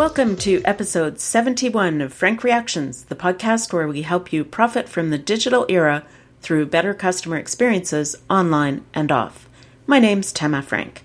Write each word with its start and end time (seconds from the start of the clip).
Welcome 0.00 0.36
to 0.36 0.62
episode 0.64 1.20
71 1.20 2.00
of 2.00 2.14
Frank 2.14 2.42
Reactions, 2.42 3.04
the 3.04 3.14
podcast 3.14 3.70
where 3.70 3.86
we 3.86 4.00
help 4.00 4.32
you 4.32 4.46
profit 4.46 4.88
from 4.88 5.10
the 5.10 5.18
digital 5.18 5.66
era 5.68 6.06
through 6.40 6.70
better 6.72 6.94
customer 6.94 7.36
experiences 7.36 8.16
online 8.30 8.82
and 8.94 9.12
off. 9.12 9.46
My 9.86 9.98
name's 9.98 10.32
Tema 10.32 10.62
Frank. 10.62 11.04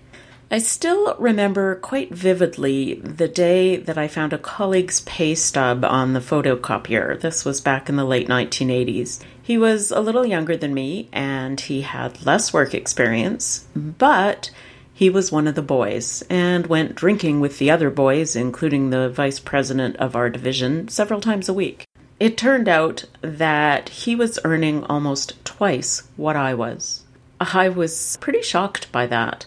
I 0.50 0.60
still 0.60 1.14
remember 1.20 1.76
quite 1.76 2.14
vividly 2.14 2.94
the 2.94 3.28
day 3.28 3.76
that 3.76 3.98
I 3.98 4.08
found 4.08 4.32
a 4.32 4.38
colleague's 4.38 5.02
pay 5.02 5.36
stub 5.36 5.84
on 5.84 6.14
the 6.14 6.22
photocopier. 6.22 7.20
This 7.20 7.44
was 7.44 7.60
back 7.60 7.90
in 7.90 7.98
the 7.98 8.06
late 8.06 8.30
1980s. 8.30 9.22
He 9.44 9.58
was 9.58 9.92
a 9.92 10.00
little 10.00 10.26
younger 10.26 10.56
than 10.56 10.74
me 10.74 11.10
and 11.12 11.60
he 11.60 11.82
had 11.82 12.26
less 12.26 12.54
work 12.54 12.74
experience, 12.74 13.66
but 13.76 14.52
he 14.96 15.10
was 15.10 15.30
one 15.30 15.46
of 15.46 15.56
the 15.56 15.62
boys 15.62 16.24
and 16.30 16.68
went 16.68 16.96
drinking 16.96 17.42
with 17.42 17.60
the 17.60 17.70
other 17.70 17.90
boys, 17.90 18.34
including 18.34 18.90
the 18.90 19.10
vice 19.10 19.40
president 19.40 19.98
of 19.98 20.16
our 20.16 20.30
division, 20.30 20.88
several 20.88 21.20
times 21.20 21.50
a 21.50 21.54
week. 21.54 21.86
It 22.18 22.38
turned 22.38 22.70
out 22.70 23.04
that 23.20 23.90
he 23.90 24.16
was 24.16 24.40
earning 24.46 24.86
almost 24.86 25.44
twice 25.44 26.08
what 26.16 26.38
I 26.38 26.54
was. 26.54 27.04
I 27.42 27.68
was 27.68 28.18
pretty 28.22 28.42
shocked 28.42 28.90
by 28.94 29.06
that. 29.08 29.46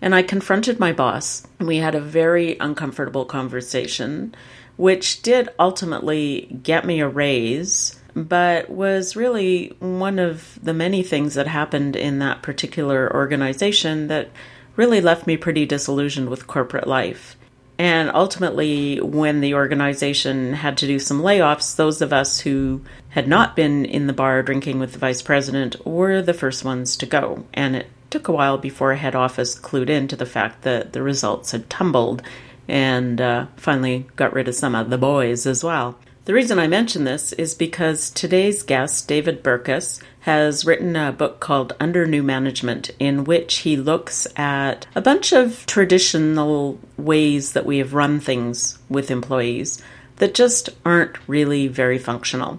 And 0.00 0.14
I 0.14 0.22
confronted 0.22 0.78
my 0.78 0.92
boss. 0.92 1.44
We 1.58 1.78
had 1.78 1.96
a 1.96 2.00
very 2.00 2.56
uncomfortable 2.58 3.24
conversation, 3.24 4.32
which 4.76 5.22
did 5.22 5.48
ultimately 5.58 6.56
get 6.62 6.84
me 6.84 7.00
a 7.00 7.08
raise, 7.08 7.98
but 8.14 8.70
was 8.70 9.16
really 9.16 9.74
one 9.80 10.20
of 10.20 10.56
the 10.62 10.74
many 10.74 11.02
things 11.02 11.34
that 11.34 11.48
happened 11.48 11.96
in 11.96 12.20
that 12.20 12.42
particular 12.42 13.12
organization 13.12 14.06
that 14.06 14.28
really 14.76 15.00
left 15.00 15.26
me 15.26 15.36
pretty 15.36 15.66
disillusioned 15.66 16.28
with 16.28 16.46
corporate 16.46 16.86
life. 16.86 17.36
And 17.78 18.10
ultimately, 18.14 19.00
when 19.00 19.40
the 19.40 19.54
organization 19.54 20.52
had 20.52 20.78
to 20.78 20.86
do 20.86 20.98
some 20.98 21.20
layoffs, 21.20 21.74
those 21.74 22.00
of 22.00 22.12
us 22.12 22.40
who 22.40 22.82
had 23.08 23.26
not 23.26 23.56
been 23.56 23.84
in 23.84 24.06
the 24.06 24.12
bar 24.12 24.42
drinking 24.42 24.78
with 24.78 24.92
the 24.92 24.98
vice 24.98 25.22
president 25.22 25.84
were 25.84 26.22
the 26.22 26.34
first 26.34 26.64
ones 26.64 26.96
to 26.98 27.06
go. 27.06 27.44
And 27.52 27.74
it 27.74 27.86
took 28.10 28.28
a 28.28 28.32
while 28.32 28.58
before 28.58 28.94
head 28.94 29.16
office 29.16 29.58
clued 29.58 29.90
in 29.90 30.06
to 30.08 30.16
the 30.16 30.26
fact 30.26 30.62
that 30.62 30.92
the 30.92 31.02
results 31.02 31.50
had 31.50 31.68
tumbled 31.68 32.22
and 32.68 33.20
uh, 33.20 33.46
finally 33.56 34.06
got 34.14 34.32
rid 34.32 34.46
of 34.46 34.54
some 34.54 34.76
of 34.76 34.90
the 34.90 34.98
boys 34.98 35.46
as 35.46 35.64
well. 35.64 35.98
The 36.24 36.32
reason 36.32 36.58
I 36.58 36.68
mention 36.68 37.04
this 37.04 37.34
is 37.34 37.54
because 37.54 38.10
today's 38.10 38.62
guest, 38.62 39.06
David 39.06 39.44
Burkus, 39.44 40.02
has 40.20 40.64
written 40.64 40.96
a 40.96 41.12
book 41.12 41.38
called 41.38 41.74
Under 41.78 42.06
New 42.06 42.22
Management, 42.22 42.90
in 42.98 43.24
which 43.24 43.56
he 43.56 43.76
looks 43.76 44.26
at 44.34 44.86
a 44.94 45.02
bunch 45.02 45.34
of 45.34 45.66
traditional 45.66 46.80
ways 46.96 47.52
that 47.52 47.66
we 47.66 47.76
have 47.76 47.92
run 47.92 48.20
things 48.20 48.78
with 48.88 49.10
employees 49.10 49.82
that 50.16 50.32
just 50.32 50.70
aren't 50.82 51.18
really 51.28 51.68
very 51.68 51.98
functional. 51.98 52.58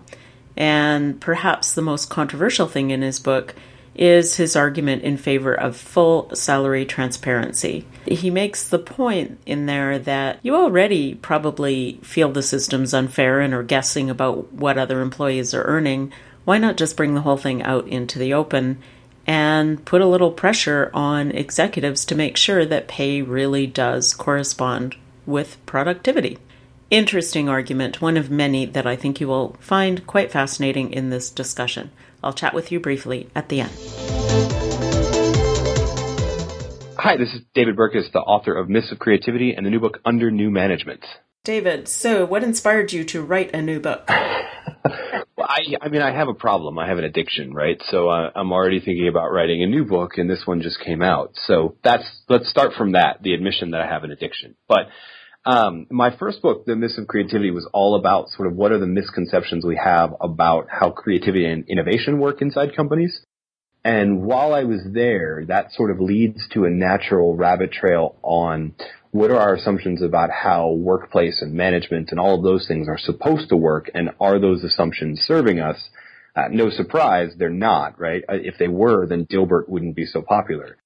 And 0.55 1.19
perhaps 1.19 1.73
the 1.73 1.81
most 1.81 2.11
controversial 2.11 2.67
thing 2.67 2.91
in 2.91 3.01
his 3.01 3.19
book 3.19 3.55
is 3.95 4.35
his 4.35 4.55
argument 4.55 5.01
in 5.01 5.17
favor 5.17 5.55
of 5.55 5.75
full 5.75 6.29
salary 6.35 6.85
transparency. 6.85 7.87
He 8.07 8.29
makes 8.29 8.67
the 8.67 8.79
point 8.79 9.39
in 9.45 9.65
there 9.65 9.97
that 9.99 10.39
you 10.43 10.55
already 10.55 11.15
probably 11.15 11.99
feel 12.03 12.31
the 12.31 12.43
system's 12.43 12.93
unfair 12.93 13.39
and 13.39 13.53
are 13.53 13.63
guessing 13.63 14.09
about 14.09 14.53
what 14.53 14.77
other 14.77 15.01
employees 15.01 15.53
are 15.53 15.63
earning. 15.63 16.11
Why 16.43 16.57
not 16.57 16.77
just 16.77 16.97
bring 16.97 17.15
the 17.15 17.21
whole 17.21 17.37
thing 17.37 17.63
out 17.63 17.87
into 17.87 18.19
the 18.19 18.33
open 18.33 18.77
and 19.27 19.83
put 19.85 20.01
a 20.01 20.05
little 20.05 20.31
pressure 20.31 20.91
on 20.93 21.31
executives 21.31 22.05
to 22.05 22.15
make 22.15 22.37
sure 22.37 22.65
that 22.65 22.87
pay 22.87 23.21
really 23.21 23.65
does 23.65 24.13
correspond 24.13 24.95
with 25.25 25.57
productivity? 25.65 26.37
Interesting 26.91 27.49
argument, 27.49 28.01
one 28.01 28.15
of 28.15 28.29
many 28.29 28.65
that 28.67 28.85
I 28.85 28.95
think 28.95 29.19
you 29.19 29.27
will 29.27 29.55
find 29.59 30.05
quite 30.05 30.31
fascinating 30.31 30.93
in 30.93 31.09
this 31.09 31.31
discussion. 31.31 31.89
I'll 32.23 32.33
chat 32.33 32.53
with 32.53 32.71
you 32.71 32.79
briefly 32.79 33.29
at 33.35 33.49
the 33.49 33.61
end. 33.61 34.64
Hi, 37.05 37.17
this 37.17 37.35
is 37.35 37.41
David 37.53 37.75
Burkus, 37.75 38.11
the 38.11 38.17
author 38.17 38.57
of 38.57 38.67
Myths 38.67 38.91
of 38.91 38.97
Creativity 38.97 39.53
and 39.55 39.63
the 39.63 39.69
new 39.69 39.79
book 39.79 39.99
Under 40.05 40.31
New 40.31 40.49
Management. 40.49 41.05
David, 41.43 41.87
so 41.87 42.25
what 42.25 42.43
inspired 42.43 42.91
you 42.91 43.03
to 43.03 43.21
write 43.21 43.53
a 43.53 43.61
new 43.61 43.79
book? 43.79 44.05
well, 44.09 45.47
I, 45.47 45.61
I 45.83 45.89
mean, 45.89 46.01
I 46.01 46.11
have 46.11 46.29
a 46.29 46.33
problem. 46.33 46.79
I 46.79 46.87
have 46.87 46.97
an 46.97 47.03
addiction, 47.03 47.53
right? 47.53 47.79
So 47.91 48.09
uh, 48.09 48.31
I'm 48.35 48.51
already 48.51 48.79
thinking 48.79 49.07
about 49.07 49.31
writing 49.31 49.61
a 49.61 49.67
new 49.67 49.85
book, 49.85 50.17
and 50.17 50.27
this 50.27 50.47
one 50.47 50.63
just 50.63 50.79
came 50.79 51.03
out. 51.03 51.33
So 51.45 51.75
that's 51.83 52.23
let's 52.27 52.49
start 52.49 52.73
from 52.75 52.93
that, 52.93 53.21
the 53.21 53.35
admission 53.35 53.69
that 53.69 53.81
I 53.81 53.85
have 53.85 54.03
an 54.03 54.09
addiction. 54.09 54.55
But 54.67 54.87
um, 55.45 55.85
my 55.91 56.09
first 56.17 56.41
book, 56.41 56.65
The 56.65 56.75
Myths 56.75 56.97
of 56.97 57.05
Creativity, 57.05 57.51
was 57.51 57.69
all 57.71 57.99
about 57.99 58.29
sort 58.29 58.47
of 58.47 58.55
what 58.55 58.71
are 58.71 58.79
the 58.79 58.87
misconceptions 58.87 59.63
we 59.63 59.79
have 59.79 60.15
about 60.19 60.69
how 60.71 60.89
creativity 60.89 61.45
and 61.45 61.65
innovation 61.69 62.17
work 62.17 62.41
inside 62.41 62.75
companies. 62.75 63.23
And 63.85 64.23
while 64.23 64.53
I 64.53 64.63
was 64.63 64.81
there, 64.83 65.45
that 65.47 65.71
sort 65.71 65.91
of 65.91 66.01
leads 66.01 66.47
to 66.53 66.65
a 66.65 66.71
natural 66.71 67.35
rabbit 67.35 67.71
trail 67.71 68.15
on 68.23 68.73
what 69.11 69.29
are 69.29 69.37
our 69.37 69.53
assumptions 69.53 70.01
about 70.01 70.31
how 70.31 70.71
workplace 70.71 71.41
and 71.41 71.53
management 71.53 72.09
and 72.09 72.19
all 72.19 72.35
of 72.35 72.43
those 72.43 72.67
things 72.67 72.87
are 72.89 72.97
supposed 72.97 73.49
to 73.49 73.55
work, 73.55 73.89
and 73.93 74.09
are 74.19 74.39
those 74.39 74.63
assumptions 74.63 75.21
serving 75.21 75.59
us? 75.59 75.77
Uh, 76.35 76.47
no 76.49 76.69
surprise, 76.71 77.31
they're 77.37 77.49
not, 77.49 77.99
right? 77.99 78.23
Uh, 78.27 78.37
if 78.41 78.55
they 78.57 78.67
were, 78.67 79.05
then 79.05 79.25
Dilbert 79.25 79.69
wouldn't 79.69 79.95
be 79.95 80.05
so 80.05 80.21
popular 80.21 80.77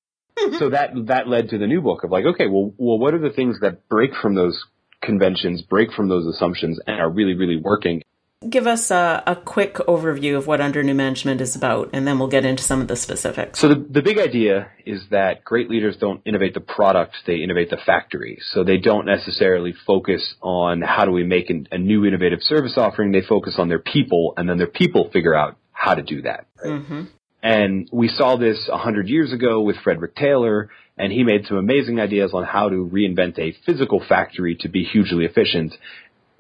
so 0.59 0.69
that 0.69 0.91
that 1.07 1.27
led 1.27 1.49
to 1.49 1.57
the 1.57 1.67
new 1.67 1.81
book 1.81 2.03
of 2.03 2.11
like, 2.11 2.25
okay, 2.25 2.47
well, 2.47 2.73
well, 2.77 2.99
what 2.99 3.13
are 3.13 3.19
the 3.19 3.29
things 3.29 3.59
that 3.61 3.87
break 3.89 4.11
from 4.21 4.35
those 4.35 4.61
conventions, 5.01 5.61
break 5.61 5.91
from 5.93 6.09
those 6.09 6.27
assumptions, 6.27 6.79
and 6.85 6.99
are 6.99 7.09
really, 7.09 7.33
really 7.33 7.57
working? 7.57 8.03
Give 8.47 8.67
us 8.67 8.89
a, 8.89 9.21
a 9.27 9.35
quick 9.35 9.75
overview 9.75 10.37
of 10.37 10.47
what 10.47 10.61
Under 10.61 10.81
New 10.81 10.93
Management 10.93 11.41
is 11.41 11.57
about, 11.57 11.89
and 11.91 12.07
then 12.07 12.19
we'll 12.19 12.29
get 12.29 12.45
into 12.45 12.63
some 12.63 12.79
of 12.79 12.87
the 12.87 12.95
specifics. 12.95 13.59
So 13.59 13.67
the, 13.67 13.85
the 13.89 14.01
big 14.01 14.17
idea 14.17 14.71
is 14.85 15.03
that 15.11 15.43
great 15.43 15.69
leaders 15.69 15.97
don't 15.97 16.21
innovate 16.23 16.53
the 16.53 16.61
product, 16.61 17.17
they 17.27 17.43
innovate 17.43 17.69
the 17.69 17.75
factory. 17.85 18.39
So 18.53 18.63
they 18.63 18.77
don't 18.77 19.05
necessarily 19.05 19.73
focus 19.85 20.35
on 20.41 20.81
how 20.81 21.03
do 21.03 21.11
we 21.11 21.25
make 21.25 21.49
an, 21.49 21.67
a 21.69 21.77
new 21.77 22.05
innovative 22.05 22.39
service 22.41 22.75
offering, 22.77 23.11
they 23.11 23.23
focus 23.27 23.55
on 23.57 23.67
their 23.67 23.79
people, 23.79 24.33
and 24.37 24.49
then 24.49 24.57
their 24.57 24.67
people 24.67 25.09
figure 25.11 25.35
out 25.35 25.57
how 25.73 25.95
to 25.95 26.01
do 26.01 26.21
that. 26.21 26.45
Right? 26.63 26.79
Mm-hmm. 26.81 27.01
And 27.43 27.89
we 27.91 28.07
saw 28.07 28.37
this 28.37 28.69
a 28.71 28.77
hundred 28.77 29.09
years 29.09 29.33
ago 29.33 29.61
with 29.61 29.75
Frederick 29.83 30.15
Taylor, 30.15 30.69
and 30.97 31.11
he 31.11 31.23
made 31.23 31.45
some 31.45 31.57
amazing 31.57 31.99
ideas 31.99 32.31
on 32.33 32.45
how 32.45 32.69
to 32.69 32.89
reinvent 32.89 33.37
a 33.37 33.53
physical 33.65 34.01
factory 34.07 34.55
to 34.61 34.69
be 34.69 34.83
hugely 34.85 35.25
efficient 35.25 35.73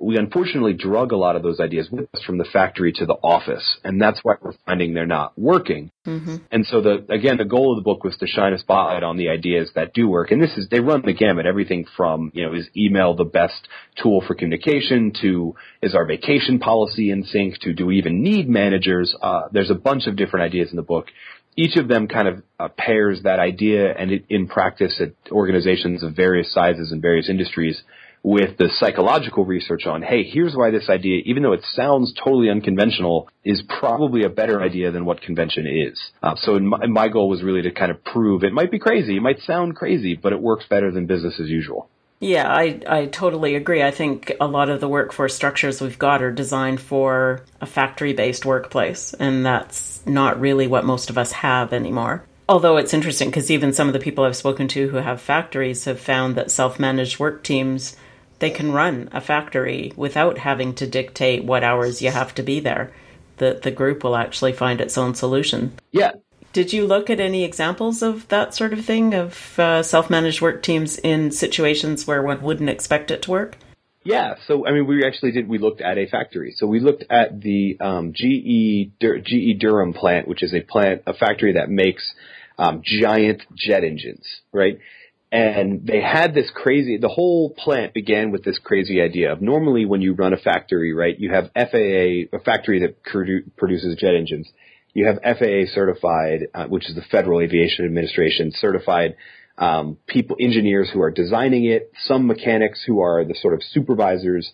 we 0.01 0.17
unfortunately 0.17 0.73
drug 0.73 1.11
a 1.11 1.17
lot 1.17 1.35
of 1.35 1.43
those 1.43 1.59
ideas 1.59 1.89
with 1.91 2.07
us 2.13 2.23
from 2.23 2.37
the 2.37 2.45
factory 2.45 2.91
to 2.93 3.05
the 3.05 3.15
office, 3.15 3.77
and 3.83 4.01
that's 4.01 4.19
why 4.23 4.35
we're 4.41 4.53
finding 4.65 4.93
they're 4.93 5.05
not 5.05 5.37
working. 5.37 5.91
Mm-hmm. 6.07 6.37
And 6.51 6.65
so 6.65 6.81
the 6.81 7.05
again, 7.09 7.37
the 7.37 7.45
goal 7.45 7.73
of 7.73 7.77
the 7.77 7.83
book 7.83 8.03
was 8.03 8.15
to 8.17 8.27
shine 8.27 8.53
a 8.53 8.57
spotlight 8.57 9.03
on 9.03 9.17
the 9.17 9.29
ideas 9.29 9.71
that 9.75 9.93
do 9.93 10.07
work, 10.07 10.31
and 10.31 10.41
this 10.41 10.57
is 10.57 10.67
they 10.69 10.79
run 10.79 11.01
the 11.03 11.13
gamut, 11.13 11.45
everything 11.45 11.85
from 11.97 12.31
you 12.33 12.45
know 12.45 12.53
is 12.53 12.67
email 12.75 13.15
the 13.15 13.25
best 13.25 13.67
tool 14.01 14.23
for 14.25 14.35
communication 14.35 15.13
to 15.21 15.55
is 15.81 15.95
our 15.95 16.05
vacation 16.05 16.59
policy 16.59 17.11
in 17.11 17.23
sync 17.23 17.59
to 17.59 17.73
do 17.73 17.85
we 17.85 17.97
even 17.97 18.23
need 18.23 18.47
managers? 18.47 19.15
Uh, 19.21 19.43
there's 19.51 19.71
a 19.71 19.75
bunch 19.75 20.07
of 20.07 20.15
different 20.15 20.45
ideas 20.45 20.69
in 20.71 20.77
the 20.77 20.83
book 20.83 21.07
each 21.55 21.75
of 21.75 21.89
them 21.89 22.07
kind 22.07 22.27
of 22.27 22.43
uh, 22.57 22.69
pairs 22.69 23.19
that 23.23 23.39
idea 23.39 23.93
and 23.93 24.11
it, 24.11 24.25
in 24.29 24.47
practice 24.47 25.01
at 25.01 25.11
organizations 25.29 26.03
of 26.03 26.15
various 26.15 26.53
sizes 26.53 26.93
and 26.93 27.01
various 27.01 27.29
industries 27.29 27.81
with 28.23 28.57
the 28.57 28.69
psychological 28.79 29.45
research 29.45 29.85
on, 29.85 30.01
hey, 30.01 30.23
here's 30.23 30.53
why 30.55 30.71
this 30.71 30.89
idea, 30.89 31.21
even 31.25 31.43
though 31.43 31.53
it 31.53 31.63
sounds 31.73 32.13
totally 32.21 32.49
unconventional, 32.49 33.29
is 33.45 33.63
probably 33.79 34.23
a 34.23 34.29
better 34.29 34.61
idea 34.61 34.91
than 34.91 35.05
what 35.05 35.21
convention 35.21 35.65
is. 35.65 35.99
Uh, 36.21 36.35
so 36.35 36.59
my, 36.59 36.85
my 36.87 37.07
goal 37.07 37.29
was 37.29 37.41
really 37.43 37.61
to 37.61 37.71
kind 37.71 37.91
of 37.91 38.03
prove 38.03 38.43
it 38.43 38.53
might 38.53 38.71
be 38.71 38.79
crazy, 38.79 39.17
it 39.17 39.21
might 39.21 39.39
sound 39.41 39.75
crazy, 39.75 40.15
but 40.15 40.33
it 40.33 40.41
works 40.41 40.65
better 40.69 40.91
than 40.91 41.05
business 41.05 41.39
as 41.39 41.47
usual. 41.47 41.89
Yeah, 42.21 42.51
I, 42.51 42.81
I 42.85 43.05
totally 43.05 43.55
agree. 43.55 43.81
I 43.81 43.91
think 43.91 44.33
a 44.41 44.47
lot 44.47 44.69
of 44.69 44.81
the 44.81 44.89
workforce 44.89 45.33
structures 45.33 45.79
we've 45.79 45.97
got 45.97 46.21
are 46.21 46.31
designed 46.31 46.81
for 46.81 47.45
a 47.61 47.65
factory 47.65 48.11
based 48.11 48.45
workplace, 48.45 49.13
and 49.13 49.45
that's 49.45 50.05
not 50.05 50.41
really 50.41 50.67
what 50.67 50.83
most 50.83 51.09
of 51.09 51.17
us 51.17 51.31
have 51.31 51.71
anymore. 51.71 52.25
Although 52.49 52.75
it's 52.75 52.93
interesting 52.93 53.29
because 53.29 53.49
even 53.49 53.71
some 53.71 53.87
of 53.87 53.93
the 53.93 53.99
people 53.99 54.25
I've 54.25 54.35
spoken 54.35 54.67
to 54.69 54.89
who 54.89 54.97
have 54.97 55.21
factories 55.21 55.85
have 55.85 55.99
found 55.99 56.35
that 56.35 56.51
self 56.51 56.77
managed 56.77 57.19
work 57.19 57.41
teams 57.41 57.95
they 58.39 58.49
can 58.49 58.71
run 58.71 59.09
a 59.11 59.21
factory 59.21 59.93
without 59.95 60.37
having 60.37 60.73
to 60.75 60.87
dictate 60.87 61.43
what 61.43 61.63
hours 61.63 62.01
you 62.01 62.11
have 62.11 62.33
to 62.35 62.43
be 62.43 62.59
there. 62.59 62.91
The 63.37 63.59
the 63.61 63.71
group 63.71 64.03
will 64.03 64.15
actually 64.15 64.53
find 64.53 64.81
its 64.81 64.97
own 64.97 65.15
solution. 65.15 65.73
Yeah. 65.91 66.13
Did 66.51 66.73
you 66.73 66.87
look 66.87 67.11
at 67.11 67.19
any 67.19 67.43
examples 67.43 68.01
of 68.01 68.27
that 68.29 68.55
sort 68.55 68.73
of 68.73 68.83
thing 68.83 69.13
of 69.13 69.59
uh, 69.59 69.83
self-managed 69.83 70.41
work 70.41 70.63
teams 70.63 70.97
in 70.97 71.29
situations 71.29 72.07
where 72.07 72.23
one 72.23 72.41
wouldn't 72.41 72.71
expect 72.71 73.11
it 73.11 73.21
to 73.23 73.31
work? 73.31 73.55
Yeah, 74.03 74.35
so 74.47 74.65
I 74.65 74.71
mean, 74.71 74.87
we 74.87 75.05
actually 75.05 75.33
did. 75.33 75.47
We 75.47 75.57
looked 75.59 75.81
at 75.81 75.97
a 75.97 76.07
factory. 76.07 76.53
So 76.55 76.65
we 76.65 76.79
looked 76.79 77.03
at 77.09 77.39
the 77.39 77.77
um, 77.79 78.13
GE 78.13 78.97
Dur- 78.99 79.19
GE 79.19 79.59
Durham 79.59 79.93
plant, 79.93 80.27
which 80.27 80.41
is 80.41 80.53
a 80.53 80.61
plant, 80.61 81.03
a 81.05 81.13
factory 81.13 81.53
that 81.53 81.69
makes 81.69 82.13
um, 82.57 82.81
giant 82.83 83.43
jet 83.55 83.83
engines, 83.83 84.25
right? 84.51 84.79
And 85.31 85.85
they 85.85 86.01
had 86.01 86.33
this 86.33 86.49
crazy, 86.53 86.97
the 86.97 87.07
whole 87.07 87.51
plant 87.51 87.93
began 87.93 88.31
with 88.31 88.43
this 88.43 88.57
crazy 88.57 88.99
idea 88.99 89.31
of 89.31 89.41
normally 89.41 89.85
when 89.85 90.01
you 90.01 90.13
run 90.13 90.33
a 90.33 90.37
factory, 90.37 90.91
right, 90.91 91.15
you 91.19 91.31
have 91.31 91.51
FAA, 91.53 92.35
a 92.35 92.39
factory 92.43 92.79
that 92.79 93.03
produces 93.03 93.95
jet 93.95 94.15
engines. 94.15 94.49
You 94.93 95.05
have 95.05 95.19
FAA 95.21 95.71
certified, 95.71 96.47
uh, 96.53 96.65
which 96.65 96.89
is 96.89 96.95
the 96.95 97.03
Federal 97.11 97.41
Aviation 97.41 97.85
Administration 97.85 98.51
certified 98.55 99.15
um, 99.59 99.97
people, 100.07 100.37
engineers 100.39 100.89
who 100.91 101.01
are 101.01 101.11
designing 101.11 101.65
it, 101.65 101.91
some 102.05 102.25
mechanics 102.25 102.83
who 102.87 103.01
are 103.01 103.23
the 103.23 103.35
sort 103.35 103.53
of 103.53 103.61
supervisors, 103.61 104.51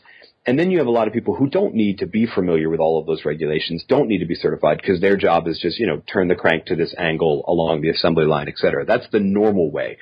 and 0.48 0.60
then 0.60 0.72
you 0.72 0.80
have 0.80 0.88
a 0.88 0.92
lot 0.92 1.08
of 1.08 1.14
people 1.14 1.36
who 1.36 1.48
don't 1.48 1.74
need 1.74 2.00
to 2.00 2.08
be 2.08 2.28
familiar 2.28 2.70
with 2.70 2.80
all 2.80 3.00
of 3.00 3.06
those 3.06 3.24
regulations, 3.26 3.84
don't 3.88 4.08
need 4.08 4.20
to 4.20 4.26
be 4.26 4.36
certified 4.36 4.78
because 4.82 5.02
their 5.02 5.16
job 5.16 5.48
is 5.48 5.60
just, 5.60 5.80
you 5.80 5.88
know, 5.88 6.02
turn 6.12 6.28
the 6.28 6.36
crank 6.36 6.66
to 6.66 6.76
this 6.76 6.94
angle 6.98 7.44
along 7.48 7.82
the 7.82 7.90
assembly 7.90 8.26
line, 8.26 8.48
et 8.48 8.58
cetera. 8.58 8.86
That's 8.86 9.08
the 9.12 9.20
normal 9.20 9.72
way. 9.72 9.98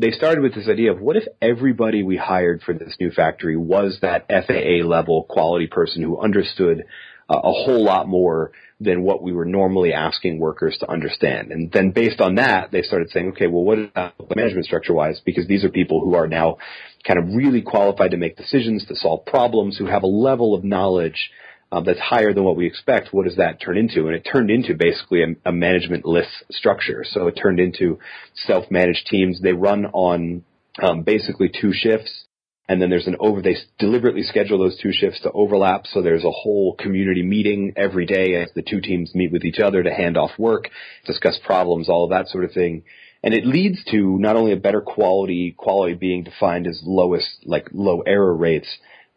They 0.00 0.12
started 0.12 0.42
with 0.42 0.54
this 0.54 0.68
idea 0.68 0.92
of 0.92 1.00
what 1.00 1.16
if 1.16 1.24
everybody 1.42 2.04
we 2.04 2.16
hired 2.16 2.62
for 2.62 2.72
this 2.72 2.94
new 3.00 3.10
factory 3.10 3.56
was 3.56 3.98
that 4.00 4.26
FAA 4.28 4.86
level 4.86 5.24
quality 5.28 5.66
person 5.66 6.02
who 6.02 6.20
understood 6.20 6.84
uh, 7.28 7.36
a 7.36 7.52
whole 7.52 7.84
lot 7.84 8.06
more 8.06 8.52
than 8.80 9.02
what 9.02 9.24
we 9.24 9.32
were 9.32 9.44
normally 9.44 9.92
asking 9.92 10.38
workers 10.38 10.76
to 10.78 10.88
understand. 10.88 11.50
And 11.50 11.72
then 11.72 11.90
based 11.90 12.20
on 12.20 12.36
that, 12.36 12.70
they 12.70 12.82
started 12.82 13.10
saying, 13.10 13.30
okay, 13.30 13.48
well, 13.48 13.64
what 13.64 13.78
about 13.78 14.14
management 14.36 14.66
structure 14.66 14.94
wise? 14.94 15.20
Because 15.24 15.48
these 15.48 15.64
are 15.64 15.68
people 15.68 16.00
who 16.00 16.14
are 16.14 16.28
now 16.28 16.58
kind 17.04 17.18
of 17.18 17.34
really 17.34 17.62
qualified 17.62 18.12
to 18.12 18.16
make 18.16 18.36
decisions, 18.36 18.86
to 18.86 18.94
solve 18.94 19.26
problems, 19.26 19.76
who 19.76 19.86
have 19.86 20.04
a 20.04 20.06
level 20.06 20.54
of 20.54 20.62
knowledge 20.62 21.30
um, 21.70 21.84
that's 21.84 22.00
higher 22.00 22.32
than 22.32 22.44
what 22.44 22.56
we 22.56 22.66
expect. 22.66 23.08
What 23.12 23.26
does 23.26 23.36
that 23.36 23.60
turn 23.60 23.76
into? 23.76 24.06
And 24.06 24.16
it 24.16 24.26
turned 24.30 24.50
into 24.50 24.74
basically 24.74 25.22
a, 25.22 25.48
a 25.48 25.52
management 25.52 26.04
list 26.04 26.30
structure. 26.50 27.04
So 27.08 27.26
it 27.26 27.32
turned 27.32 27.60
into 27.60 27.98
self-managed 28.34 29.06
teams. 29.06 29.40
They 29.40 29.52
run 29.52 29.86
on 29.86 30.44
um, 30.82 31.02
basically 31.02 31.50
two 31.50 31.72
shifts 31.72 32.24
and 32.68 32.82
then 32.82 32.90
there's 32.90 33.06
an 33.06 33.16
over 33.18 33.40
they 33.40 33.56
deliberately 33.78 34.22
schedule 34.22 34.58
those 34.58 34.78
two 34.80 34.92
shifts 34.92 35.20
to 35.22 35.32
overlap 35.32 35.86
so 35.86 36.02
there's 36.02 36.24
a 36.24 36.30
whole 36.30 36.74
community 36.76 37.22
meeting 37.22 37.72
every 37.76 38.06
day 38.06 38.34
as 38.34 38.50
the 38.54 38.62
two 38.62 38.80
teams 38.80 39.14
meet 39.14 39.32
with 39.32 39.44
each 39.44 39.58
other 39.58 39.82
to 39.82 39.92
hand 39.92 40.16
off 40.16 40.30
work 40.38 40.68
discuss 41.06 41.38
problems 41.44 41.88
all 41.88 42.04
of 42.04 42.10
that 42.10 42.28
sort 42.28 42.44
of 42.44 42.52
thing 42.52 42.82
and 43.22 43.34
it 43.34 43.46
leads 43.46 43.82
to 43.84 44.18
not 44.18 44.36
only 44.36 44.52
a 44.52 44.56
better 44.56 44.80
quality 44.80 45.54
quality 45.56 45.94
being 45.94 46.22
defined 46.22 46.66
as 46.66 46.80
lowest 46.84 47.28
like 47.44 47.68
low 47.72 48.00
error 48.02 48.34
rates 48.34 48.68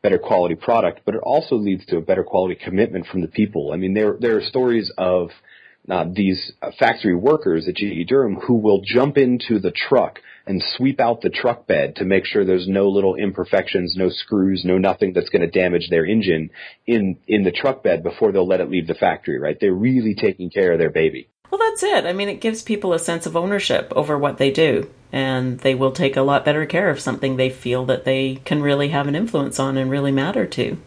better 0.01 0.17
quality 0.17 0.55
product 0.55 1.01
but 1.05 1.15
it 1.15 1.21
also 1.23 1.55
leads 1.55 1.85
to 1.85 1.97
a 1.97 2.01
better 2.01 2.23
quality 2.23 2.55
commitment 2.55 3.05
from 3.07 3.21
the 3.21 3.27
people 3.27 3.71
i 3.73 3.75
mean 3.75 3.93
there 3.93 4.15
there 4.19 4.37
are 4.37 4.41
stories 4.41 4.91
of 4.97 5.29
uh, 5.89 6.05
these 6.13 6.51
factory 6.77 7.15
workers 7.15 7.67
at 7.67 7.75
GE 7.75 8.07
Durham 8.07 8.35
who 8.35 8.53
will 8.53 8.81
jump 8.85 9.17
into 9.17 9.59
the 9.59 9.71
truck 9.71 10.19
and 10.45 10.61
sweep 10.77 10.99
out 10.99 11.21
the 11.21 11.29
truck 11.29 11.67
bed 11.67 11.95
to 11.95 12.05
make 12.05 12.25
sure 12.25 12.45
there's 12.45 12.67
no 12.67 12.87
little 12.89 13.15
imperfections, 13.15 13.95
no 13.97 14.09
screws, 14.09 14.63
no 14.65 14.77
nothing 14.77 15.13
that's 15.13 15.29
going 15.29 15.41
to 15.41 15.47
damage 15.47 15.89
their 15.89 16.05
engine 16.05 16.49
in 16.85 17.17
in 17.27 17.43
the 17.43 17.51
truck 17.51 17.83
bed 17.83 18.03
before 18.03 18.31
they'll 18.31 18.47
let 18.47 18.61
it 18.61 18.69
leave 18.69 18.87
the 18.87 18.93
factory, 18.93 19.39
right? 19.39 19.57
They're 19.59 19.73
really 19.73 20.15
taking 20.15 20.49
care 20.49 20.73
of 20.73 20.79
their 20.79 20.89
baby. 20.89 21.29
Well, 21.49 21.59
that's 21.59 21.83
it. 21.83 22.05
I 22.05 22.13
mean, 22.13 22.29
it 22.29 22.41
gives 22.41 22.63
people 22.63 22.93
a 22.93 22.99
sense 22.99 23.25
of 23.25 23.35
ownership 23.35 23.91
over 23.95 24.17
what 24.17 24.37
they 24.37 24.51
do, 24.51 24.89
and 25.11 25.59
they 25.59 25.75
will 25.75 25.91
take 25.91 26.15
a 26.15 26.21
lot 26.21 26.45
better 26.45 26.65
care 26.65 26.89
of 26.89 26.99
something 26.99 27.35
they 27.35 27.49
feel 27.49 27.85
that 27.85 28.05
they 28.05 28.41
can 28.45 28.61
really 28.61 28.89
have 28.89 29.07
an 29.07 29.15
influence 29.15 29.59
on 29.59 29.77
and 29.77 29.91
really 29.91 30.11
matter 30.11 30.45
to. 30.47 30.77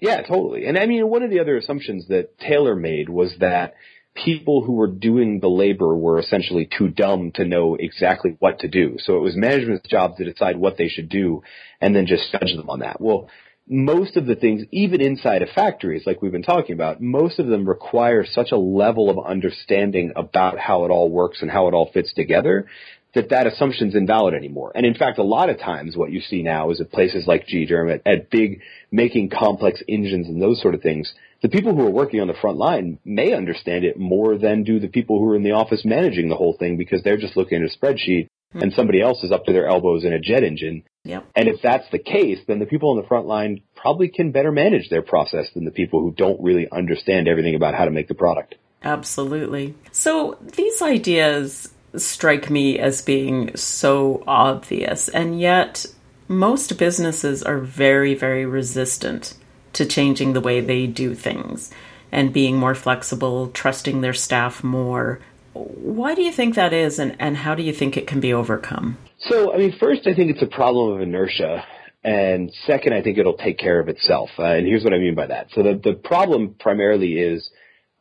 Yeah, 0.00 0.22
totally. 0.22 0.66
And 0.66 0.78
I 0.78 0.86
mean, 0.86 1.08
one 1.08 1.22
of 1.22 1.30
the 1.30 1.40
other 1.40 1.56
assumptions 1.56 2.08
that 2.08 2.38
Taylor 2.38 2.74
made 2.74 3.08
was 3.08 3.34
that 3.38 3.74
people 4.14 4.62
who 4.62 4.72
were 4.72 4.88
doing 4.88 5.40
the 5.40 5.48
labor 5.48 5.96
were 5.96 6.18
essentially 6.18 6.68
too 6.76 6.88
dumb 6.88 7.32
to 7.32 7.44
know 7.44 7.76
exactly 7.76 8.36
what 8.38 8.58
to 8.60 8.68
do. 8.68 8.96
So 8.98 9.16
it 9.16 9.20
was 9.20 9.36
management's 9.36 9.88
job 9.88 10.16
to 10.16 10.24
decide 10.24 10.56
what 10.56 10.76
they 10.76 10.88
should 10.88 11.08
do 11.08 11.42
and 11.80 11.94
then 11.94 12.06
just 12.06 12.30
judge 12.32 12.54
them 12.54 12.68
on 12.68 12.80
that. 12.80 13.00
Well, 13.00 13.28
most 13.68 14.16
of 14.16 14.26
the 14.26 14.34
things, 14.34 14.64
even 14.72 15.00
inside 15.00 15.42
of 15.42 15.48
factories, 15.50 16.02
like 16.04 16.20
we've 16.20 16.32
been 16.32 16.42
talking 16.42 16.74
about, 16.74 17.00
most 17.00 17.38
of 17.38 17.46
them 17.46 17.66
require 17.66 18.26
such 18.26 18.50
a 18.50 18.56
level 18.56 19.08
of 19.08 19.24
understanding 19.24 20.12
about 20.16 20.58
how 20.58 20.84
it 20.84 20.90
all 20.90 21.08
works 21.08 21.42
and 21.42 21.50
how 21.50 21.68
it 21.68 21.74
all 21.74 21.90
fits 21.92 22.12
together 22.12 22.66
that 23.14 23.28
that 23.28 23.46
assumption's 23.46 23.94
invalid 23.94 24.34
anymore. 24.34 24.72
And 24.74 24.86
in 24.86 24.94
fact, 24.94 25.18
a 25.18 25.22
lot 25.22 25.50
of 25.50 25.58
times 25.58 25.96
what 25.96 26.12
you 26.12 26.20
see 26.20 26.42
now 26.42 26.70
is 26.70 26.80
at 26.80 26.90
places 26.90 27.26
like 27.26 27.46
GE 27.46 27.68
Durham, 27.68 27.90
at, 27.90 28.02
at 28.06 28.30
big 28.30 28.62
making 28.90 29.30
complex 29.30 29.82
engines 29.88 30.28
and 30.28 30.40
those 30.40 30.62
sort 30.62 30.74
of 30.74 30.82
things, 30.82 31.12
the 31.42 31.48
people 31.48 31.74
who 31.74 31.86
are 31.86 31.90
working 31.90 32.20
on 32.20 32.28
the 32.28 32.34
front 32.34 32.56
line 32.56 32.98
may 33.04 33.34
understand 33.34 33.84
it 33.84 33.98
more 33.98 34.38
than 34.38 34.62
do 34.62 34.80
the 34.80 34.88
people 34.88 35.18
who 35.18 35.30
are 35.30 35.36
in 35.36 35.42
the 35.42 35.52
office 35.52 35.84
managing 35.84 36.28
the 36.28 36.36
whole 36.36 36.56
thing 36.58 36.76
because 36.76 37.02
they're 37.02 37.18
just 37.18 37.36
looking 37.36 37.62
at 37.62 37.68
a 37.68 37.76
spreadsheet 37.76 38.28
mm-hmm. 38.28 38.60
and 38.60 38.72
somebody 38.72 39.02
else 39.02 39.22
is 39.22 39.32
up 39.32 39.44
to 39.44 39.52
their 39.52 39.66
elbows 39.66 40.04
in 40.04 40.12
a 40.12 40.20
jet 40.20 40.44
engine. 40.44 40.84
Yep. 41.04 41.26
And 41.34 41.48
if 41.48 41.60
that's 41.60 41.90
the 41.90 41.98
case, 41.98 42.38
then 42.46 42.60
the 42.60 42.66
people 42.66 42.90
on 42.90 42.96
the 42.96 43.08
front 43.08 43.26
line 43.26 43.62
probably 43.74 44.08
can 44.08 44.30
better 44.30 44.52
manage 44.52 44.88
their 44.88 45.02
process 45.02 45.48
than 45.52 45.64
the 45.64 45.70
people 45.72 46.00
who 46.00 46.12
don't 46.12 46.40
really 46.40 46.68
understand 46.70 47.28
everything 47.28 47.56
about 47.56 47.74
how 47.74 47.84
to 47.84 47.90
make 47.90 48.08
the 48.08 48.14
product. 48.14 48.54
Absolutely. 48.84 49.74
So 49.90 50.38
these 50.56 50.80
ideas 50.80 51.71
strike 51.96 52.50
me 52.50 52.78
as 52.78 53.02
being 53.02 53.56
so 53.56 54.22
obvious, 54.26 55.08
and 55.08 55.40
yet 55.40 55.86
most 56.28 56.78
businesses 56.78 57.42
are 57.42 57.58
very, 57.58 58.14
very 58.14 58.46
resistant 58.46 59.34
to 59.74 59.86
changing 59.86 60.32
the 60.32 60.40
way 60.40 60.60
they 60.60 60.86
do 60.86 61.14
things 61.14 61.70
and 62.10 62.32
being 62.32 62.56
more 62.56 62.74
flexible, 62.74 63.48
trusting 63.48 64.00
their 64.00 64.12
staff 64.12 64.62
more. 64.62 65.20
Why 65.54 66.14
do 66.14 66.22
you 66.22 66.32
think 66.32 66.54
that 66.54 66.72
is, 66.72 66.98
and, 66.98 67.16
and 67.18 67.36
how 67.36 67.54
do 67.54 67.62
you 67.62 67.72
think 67.72 67.96
it 67.96 68.06
can 68.06 68.20
be 68.20 68.32
overcome? 68.32 68.98
So, 69.18 69.52
I 69.52 69.58
mean, 69.58 69.74
first, 69.78 70.06
I 70.06 70.14
think 70.14 70.30
it's 70.30 70.42
a 70.42 70.54
problem 70.54 70.94
of 70.94 71.00
inertia. 71.00 71.64
And 72.04 72.52
second, 72.66 72.94
I 72.94 73.02
think 73.02 73.18
it'll 73.18 73.36
take 73.36 73.58
care 73.58 73.78
of 73.78 73.88
itself. 73.88 74.30
Uh, 74.38 74.42
and 74.42 74.66
here's 74.66 74.82
what 74.82 74.92
I 74.92 74.98
mean 74.98 75.14
by 75.14 75.26
that. 75.26 75.48
So 75.54 75.62
the, 75.62 75.80
the 75.82 75.94
problem 75.94 76.56
primarily 76.58 77.12
is 77.12 77.48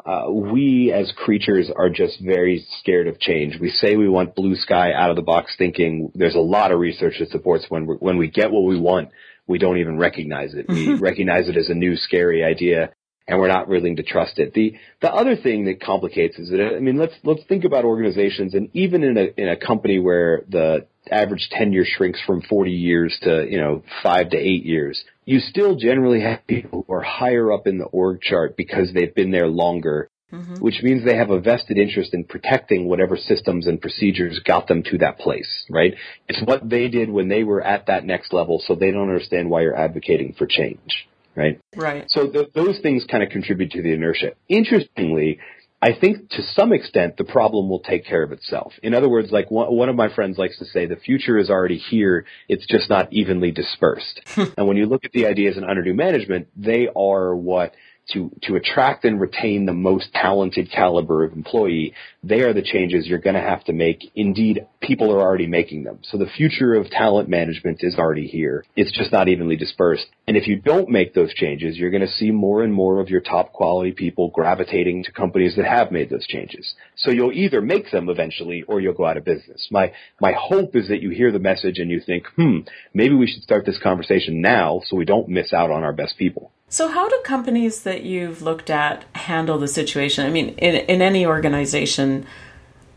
uh, 0.06 0.32
we 0.32 0.92
as 0.92 1.12
creatures 1.16 1.70
are 1.76 1.90
just 1.90 2.20
very 2.22 2.66
scared 2.80 3.08
of 3.08 3.20
change. 3.20 3.60
We 3.60 3.70
say 3.70 3.96
we 3.96 4.10
want 4.10 4.36
blue 4.36 4.56
sky 4.56 4.94
out 4.94 5.10
of 5.10 5.16
the 5.16 5.22
box 5.22 5.56
thinking. 5.58 6.12
There's 6.16 6.36
a 6.36 6.40
lot 6.40 6.72
of 6.72 6.80
research 6.80 7.16
that 7.20 7.30
supports 7.30 7.66
when 7.70 7.86
we 7.86 7.96
when 7.96 8.18
we 8.18 8.30
get 8.30 8.52
what 8.52 8.64
we 8.64 8.80
want, 8.80 9.10
we 9.48 9.58
don't 9.58 9.78
even 9.78 9.98
recognize 9.98 10.54
it. 10.54 10.68
We 10.68 10.94
recognize 10.96 11.50
it 11.50 11.58
as 11.58 11.70
a 11.70 11.76
new 11.76 11.96
scary 11.96 12.44
idea 12.44 12.94
and 13.28 13.40
we're 13.40 13.48
not 13.48 13.68
willing 13.68 13.96
to 13.96 14.04
trust 14.04 14.40
it. 14.40 14.54
The 14.54 14.76
the 15.02 15.12
other 15.12 15.36
thing 15.36 15.66
that 15.66 15.82
complicates 15.82 16.38
is 16.38 16.50
that 16.50 16.76
I 16.76 16.80
mean 16.80 16.98
let's 16.98 17.14
let's 17.24 17.44
think 17.48 17.64
about 17.64 17.86
organizations 17.86 18.54
and 18.54 18.70
even 18.74 19.04
in 19.04 19.18
a 19.18 19.28
in 19.38 19.50
a 19.50 19.56
company 19.56 20.00
where 20.00 20.44
the 20.50 20.88
average 21.10 21.50
tenure 21.52 21.86
shrinks 21.86 22.22
from 22.26 22.42
40 22.42 22.72
years 22.72 23.18
to 23.24 23.48
you 23.50 23.60
know 23.60 23.84
5 24.04 24.30
to 24.30 24.38
8 24.38 24.66
years 24.66 25.04
you 25.26 25.40
still 25.40 25.76
generally 25.76 26.22
have 26.22 26.46
people 26.48 26.86
who 26.88 26.94
are 26.94 27.02
higher 27.02 27.52
up 27.52 27.68
in 27.68 27.78
the 27.78 27.86
org 27.86 28.22
chart 28.22 28.56
because 28.56 28.92
they've 28.94 29.16
been 29.16 29.32
there 29.32 29.48
longer 29.48 30.10
mm-hmm. 30.32 30.56
which 30.56 30.82
means 30.82 31.04
they 31.04 31.16
have 31.16 31.30
a 31.30 31.40
vested 31.40 31.78
interest 31.78 32.14
in 32.14 32.24
protecting 32.24 32.88
whatever 32.88 33.18
systems 33.18 33.68
and 33.68 33.82
procedures 33.82 34.40
got 34.46 34.68
them 34.68 34.84
to 34.84 34.98
that 35.00 35.20
place, 35.20 35.66
right? 35.70 35.94
It's 36.28 36.42
what 36.44 36.68
they 36.68 36.88
did 36.88 37.10
when 37.10 37.28
they 37.28 37.44
were 37.44 37.62
at 37.62 37.88
that 37.88 38.06
next 38.06 38.34
level, 38.34 38.62
so 38.66 38.76
they 38.76 38.92
don't 38.92 39.10
understand 39.10 39.50
why 39.50 39.62
you're 39.62 39.78
advocating 39.78 40.34
for 40.38 40.48
change, 40.48 41.08
right? 41.36 41.60
Right. 41.76 42.06
So 42.08 42.30
th- 42.30 42.54
those 42.54 42.80
things 42.82 43.06
kind 43.10 43.24
of 43.24 43.30
contribute 43.30 43.72
to 43.72 43.82
the 43.82 43.94
inertia. 43.94 44.34
Interestingly, 44.48 45.40
I 45.82 45.94
think 45.94 46.30
to 46.32 46.44
some 46.44 46.74
extent 46.74 47.18
the 47.18 47.24
problem 47.24 47.68
will 47.68 47.80
take 47.80 48.06
care 48.06 48.22
of 48.22 48.32
itself. 48.32 48.74
In 48.84 48.94
other 48.94 49.10
words, 49.10 49.32
like 49.32 49.50
one, 49.50 49.74
one 49.74 49.90
of 49.90 49.96
my 49.96 50.14
friends 50.14 50.38
likes 50.38 50.60
to 50.60 50.66
say, 50.66 50.86
the 50.86 50.96
future 50.96 51.40
is 51.40 51.50
already 51.50 51.78
here. 51.78 52.26
It's 52.48 52.68
just 52.68 52.90
not 52.90 53.12
evenly 53.12 53.52
dispersed. 53.52 54.22
Hmm. 54.28 54.44
and 54.58 54.68
when 54.68 54.78
you 54.78 54.86
look 54.86 55.06
at 55.06 55.12
the 55.12 55.26
ideas 55.26 55.58
in 55.58 55.64
under 55.64 55.84
new 55.84 55.94
management, 55.94 56.48
they 56.56 56.88
are 56.96 57.36
what 57.36 57.74
to, 58.10 58.32
to 58.44 58.56
attract 58.56 59.06
and 59.06 59.20
retain 59.20 59.66
the 59.66 59.74
most 59.74 60.08
talented 60.14 60.70
caliber 60.72 61.24
of 61.24 61.34
employee, 61.34 61.94
they 62.24 62.42
are 62.42 62.54
the 62.54 62.62
changes 62.62 63.08
you're 63.08 63.20
going 63.20 63.36
to 63.36 63.42
have 63.42 63.64
to 63.66 63.74
make. 63.74 64.12
Indeed, 64.16 64.66
people 64.82 65.12
are 65.12 65.22
already 65.22 65.48
making 65.48 65.84
them. 65.84 66.00
So 66.04 66.18
the 66.18 66.26
future 66.26 66.76
of 66.76 66.90
talent 66.90 67.30
management 67.30 67.80
is 67.82 67.96
already 67.98 68.28
here. 68.28 68.66
It's 68.76 68.92
just 68.92 69.12
not 69.12 69.28
evenly 69.28 69.56
dispersed. 69.56 70.08
And 70.28 70.36
if 70.36 70.48
you 70.48 70.60
don't 70.60 70.90
make 70.90 71.14
those 71.14 71.34
changes, 71.34 71.78
you're 71.78 71.92
going 71.92 72.06
to 72.06 72.12
see 72.12 72.32
more 72.32 72.64
and 72.64 72.74
more 72.74 73.00
of 73.00 73.10
your 73.10 73.22
top 73.22 73.54
quality 73.54 73.92
people 73.92 74.30
gravitating 74.30 75.04
to 75.06 75.12
companies 75.12 75.56
that 75.56 75.66
have 75.66 75.92
made 75.92 76.10
those 76.10 76.28
changes. 76.28 76.74
So 76.98 77.12
you'll 77.12 77.32
either 77.32 77.62
make 77.62 77.92
them 77.92 78.10
eventually 78.10 78.64
or 78.64 78.82
you'll 78.82 78.94
go 78.94 79.06
out 79.06 79.18
of 79.18 79.26
business. 79.26 79.68
My, 79.72 79.94
my 80.20 80.34
hope 80.34 80.76
is 80.76 80.90
that 80.90 81.02
you 81.02 81.12
hear 81.12 81.32
the 81.32 81.40
message 81.40 81.80
and 81.80 81.90
you 81.90 82.02
think, 82.02 82.26
hmm, 82.36 82.60
maybe 82.94 83.16
we 83.16 83.28
should 83.28 83.44
start 83.44 83.66
this 83.66 83.80
conversation 83.82 84.42
now 84.42 84.82
so 84.86 84.96
we 84.96 85.06
don't 85.06 85.30
miss 85.30 85.54
out 85.54 85.72
on 85.72 85.84
our 85.84 85.94
best 85.94 86.18
people. 86.18 86.52
So, 86.72 86.88
how 86.88 87.10
do 87.10 87.20
companies 87.26 87.84
that 87.84 88.04
you've 88.04 88.42
looked 88.42 88.70
at 88.70 89.04
handle 89.14 89.58
the 89.58 89.68
situation? 89.68 90.26
I 90.26 90.30
mean, 90.30 90.56
in, 90.58 90.76
in 90.76 91.02
any 91.02 91.26
organization, 91.26 92.26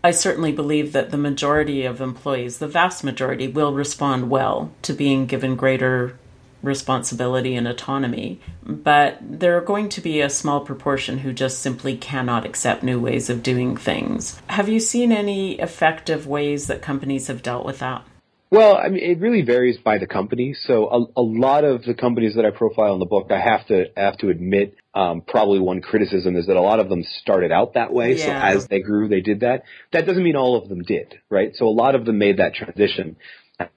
I 0.05 0.13
certainly 0.13 0.53
believe 0.53 0.93
that 0.93 1.11
the 1.11 1.17
majority 1.17 1.85
of 1.85 2.01
employees, 2.01 2.59
the 2.59 2.69
vast 2.69 3.03
majority, 3.03 3.49
will 3.49 3.75
respond 3.75 4.31
well 4.31 4.71
to 4.83 4.93
being 4.93 5.27
given 5.27 5.57
greater 5.57 6.17
responsibility 6.63 7.57
and 7.57 7.67
autonomy. 7.67 8.41
But 8.63 9.19
there 9.21 9.57
are 9.57 9.61
going 9.61 9.89
to 9.89 10.01
be 10.01 10.21
a 10.21 10.31
small 10.31 10.61
proportion 10.61 11.19
who 11.19 11.33
just 11.33 11.59
simply 11.59 11.97
cannot 11.97 12.47
accept 12.47 12.85
new 12.85 13.01
ways 13.01 13.29
of 13.29 13.43
doing 13.43 13.77
things. 13.77 14.41
Have 14.47 14.69
you 14.69 14.79
seen 14.79 15.11
any 15.11 15.59
effective 15.59 16.29
ways 16.29 16.69
that 16.69 16.81
companies 16.81 17.27
have 17.27 17.43
dealt 17.43 17.67
with 17.67 17.81
that? 17.81 18.07
Well, 18.51 18.77
I 18.77 18.89
mean, 18.89 19.03
it 19.03 19.19
really 19.21 19.43
varies 19.43 19.79
by 19.79 19.99
the 19.99 20.07
company. 20.07 20.55
So 20.55 20.89
a, 20.89 21.21
a 21.21 21.23
lot 21.23 21.65
of 21.65 21.83
the 21.83 21.95
companies 21.95 22.37
that 22.37 22.45
I 22.45 22.51
profile 22.51 22.95
in 22.95 23.01
the 23.01 23.07
book, 23.07 23.31
I 23.31 23.41
have 23.41 23.67
to 23.67 23.87
have 23.97 24.17
to 24.19 24.29
admit, 24.29 24.77
um, 24.95 25.23
probably 25.23 25.59
one 25.59 25.81
criticism 25.81 26.37
is 26.37 26.47
that 26.47 26.57
a 26.57 26.61
lot 26.61 26.79
of 26.79 26.89
them 26.89 27.03
started 27.21 27.51
out 27.51 27.75
that 27.75 27.93
way. 27.93 28.17
Yeah. 28.17 28.27
So 28.27 28.59
as 28.59 28.69
they 28.69 28.81
grew, 28.81 29.09
they 29.09 29.23
did 29.23 29.41
that. 29.41 29.65
That 29.93 30.07
doesn't 30.07 30.23
mean 30.23 30.37
all 30.37 30.57
of 30.57 30.69
them 30.69 30.83
did, 30.83 31.19
right? 31.31 31.51
So 31.55 31.67
a 31.67 31.71
lot 31.75 31.95
of 31.95 32.05
them 32.05 32.19
made 32.19 32.37
that 32.37 32.55
transition. 32.55 33.17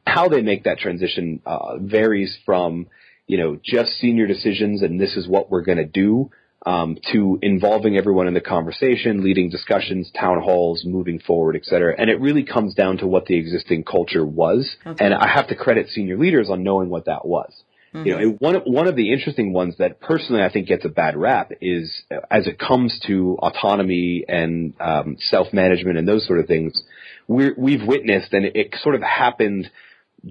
How 0.06 0.28
they 0.28 0.42
make 0.42 0.66
that 0.66 0.80
transition 0.80 1.42
uh, 1.46 1.78
varies 1.80 2.38
from, 2.46 2.88
you 3.26 3.38
know, 3.38 3.60
just 3.64 3.92
senior 3.94 4.28
decisions 4.28 4.82
and 4.82 5.00
this 5.00 5.16
is 5.16 5.28
what 5.28 5.50
we're 5.50 5.64
going 5.64 5.78
to 5.78 5.86
do 5.86 6.30
um, 6.68 6.98
to 7.14 7.40
involving 7.42 7.96
everyone 7.98 8.28
in 8.28 8.34
the 8.34 8.42
conversation, 8.42 9.24
leading 9.24 9.50
discussions, 9.50 10.12
town 10.20 10.42
halls, 10.42 10.84
moving 10.86 11.18
forward, 11.18 11.56
et 11.56 11.64
cetera. 11.64 11.96
And 11.98 12.10
it 12.10 12.20
really 12.20 12.44
comes 12.44 12.74
down 12.74 12.98
to 12.98 13.08
what 13.08 13.26
the 13.26 13.38
existing 13.38 13.86
culture 13.86 14.26
was. 14.26 14.76
Okay. 14.86 15.06
And 15.06 15.14
I 15.14 15.30
have 15.30 15.48
to 15.48 15.56
credit 15.56 15.88
senior 15.88 16.18
leaders 16.18 16.50
on 16.50 16.64
knowing 16.64 16.90
what 16.90 17.06
that 17.06 17.26
was. 17.26 17.54
You 17.94 18.12
know, 18.12 18.18
and 18.18 18.40
one 18.40 18.56
of, 18.56 18.64
one 18.66 18.88
of 18.88 18.96
the 18.96 19.12
interesting 19.12 19.54
ones 19.54 19.76
that 19.80 20.02
personally 20.02 20.44
I 20.44 20.52
think 20.52 20.68
gets 20.68 20.86
a 20.86 20.90
bad 20.90 21.18
rap 21.18 21.52
is 21.62 22.04
as 22.30 22.46
it 22.46 22.60
comes 22.60 23.00
to 23.08 23.38
autonomy 23.42 24.24
and 24.28 24.74
um, 24.80 25.16
self 25.20 25.52
management 25.52 25.98
and 25.98 26.08
those 26.08 26.28
sort 26.28 26.40
of 26.40 26.46
things, 26.46 26.84
we're, 27.28 27.56
we've 27.58 27.84
witnessed, 27.84 28.34
and 28.34 28.46
it, 28.46 28.56
it 28.56 28.76
sort 28.84 28.94
of 28.94 29.02
happened 29.02 29.72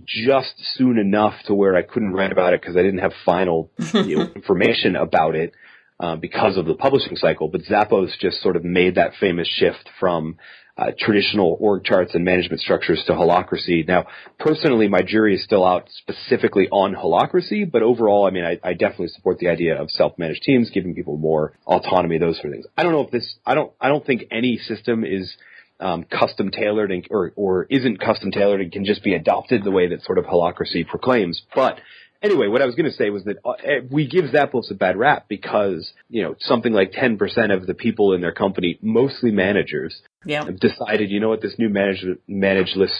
just 0.05 0.52
soon 0.75 0.99
enough 0.99 1.35
to 1.47 1.55
where 1.55 1.75
I 1.75 1.83
couldn't 1.83 2.12
write 2.12 2.31
about 2.31 2.52
it 2.52 2.61
because 2.61 2.76
I 2.76 2.83
didn't 2.83 3.00
have 3.00 3.12
final 3.25 3.71
you 3.95 4.19
know, 4.19 4.31
information 4.37 4.95
about 4.95 5.35
it 5.35 5.52
uh, 5.99 6.17
because 6.17 6.57
of 6.57 6.67
the 6.67 6.75
publishing 6.75 7.17
cycle. 7.17 7.49
But 7.49 7.62
Zappos 7.62 8.11
just 8.21 8.43
sort 8.43 8.57
of 8.57 8.65
made 8.65 8.97
that 8.97 9.12
famous 9.21 9.49
shift 9.49 9.88
from 9.99 10.37
uh, 10.79 10.91
traditional 10.99 11.57
org 11.59 11.85
charts 11.85 12.15
and 12.15 12.25
management 12.25 12.61
structures 12.61 13.03
to 13.07 13.12
holacracy. 13.12 13.87
Now, 13.88 14.07
personally, 14.38 14.88
my 14.88 15.00
jury 15.03 15.35
is 15.35 15.43
still 15.43 15.65
out 15.65 15.88
specifically 15.88 16.69
on 16.69 16.95
holacracy, 16.95 17.71
but 17.71 17.83
overall, 17.83 18.26
I 18.26 18.31
mean, 18.31 18.45
I, 18.45 18.59
I 18.62 18.75
definitely 18.75 19.09
support 19.09 19.38
the 19.38 19.49
idea 19.49 19.81
of 19.81 19.91
self-managed 19.91 20.43
teams, 20.43 20.71
giving 20.71 20.95
people 20.95 21.17
more 21.17 21.55
autonomy, 21.67 22.19
those 22.19 22.37
sort 22.37 22.49
of 22.49 22.53
things. 22.53 22.67
I 22.76 22.83
don't 22.83 22.93
know 22.93 23.00
if 23.00 23.11
this, 23.11 23.37
I 23.47 23.55
don't, 23.55 23.73
I 23.81 23.88
don't 23.88 24.05
think 24.05 24.25
any 24.31 24.59
system 24.59 25.03
is 25.05 25.35
um, 25.81 26.05
custom 26.05 26.50
tailored 26.50 26.91
and, 26.91 27.07
or, 27.11 27.33
or 27.37 27.67
isn't 27.71 28.00
custom 28.00 28.31
tailored 28.31 28.61
and 28.61 28.71
can 28.71 28.85
just 28.85 29.03
be 29.03 29.15
adopted 29.15 29.65
the 29.65 29.71
way 29.71 29.88
that 29.88 30.03
sort 30.03 30.19
of 30.19 30.26
holacracy 30.26 30.87
proclaims. 30.87 31.43
But 31.55 31.81
anyway, 32.23 32.49
what 32.49 32.63
I 32.63 32.67
was 32.67 32.75
going 32.75 32.91
to 32.91 32.97
say 32.97 33.11
was 33.11 33.25
that 33.25 33.37
uh, 33.45 33.53
eh, 33.63 33.81
we 33.91 34.07
give 34.09 34.27
Zappos 34.27 34.71
a 34.71 34.75
bad 34.75 34.97
rap 34.97 35.27
because, 35.29 35.93
you 36.09 36.23
know, 36.23 36.35
something 36.41 36.73
like 36.73 36.93
10% 36.93 37.19
of 37.55 37.67
the 37.67 37.75
people 37.75 38.13
in 38.13 38.21
their 38.21 38.33
company, 38.33 38.79
mostly 38.83 39.31
managers, 39.31 40.01
Yeah. 40.25 40.49
decided, 40.61 41.11
you 41.11 41.21
know 41.21 41.29
what, 41.29 41.41
this 41.43 41.59
new 41.59 41.69
manage, 41.69 42.05
manageless, 42.29 42.93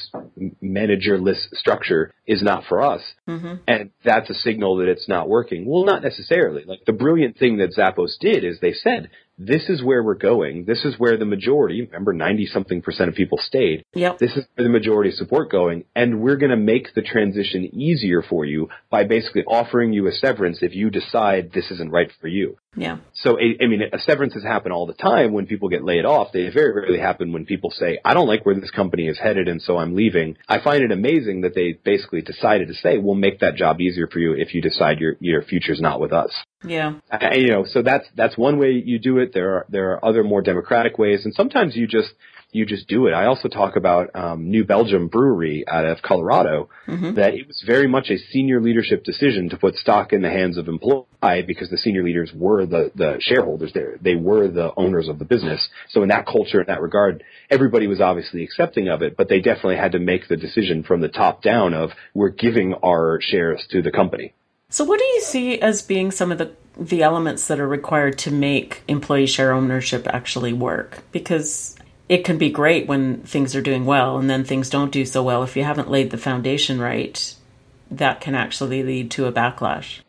managerless 0.63 1.49
structure 1.55 2.13
is 2.27 2.43
not 2.43 2.65
for 2.69 2.83
us. 2.83 3.03
Mm-hmm. 3.29 3.55
And 3.67 3.91
that's 4.05 4.31
a 4.31 4.35
signal 4.35 4.77
that 4.77 4.89
it's 4.89 5.09
not 5.09 5.29
working. 5.29 5.67
Well, 5.67 5.85
not 5.85 6.03
necessarily. 6.03 6.65
Like 6.65 6.85
the 6.87 6.93
brilliant 6.93 7.39
thing 7.39 7.59
that 7.59 7.75
Zappos 7.75 8.19
did 8.21 8.45
is 8.45 8.61
they 8.61 8.73
said, 8.73 9.11
this 9.38 9.69
is 9.69 9.83
where 9.83 10.02
we're 10.02 10.14
going. 10.14 10.64
This 10.64 10.85
is 10.85 10.99
where 10.99 11.16
the 11.16 11.25
majority, 11.25 11.83
remember 11.83 12.12
90 12.12 12.47
something 12.47 12.83
percent 12.83 13.09
of 13.09 13.14
people 13.14 13.38
stayed. 13.38 13.85
Yep. 13.95 14.19
This 14.19 14.37
is 14.37 14.47
where 14.55 14.64
the 14.64 14.73
majority 14.73 15.11
of 15.11 15.16
support 15.16 15.50
going. 15.50 15.85
And 15.95 16.21
we're 16.21 16.37
going 16.37 16.50
to 16.50 16.57
make 16.57 16.95
the 16.95 17.02
transition 17.02 17.64
easier 17.75 18.23
for 18.23 18.45
you 18.45 18.69
by 18.90 19.05
basically 19.05 19.45
offering 19.45 19.93
you 19.93 20.07
a 20.07 20.12
severance 20.12 20.59
if 20.62 20.75
you 20.75 20.90
decide 20.90 21.52
this 21.52 21.71
isn't 21.71 21.90
right 21.90 22.11
for 22.21 22.28
you. 22.28 22.57
Yeah. 22.76 22.99
So, 23.14 23.38
I 23.38 23.57
I 23.62 23.66
mean, 23.66 23.83
severances 23.99 24.45
happen 24.45 24.71
all 24.71 24.87
the 24.87 24.95
time 24.95 25.33
when 25.33 25.47
people 25.47 25.69
get 25.69 25.83
laid 25.83 26.05
off. 26.05 26.33
They 26.33 26.49
very 26.50 26.75
rarely 26.75 26.99
happen 26.99 27.33
when 27.33 27.47
people 27.47 27.71
say, 27.71 27.99
I 28.05 28.14
don't 28.14 28.28
like 28.28 28.45
where 28.45 28.55
this 28.55 28.71
company 28.71 29.09
is 29.09 29.19
headed 29.19 29.49
and 29.49 29.62
so 29.62 29.78
I'm 29.78 29.95
leaving. 29.95 30.37
I 30.49 30.61
find 30.61 30.83
it 30.83 30.93
amazing 30.93 31.43
that 31.43 31.55
they 31.55 31.73
basically 31.73 32.23
decided 32.23 32.69
to 32.69 32.75
say, 32.75 32.99
we'll 32.99 33.14
make 33.14 33.40
that 33.40 33.57
job 33.57 33.81
easier 33.81 34.07
for 34.07 34.19
you 34.19 34.33
if 34.33 34.55
you 34.55 34.61
decide 34.61 34.99
your, 34.99 35.16
your 35.21 35.43
future's 35.43 35.81
not 35.81 36.00
with 36.00 36.12
us. 36.12 36.31
Yeah. 36.67 36.95
And, 37.11 37.43
you 37.43 37.49
know, 37.49 37.65
so 37.67 37.83
that's, 37.83 38.07
that's 38.17 38.37
one 38.37 38.59
way 38.59 38.73
you 38.85 38.99
do 38.99 39.19
it. 39.19 39.33
There 39.33 39.55
are, 39.55 39.67
there 39.69 39.93
are 39.93 40.05
other 40.05 40.25
more 40.25 40.43
democratic 40.43 40.99
ways 40.99 41.25
and 41.25 41.35
sometimes 41.35 41.77
you 41.77 41.87
just, 41.87 42.13
you 42.53 42.65
just 42.65 42.89
do 42.89 43.07
it. 43.07 43.13
I 43.13 43.27
also 43.27 43.49
talk 43.49 43.77
about 43.77 44.15
um, 44.15 44.51
New 44.51 44.65
Belgium 44.65 45.09
Brewery 45.09 45.65
out 45.69 45.85
of 45.85 46.01
Colorado 46.03 46.69
that 47.15 47.35
it 47.35 47.47
was 47.47 47.63
very 47.67 47.87
much 47.87 48.09
a 48.09 48.17
senior 48.17 48.61
leadership 48.61 49.05
decision 49.05 49.51
to 49.51 49.57
put 49.57 49.77
stock 49.77 50.13
in 50.13 50.23
the 50.23 50.31
hands 50.31 50.57
of 50.57 50.69
employee 50.69 51.43
because 51.47 51.69
the 51.71 51.77
senior 51.77 52.03
leaders 52.03 52.33
were 52.35 52.65
the 52.65 52.91
the 52.95 53.17
shareholders 53.21 53.73
there. 53.75 53.97
They 54.01 54.15
were 54.15 54.49
the 54.49 54.73
owners 54.77 55.09
of 55.09 55.19
the 55.19 55.25
business. 55.25 55.69
So 55.91 56.03
in 56.03 56.09
that 56.09 56.27
culture, 56.27 56.61
in 56.61 56.67
that 56.69 56.81
regard, 56.81 57.25
everybody 57.51 57.87
was 57.87 58.01
obviously 58.01 58.43
accepting 58.43 58.89
of 58.89 59.03
it, 59.03 59.17
but 59.17 59.29
they 59.29 59.41
definitely 59.41 59.77
had 59.77 59.93
to 59.93 59.99
make 59.99 60.29
the 60.29 60.37
decision 60.37 60.83
from 60.83 61.01
the 61.01 61.09
top 61.09 61.43
down 61.43 61.75
of 61.75 61.91
we're 62.15 62.31
giving 62.31 62.75
our 62.83 63.19
shares 63.21 63.67
to 63.71 63.83
the 63.83 63.91
company. 63.91 64.35
So, 64.76 64.85
what 64.85 64.99
do 64.99 65.06
you 65.06 65.23
see 65.23 65.59
as 65.59 65.80
being 65.80 66.11
some 66.11 66.30
of 66.30 66.37
the 66.37 66.50
the 66.78 67.02
elements 67.02 67.47
that 67.47 67.59
are 67.59 67.66
required 67.66 68.18
to 68.18 68.30
make 68.30 68.83
employee 68.87 69.25
share 69.25 69.54
ownership 69.54 70.06
actually 70.06 70.52
work? 70.52 70.99
Because 71.12 71.76
it 72.11 72.26
can 72.26 72.37
be 72.37 72.50
great 72.50 72.87
when 72.87 73.23
things 73.23 73.56
are 73.56 73.62
doing 73.62 73.87
well, 73.87 74.18
and 74.18 74.28
then 74.28 74.45
things 74.45 74.68
don't 74.68 74.92
do 74.92 75.06
so 75.06 75.23
well. 75.23 75.42
If 75.42 75.56
you 75.56 75.64
haven't 75.64 75.90
laid 75.90 76.11
the 76.11 76.18
foundation 76.18 76.78
right, 76.78 77.35
that 77.90 78.21
can 78.21 78.35
actually 78.35 78.83
lead 78.83 79.11
to 79.12 79.25
a 79.25 79.33
backlash. 79.33 80.00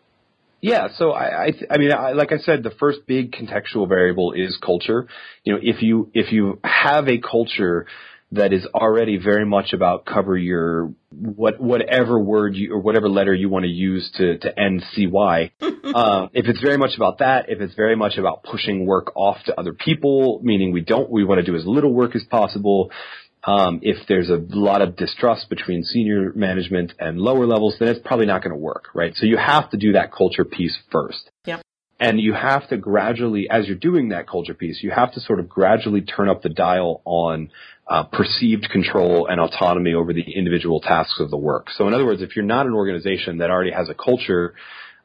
Yeah, 0.60 0.90
so 0.98 1.12
I, 1.12 1.46
I, 1.46 1.54
I 1.70 1.78
mean, 1.78 1.94
I, 1.94 2.12
like 2.12 2.34
I 2.34 2.38
said, 2.40 2.64
the 2.64 2.72
first 2.78 3.08
big 3.08 3.32
contextual 3.32 3.88
variable 3.88 4.34
is 4.34 4.58
culture. 4.58 5.08
You 5.46 5.54
know, 5.54 5.60
if 5.64 5.82
you 5.82 6.12
if 6.14 6.34
you 6.34 6.60
have 6.66 7.08
a 7.08 7.20
culture 7.20 7.86
that 8.32 8.52
is 8.52 8.66
already 8.74 9.18
very 9.18 9.46
much 9.46 9.72
about 9.72 10.06
cover 10.06 10.36
your 10.36 10.94
what 11.12 11.60
whatever 11.62 12.20
word 12.20 12.56
you 12.56 12.74
or 12.74 12.80
whatever 12.80 13.08
letter 13.08 13.34
you 13.34 13.48
want 13.48 13.64
to 13.64 13.72
use 13.72 14.10
to 14.16 14.38
to 14.40 14.60
end 14.60 14.84
cy. 14.94 15.52
um, 15.62 16.30
if 16.34 16.46
it's 16.48 16.62
very 16.62 16.78
much 16.78 16.96
about 16.98 17.20
that, 17.20 17.50
if 17.50 17.62
it's 17.62 17.74
very 17.76 17.96
much 17.96 18.18
about 18.18 18.44
pushing 18.44 18.86
work 18.86 19.16
off 19.16 19.38
to 19.46 19.58
other 19.58 19.74
people, 19.74 20.42
meaning 20.44 20.74
we 20.74 20.82
don't 20.82 21.10
we 21.10 21.24
want 21.24 21.40
to 21.40 21.46
do 21.46 21.56
as 21.56 21.66
little 21.66 21.94
work 21.94 22.16
as 22.16 22.24
possible. 22.30 22.92
Um, 23.44 23.80
if 23.82 24.06
there's 24.10 24.30
a 24.30 24.44
lot 24.50 24.82
of 24.82 24.98
distrust 24.98 25.50
between 25.50 25.84
senior 25.84 26.34
management 26.36 26.94
and 27.00 27.18
lower 27.18 27.46
levels, 27.46 27.78
then 27.80 27.88
it's 27.88 28.06
probably 28.06 28.26
not 28.26 28.44
going 28.44 28.52
to 28.52 28.58
work, 28.58 28.90
right? 28.94 29.16
So 29.16 29.26
you 29.26 29.38
have 29.38 29.70
to 29.70 29.78
do 29.78 29.94
that 29.94 30.12
culture 30.12 30.44
piece 30.44 30.78
first. 30.92 31.32
Yep. 31.46 31.62
And 31.98 32.20
you 32.20 32.34
have 32.34 32.68
to 32.70 32.78
gradually, 32.78 33.48
as 33.50 33.68
you're 33.68 33.78
doing 33.78 34.10
that 34.10 34.28
culture 34.28 34.54
piece, 34.54 34.84
you 34.84 34.92
have 34.92 35.14
to 35.14 35.22
sort 35.22 35.40
of 35.40 35.48
gradually 35.48 36.02
turn 36.02 36.30
up 36.30 36.42
the 36.42 36.50
dial 36.50 37.02
on 37.06 37.50
uh, 37.90 38.04
perceived 38.04 38.68
control 38.70 39.28
and 39.28 39.40
autonomy 39.40 39.94
over 39.94 40.14
the 40.14 40.24
individual 40.36 40.82
tasks 40.82 41.20
of 41.20 41.30
the 41.30 41.38
work. 41.38 41.68
So 41.78 41.88
in 41.88 41.94
other 41.94 42.06
words, 42.06 42.22
if 42.22 42.36
you're 42.36 42.46
not 42.46 42.66
an 42.66 42.74
organization 42.74 43.38
that 43.38 43.50
already 43.50 43.72
has 43.72 43.90
a 43.90 43.94
culture 43.94 44.56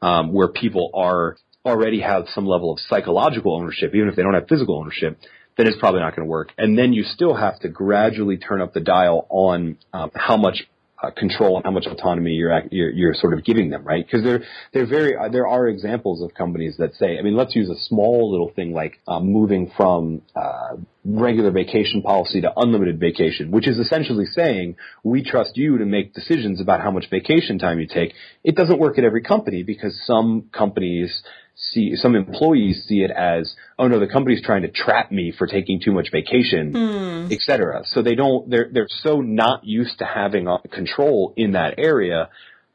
um, 0.01 0.33
where 0.33 0.49
people 0.49 0.91
are 0.93 1.37
already 1.65 2.01
have 2.01 2.25
some 2.35 2.45
level 2.45 2.73
of 2.73 2.79
psychological 2.79 3.55
ownership, 3.55 3.95
even 3.95 4.09
if 4.09 4.15
they 4.15 4.21
don't 4.21 4.33
have 4.33 4.47
physical 4.49 4.77
ownership, 4.77 5.17
then 5.57 5.67
it's 5.67 5.77
probably 5.77 6.01
not 6.01 6.15
going 6.15 6.25
to 6.25 6.29
work. 6.29 6.51
And 6.57 6.77
then 6.77 6.93
you 6.93 7.03
still 7.03 7.35
have 7.35 7.59
to 7.59 7.69
gradually 7.69 8.37
turn 8.37 8.61
up 8.61 8.73
the 8.73 8.79
dial 8.79 9.27
on 9.29 9.77
um, 9.93 10.11
how 10.13 10.35
much 10.35 10.67
uh, 11.03 11.11
control 11.11 11.57
and 11.57 11.65
how 11.65 11.71
much 11.71 11.85
autonomy 11.85 12.31
you're, 12.31 12.61
you're 12.71 12.89
you're 12.89 13.13
sort 13.13 13.33
of 13.33 13.43
giving 13.43 13.69
them, 13.69 13.83
right? 13.83 14.05
Because 14.05 14.23
there 14.23 14.43
there 14.73 14.85
very 14.85 15.15
uh, 15.17 15.27
there 15.29 15.47
are 15.47 15.67
examples 15.67 16.21
of 16.21 16.33
companies 16.33 16.75
that 16.77 16.95
say, 16.95 17.17
I 17.19 17.21
mean, 17.21 17.35
let's 17.35 17.55
use 17.55 17.69
a 17.69 17.75
small 17.87 18.31
little 18.31 18.51
thing 18.55 18.73
like 18.73 18.99
uh, 19.07 19.19
moving 19.19 19.71
from 19.75 20.21
uh, 20.35 20.77
regular 21.05 21.51
vacation 21.51 22.01
policy 22.01 22.41
to 22.41 22.53
unlimited 22.55 22.99
vacation, 22.99 23.51
which 23.51 23.67
is 23.67 23.77
essentially 23.77 24.25
saying 24.25 24.77
we 25.03 25.23
trust 25.23 25.57
you 25.57 25.77
to 25.77 25.85
make 25.85 26.13
decisions 26.13 26.61
about 26.61 26.81
how 26.81 26.91
much 26.91 27.09
vacation 27.09 27.59
time 27.59 27.79
you 27.79 27.87
take. 27.87 28.13
It 28.43 28.55
doesn't 28.55 28.79
work 28.79 28.97
at 28.97 29.03
every 29.03 29.21
company 29.21 29.63
because 29.63 29.99
some 30.05 30.49
companies 30.53 31.21
see 31.55 31.95
some 31.95 32.15
employees 32.15 32.83
see 32.87 33.03
it 33.03 33.11
as 33.11 33.55
oh 33.77 33.87
no 33.87 33.99
the 33.99 34.07
company's 34.07 34.41
trying 34.41 34.63
to 34.63 34.67
trap 34.69 35.11
me 35.11 35.31
for 35.37 35.45
taking 35.47 35.79
too 35.79 35.91
much 35.91 36.09
vacation 36.11 36.75
et 37.31 37.39
cetera 37.41 37.83
so 37.85 38.01
they 38.01 38.15
don't 38.15 38.49
they're 38.49 38.69
they're 38.73 38.87
so 38.89 39.21
not 39.21 39.63
used 39.63 39.99
to 39.99 40.05
having 40.05 40.47
uh, 40.47 40.57
control 40.71 41.33
in 41.37 41.51
that 41.51 41.75
area 41.77 42.29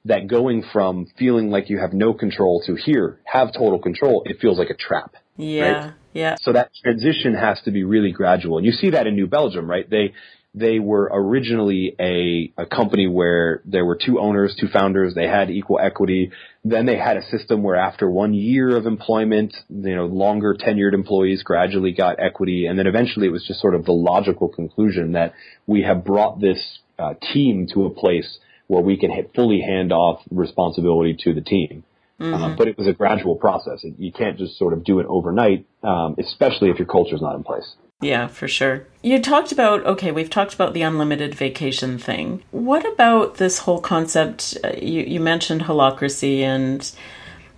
that 0.05 0.29
going 0.29 0.63
from 0.73 1.07
feeling 1.19 1.51
like 1.51 1.69
you 1.69 1.79
have 1.79 1.93
no 1.93 2.15
control 2.15 2.63
to 2.65 2.77
here 2.77 3.19
have 3.25 3.53
total 3.53 3.79
control 3.81 4.23
it 4.27 4.39
feels 4.41 4.59
like 4.59 4.71
a 4.71 4.75
trap 4.77 5.17
Yeah. 5.37 5.63
Right. 5.63 5.93
Yeah. 6.15 6.37
so 6.41 6.53
that 6.53 6.71
transition 6.83 7.35
has 7.35 7.61
to 7.63 7.71
be 7.71 7.85
really 7.85 8.11
gradual. 8.13 8.57
And 8.57 8.67
you 8.67 8.73
see 8.73 8.91
that 8.91 9.07
in 9.07 9.15
New 9.15 9.29
Belgium, 9.29 9.71
right? 9.71 9.89
They 9.89 10.15
they 10.59 10.79
were 10.79 11.11
originally 11.13 11.95
a, 12.01 12.53
a 12.61 12.67
company 12.67 13.07
where 13.07 13.63
there 13.65 13.85
were 13.85 13.97
two 13.97 14.19
owners, 14.19 14.57
two 14.59 14.69
founders, 14.69 15.15
they 15.15 15.29
had 15.29 15.51
equal 15.51 15.79
equity. 15.79 16.33
Then 16.65 16.87
they 16.87 16.97
had 16.97 17.17
a 17.17 17.23
system 17.23 17.63
where 17.63 17.77
after 17.77 18.11
one 18.11 18.35
year 18.35 18.77
of 18.77 18.87
employment, 18.87 19.55
you 19.69 19.95
know, 19.95 20.07
longer 20.07 20.55
tenured 20.55 20.95
employees 20.95 21.43
gradually 21.43 21.93
got 21.93 22.19
equity. 22.19 22.67
And 22.67 22.79
then 22.79 22.87
eventually 22.87 23.27
it 23.27 23.31
was 23.31 23.47
just 23.47 23.61
sort 23.61 23.75
of 23.75 23.85
the 23.85 23.93
logical 23.93 24.49
conclusion 24.49 25.13
that 25.13 25.35
we 25.67 25.83
have 25.83 26.05
brought 26.05 26.41
this 26.41 26.81
uh, 26.99 27.15
team 27.33 27.69
to 27.75 27.87
a 27.87 27.91
place 27.91 28.39
where 28.67 28.83
we 28.83 28.99
can 28.99 29.11
hit, 29.11 29.31
fully 29.35 29.61
hand 29.61 29.93
off 29.93 30.21
responsibility 30.31 31.17
to 31.25 31.33
the 31.33 31.41
team. 31.41 31.85
Uh, 32.21 32.57
but 32.57 32.67
it 32.67 32.77
was 32.77 32.89
a 32.89 32.93
gradual 32.93 33.37
process. 33.37 33.85
You 33.97 34.11
can't 34.11 34.37
just 34.37 34.59
sort 34.59 34.73
of 34.73 34.83
do 34.83 34.99
it 34.99 35.07
overnight, 35.09 35.67
um, 35.85 36.17
especially 36.19 36.69
if 36.69 36.79
your 36.79 36.89
culture 36.89 37.15
is 37.15 37.23
not 37.23 37.37
in 37.37 37.45
place. 37.45 37.77
Yeah, 38.01 38.29
for 38.29 38.47
sure. 38.47 38.87
You 39.03 39.21
talked 39.21 39.51
about, 39.51 39.85
okay, 39.85 40.13
we've 40.13 40.31
talked 40.31 40.55
about 40.55 40.73
the 40.73 40.83
unlimited 40.83 41.35
vacation 41.35 41.99
thing. 41.99 42.45
What 42.53 42.87
about 42.87 43.37
this 43.37 43.59
whole 43.59 43.81
concept? 43.81 44.57
Uh, 44.63 44.73
you, 44.81 45.03
you 45.03 45.19
mentioned 45.19 45.63
holacracy, 45.63 46.41
and 46.41 46.91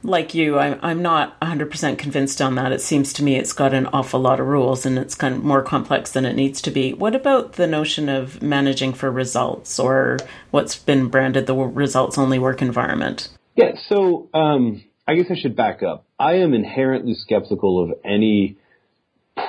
like 0.03 0.35
you, 0.35 0.59
I'm, 0.59 0.79
I'm 0.83 1.03
not 1.03 1.39
100% 1.41 1.99
convinced 1.99 2.41
on 2.41 2.55
that. 2.55 2.73
It 2.73 2.81
seems 2.81 3.13
to 3.15 3.23
me 3.23 3.37
it's 3.37 3.53
got 3.53 3.75
an 3.75 3.87
awful 3.89 4.21
lot 4.21 4.41
of 4.41 4.47
rules 4.47 4.87
and 4.87 4.99
it's 4.99 5.15
kind 5.15 5.35
of 5.35 5.45
more 5.45 5.63
complex 5.63 6.13
than 6.13 6.25
it 6.25 6.35
needs 6.35 6.63
to 6.63 6.71
be. 6.71 6.95
What 6.95 7.15
about 7.15 7.55
the 7.55 7.67
notion 7.67 8.09
of 8.09 8.41
managing 8.41 8.95
for 8.95 9.11
results 9.11 9.79
or 9.79 10.19
what's 10.53 10.77
been 10.77 11.09
branded 11.09 11.47
the 11.47 11.55
results 11.55 12.17
only 12.17 12.39
work 12.39 12.63
environment? 12.63 13.29
Yeah, 13.57 13.73
so 13.89 14.31
um, 14.33 14.83
I 15.07 15.17
guess 15.17 15.27
I 15.31 15.39
should 15.39 15.55
back 15.55 15.83
up. 15.83 16.07
I 16.19 16.37
am 16.37 16.55
inherently 16.55 17.15
skeptical 17.15 17.83
of 17.83 17.99
any 18.05 18.57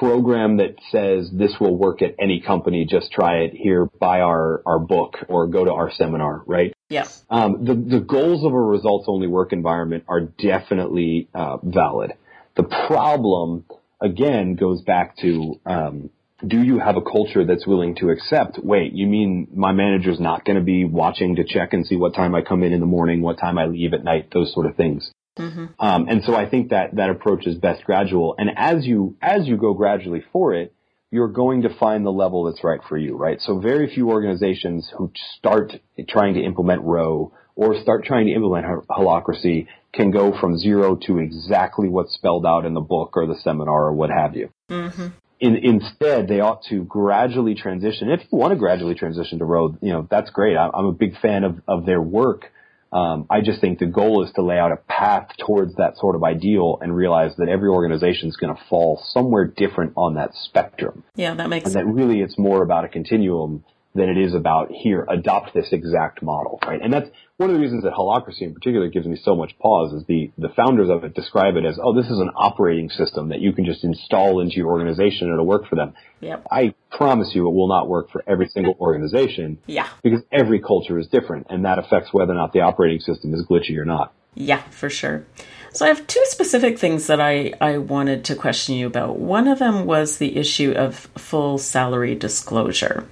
program 0.01 0.57
that 0.57 0.73
says 0.89 1.29
this 1.31 1.59
will 1.59 1.77
work 1.77 2.01
at 2.01 2.15
any 2.19 2.41
company, 2.41 2.87
just 2.89 3.11
try 3.11 3.41
it 3.41 3.53
here, 3.53 3.85
buy 3.99 4.21
our, 4.21 4.63
our 4.65 4.79
book 4.79 5.15
or 5.29 5.45
go 5.45 5.63
to 5.63 5.71
our 5.71 5.91
seminar, 5.91 6.41
right? 6.47 6.73
Yes. 6.89 7.23
Um, 7.29 7.63
the, 7.65 7.75
the 7.75 7.99
goals 7.99 8.43
of 8.43 8.51
a 8.51 8.59
results 8.59 9.05
only 9.07 9.27
work 9.27 9.53
environment 9.53 10.05
are 10.07 10.21
definitely 10.21 11.29
uh, 11.35 11.57
valid. 11.61 12.13
The 12.55 12.63
problem, 12.63 13.65
again, 14.01 14.55
goes 14.55 14.81
back 14.81 15.17
to 15.17 15.59
um, 15.67 16.09
do 16.47 16.63
you 16.63 16.79
have 16.79 16.97
a 16.97 17.01
culture 17.03 17.45
that's 17.45 17.67
willing 17.67 17.93
to 17.97 18.09
accept, 18.09 18.57
wait, 18.57 18.93
you 18.93 19.05
mean 19.05 19.49
my 19.53 19.71
manager's 19.71 20.19
not 20.19 20.45
going 20.45 20.57
to 20.57 20.63
be 20.63 20.83
watching 20.83 21.35
to 21.35 21.43
check 21.43 21.73
and 21.73 21.85
see 21.85 21.95
what 21.95 22.15
time 22.15 22.33
I 22.33 22.41
come 22.41 22.63
in 22.63 22.73
in 22.73 22.79
the 22.79 22.87
morning, 22.87 23.21
what 23.21 23.37
time 23.37 23.59
I 23.59 23.67
leave 23.67 23.93
at 23.93 24.03
night, 24.03 24.29
those 24.33 24.51
sort 24.51 24.65
of 24.65 24.75
things. 24.75 25.11
Mm-hmm. 25.37 25.65
Um, 25.79 26.07
and 26.09 26.23
so 26.23 26.35
I 26.35 26.49
think 26.49 26.69
that 26.69 26.95
that 26.95 27.09
approach 27.09 27.47
is 27.47 27.55
best 27.55 27.83
gradual. 27.85 28.35
And 28.37 28.51
as 28.55 28.85
you 28.85 29.15
as 29.21 29.47
you 29.47 29.57
go 29.57 29.73
gradually 29.73 30.23
for 30.33 30.53
it, 30.53 30.73
you're 31.09 31.29
going 31.29 31.63
to 31.63 31.69
find 31.77 32.05
the 32.05 32.11
level 32.11 32.45
that's 32.45 32.63
right 32.63 32.79
for 32.87 32.97
you, 32.97 33.15
right? 33.15 33.39
So 33.41 33.59
very 33.59 33.93
few 33.93 34.09
organizations 34.09 34.91
who 34.97 35.11
start 35.37 35.73
trying 36.09 36.33
to 36.35 36.43
implement 36.43 36.81
ROWE 36.83 37.33
or 37.55 37.81
start 37.81 38.05
trying 38.05 38.27
to 38.27 38.33
implement 38.33 38.65
holacracy 38.89 39.67
can 39.93 40.11
go 40.11 40.37
from 40.39 40.57
zero 40.57 40.95
to 41.07 41.19
exactly 41.19 41.89
what's 41.89 42.13
spelled 42.13 42.45
out 42.45 42.65
in 42.65 42.73
the 42.73 42.81
book 42.81 43.11
or 43.15 43.25
the 43.25 43.35
seminar 43.35 43.87
or 43.87 43.93
what 43.93 44.09
have 44.09 44.35
you. 44.35 44.49
Mm-hmm. 44.69 45.07
In, 45.41 45.55
instead, 45.55 46.27
they 46.27 46.39
ought 46.39 46.63
to 46.69 46.83
gradually 46.83 47.55
transition. 47.55 48.09
If 48.09 48.21
you 48.31 48.37
want 48.37 48.51
to 48.51 48.57
gradually 48.57 48.95
transition 48.95 49.39
to 49.39 49.45
ROWE, 49.45 49.77
you 49.81 49.91
know 49.91 50.07
that's 50.09 50.29
great. 50.29 50.55
I'm 50.55 50.85
a 50.85 50.91
big 50.91 51.19
fan 51.19 51.43
of 51.43 51.61
of 51.67 51.85
their 51.85 52.01
work 52.01 52.51
um, 52.93 53.25
I 53.29 53.41
just 53.41 53.61
think 53.61 53.79
the 53.79 53.85
goal 53.85 54.23
is 54.23 54.31
to 54.33 54.41
lay 54.41 54.57
out 54.57 54.71
a 54.71 54.75
path 54.75 55.29
towards 55.39 55.75
that 55.75 55.97
sort 55.97 56.15
of 56.15 56.23
ideal 56.23 56.77
and 56.81 56.95
realize 56.95 57.35
that 57.37 57.47
every 57.47 57.69
organization 57.69 58.27
is 58.27 58.35
going 58.35 58.53
to 58.53 58.61
fall 58.69 59.01
somewhere 59.13 59.45
different 59.45 59.93
on 59.95 60.15
that 60.15 60.31
spectrum. 60.33 61.03
Yeah, 61.15 61.33
that 61.35 61.49
makes 61.49 61.65
sense. 61.65 61.75
and 61.75 61.87
that 61.87 61.93
really 61.93 62.21
it's 62.21 62.37
more 62.37 62.63
about 62.63 62.83
a 62.83 62.89
continuum 62.89 63.63
than 63.93 64.09
it 64.09 64.17
is 64.17 64.33
about 64.33 64.71
here, 64.71 65.05
adopt 65.09 65.53
this 65.53 65.67
exact 65.71 66.21
model, 66.21 66.59
right? 66.65 66.81
And 66.81 66.93
that's 66.93 67.09
one 67.37 67.49
of 67.49 67.55
the 67.55 67.61
reasons 67.61 67.83
that 67.83 67.93
holacracy 67.93 68.41
in 68.41 68.53
particular 68.53 68.87
gives 68.87 69.05
me 69.05 69.19
so 69.21 69.35
much 69.35 69.57
pause 69.59 69.93
is 69.93 70.05
the, 70.05 70.31
the 70.37 70.49
founders 70.49 70.89
of 70.89 71.03
it 71.03 71.13
describe 71.13 71.55
it 71.57 71.65
as, 71.65 71.77
oh, 71.81 71.93
this 71.93 72.05
is 72.05 72.19
an 72.19 72.29
operating 72.35 72.89
system 72.89 73.29
that 73.29 73.41
you 73.41 73.51
can 73.51 73.65
just 73.65 73.83
install 73.83 74.39
into 74.39 74.55
your 74.55 74.67
organization 74.67 75.27
and 75.27 75.33
it'll 75.33 75.45
work 75.45 75.67
for 75.67 75.75
them. 75.75 75.93
Yep. 76.21 76.47
I 76.49 76.73
promise 76.89 77.31
you 77.33 77.47
it 77.47 77.51
will 77.51 77.67
not 77.67 77.89
work 77.89 78.11
for 78.11 78.23
every 78.27 78.47
single 78.47 78.75
organization. 78.79 79.57
Yeah. 79.65 79.89
Because 80.03 80.21
every 80.31 80.61
culture 80.61 80.97
is 80.97 81.07
different 81.07 81.47
and 81.49 81.65
that 81.65 81.79
affects 81.79 82.13
whether 82.13 82.31
or 82.31 82.35
not 82.35 82.53
the 82.53 82.61
operating 82.61 83.01
system 83.01 83.33
is 83.33 83.45
glitchy 83.45 83.77
or 83.77 83.85
not. 83.85 84.13
Yeah, 84.35 84.61
for 84.69 84.89
sure. 84.89 85.25
So 85.73 85.85
I 85.85 85.89
have 85.89 86.05
two 86.07 86.23
specific 86.25 86.79
things 86.79 87.07
that 87.07 87.19
I, 87.19 87.53
I 87.59 87.77
wanted 87.77 88.25
to 88.25 88.35
question 88.35 88.75
you 88.75 88.87
about. 88.87 89.17
One 89.17 89.47
of 89.47 89.59
them 89.59 89.85
was 89.85 90.17
the 90.17 90.37
issue 90.37 90.71
of 90.71 90.95
full 91.17 91.57
salary 91.57 92.15
disclosure. 92.15 93.07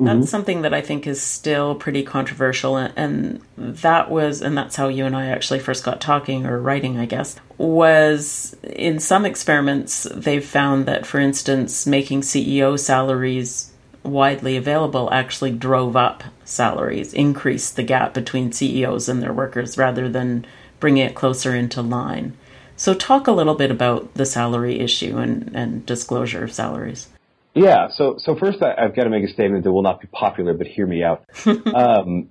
That's 0.00 0.16
mm-hmm. 0.16 0.24
something 0.24 0.62
that 0.62 0.72
I 0.72 0.80
think 0.80 1.06
is 1.06 1.20
still 1.20 1.74
pretty 1.74 2.02
controversial. 2.02 2.78
And 2.78 3.42
that 3.58 4.10
was, 4.10 4.40
and 4.40 4.56
that's 4.56 4.76
how 4.76 4.88
you 4.88 5.04
and 5.04 5.14
I 5.14 5.26
actually 5.26 5.58
first 5.58 5.84
got 5.84 6.00
talking 6.00 6.46
or 6.46 6.58
writing, 6.58 6.96
I 6.98 7.04
guess, 7.04 7.36
was 7.58 8.56
in 8.62 8.98
some 8.98 9.26
experiments, 9.26 10.08
they've 10.14 10.44
found 10.44 10.86
that, 10.86 11.04
for 11.04 11.20
instance, 11.20 11.86
making 11.86 12.22
CEO 12.22 12.78
salaries 12.78 13.72
widely 14.02 14.56
available 14.56 15.12
actually 15.12 15.50
drove 15.50 15.96
up 15.96 16.24
salaries, 16.46 17.12
increased 17.12 17.76
the 17.76 17.82
gap 17.82 18.14
between 18.14 18.52
CEOs 18.52 19.06
and 19.06 19.22
their 19.22 19.34
workers 19.34 19.76
rather 19.76 20.08
than 20.08 20.46
bringing 20.80 21.04
it 21.04 21.14
closer 21.14 21.54
into 21.54 21.82
line. 21.82 22.34
So, 22.74 22.94
talk 22.94 23.26
a 23.26 23.32
little 23.32 23.54
bit 23.54 23.70
about 23.70 24.14
the 24.14 24.24
salary 24.24 24.80
issue 24.80 25.18
and, 25.18 25.50
and 25.54 25.84
disclosure 25.84 26.42
of 26.42 26.54
salaries. 26.54 27.08
Yeah. 27.54 27.88
So, 27.90 28.16
so 28.18 28.36
first 28.36 28.62
I, 28.62 28.80
have 28.80 28.94
got 28.94 29.04
to 29.04 29.10
make 29.10 29.24
a 29.24 29.32
statement 29.32 29.64
that 29.64 29.72
will 29.72 29.82
not 29.82 30.00
be 30.00 30.06
popular, 30.06 30.54
but 30.54 30.66
hear 30.66 30.86
me 30.86 31.02
out. 31.02 31.24
um, 31.46 32.30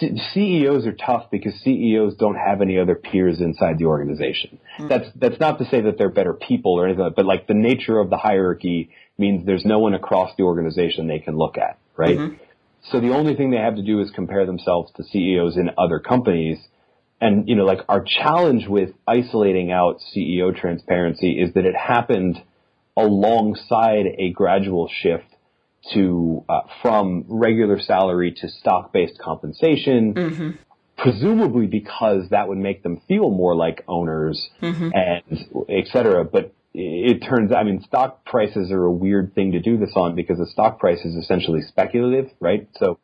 C- 0.00 0.20
CEOs 0.32 0.86
are 0.86 0.92
tough 0.92 1.30
because 1.30 1.54
CEOs 1.62 2.14
don't 2.16 2.36
have 2.36 2.60
any 2.60 2.78
other 2.78 2.94
peers 2.94 3.40
inside 3.40 3.78
the 3.78 3.86
organization. 3.86 4.58
Mm. 4.78 4.88
That's 4.88 5.08
that's 5.16 5.40
not 5.40 5.58
to 5.58 5.64
say 5.66 5.80
that 5.82 5.98
they're 5.98 6.10
better 6.10 6.34
people 6.34 6.72
or 6.72 6.86
anything, 6.86 7.10
but 7.14 7.24
like 7.24 7.46
the 7.46 7.54
nature 7.54 7.98
of 7.98 8.10
the 8.10 8.16
hierarchy 8.16 8.90
means 9.18 9.46
there's 9.46 9.64
no 9.64 9.78
one 9.78 9.94
across 9.94 10.32
the 10.36 10.42
organization 10.42 11.06
they 11.06 11.20
can 11.20 11.36
look 11.36 11.56
at, 11.56 11.78
right? 11.96 12.18
Mm-hmm. 12.18 12.34
So 12.90 13.00
the 13.00 13.10
only 13.10 13.34
thing 13.34 13.50
they 13.50 13.56
have 13.56 13.76
to 13.76 13.82
do 13.82 14.00
is 14.00 14.10
compare 14.10 14.46
themselves 14.46 14.92
to 14.96 15.04
CEOs 15.04 15.56
in 15.56 15.70
other 15.78 15.98
companies. 15.98 16.58
And 17.20 17.48
you 17.48 17.56
know, 17.56 17.64
like 17.64 17.80
our 17.88 18.04
challenge 18.04 18.66
with 18.68 18.90
isolating 19.08 19.72
out 19.72 20.00
CEO 20.14 20.54
transparency 20.54 21.40
is 21.40 21.54
that 21.54 21.64
it 21.64 21.74
happened 21.74 22.42
alongside 22.96 24.06
a 24.18 24.30
gradual 24.32 24.88
shift 25.02 25.24
to 25.92 26.44
uh, 26.48 26.60
from 26.82 27.24
regular 27.28 27.80
salary 27.80 28.32
to 28.40 28.48
stock 28.48 28.92
based 28.92 29.18
compensation. 29.18 30.14
Mm-hmm. 30.14 30.50
Presumably 30.98 31.66
because 31.66 32.30
that 32.30 32.48
would 32.48 32.56
make 32.56 32.82
them 32.82 33.02
feel 33.06 33.30
more 33.30 33.54
like 33.54 33.84
owners 33.86 34.48
mm-hmm. 34.62 34.88
and 34.94 35.66
et 35.68 35.88
cetera. 35.92 36.24
But 36.24 36.54
it 36.72 37.20
turns 37.20 37.52
I 37.52 37.64
mean, 37.64 37.82
stock 37.82 38.24
prices 38.24 38.70
are 38.70 38.82
a 38.82 38.90
weird 38.90 39.34
thing 39.34 39.52
to 39.52 39.60
do 39.60 39.76
this 39.76 39.92
on 39.94 40.14
because 40.14 40.38
the 40.38 40.46
stock 40.46 40.78
price 40.78 41.04
is 41.04 41.14
essentially 41.14 41.60
speculative, 41.62 42.30
right? 42.40 42.66
So 42.78 42.98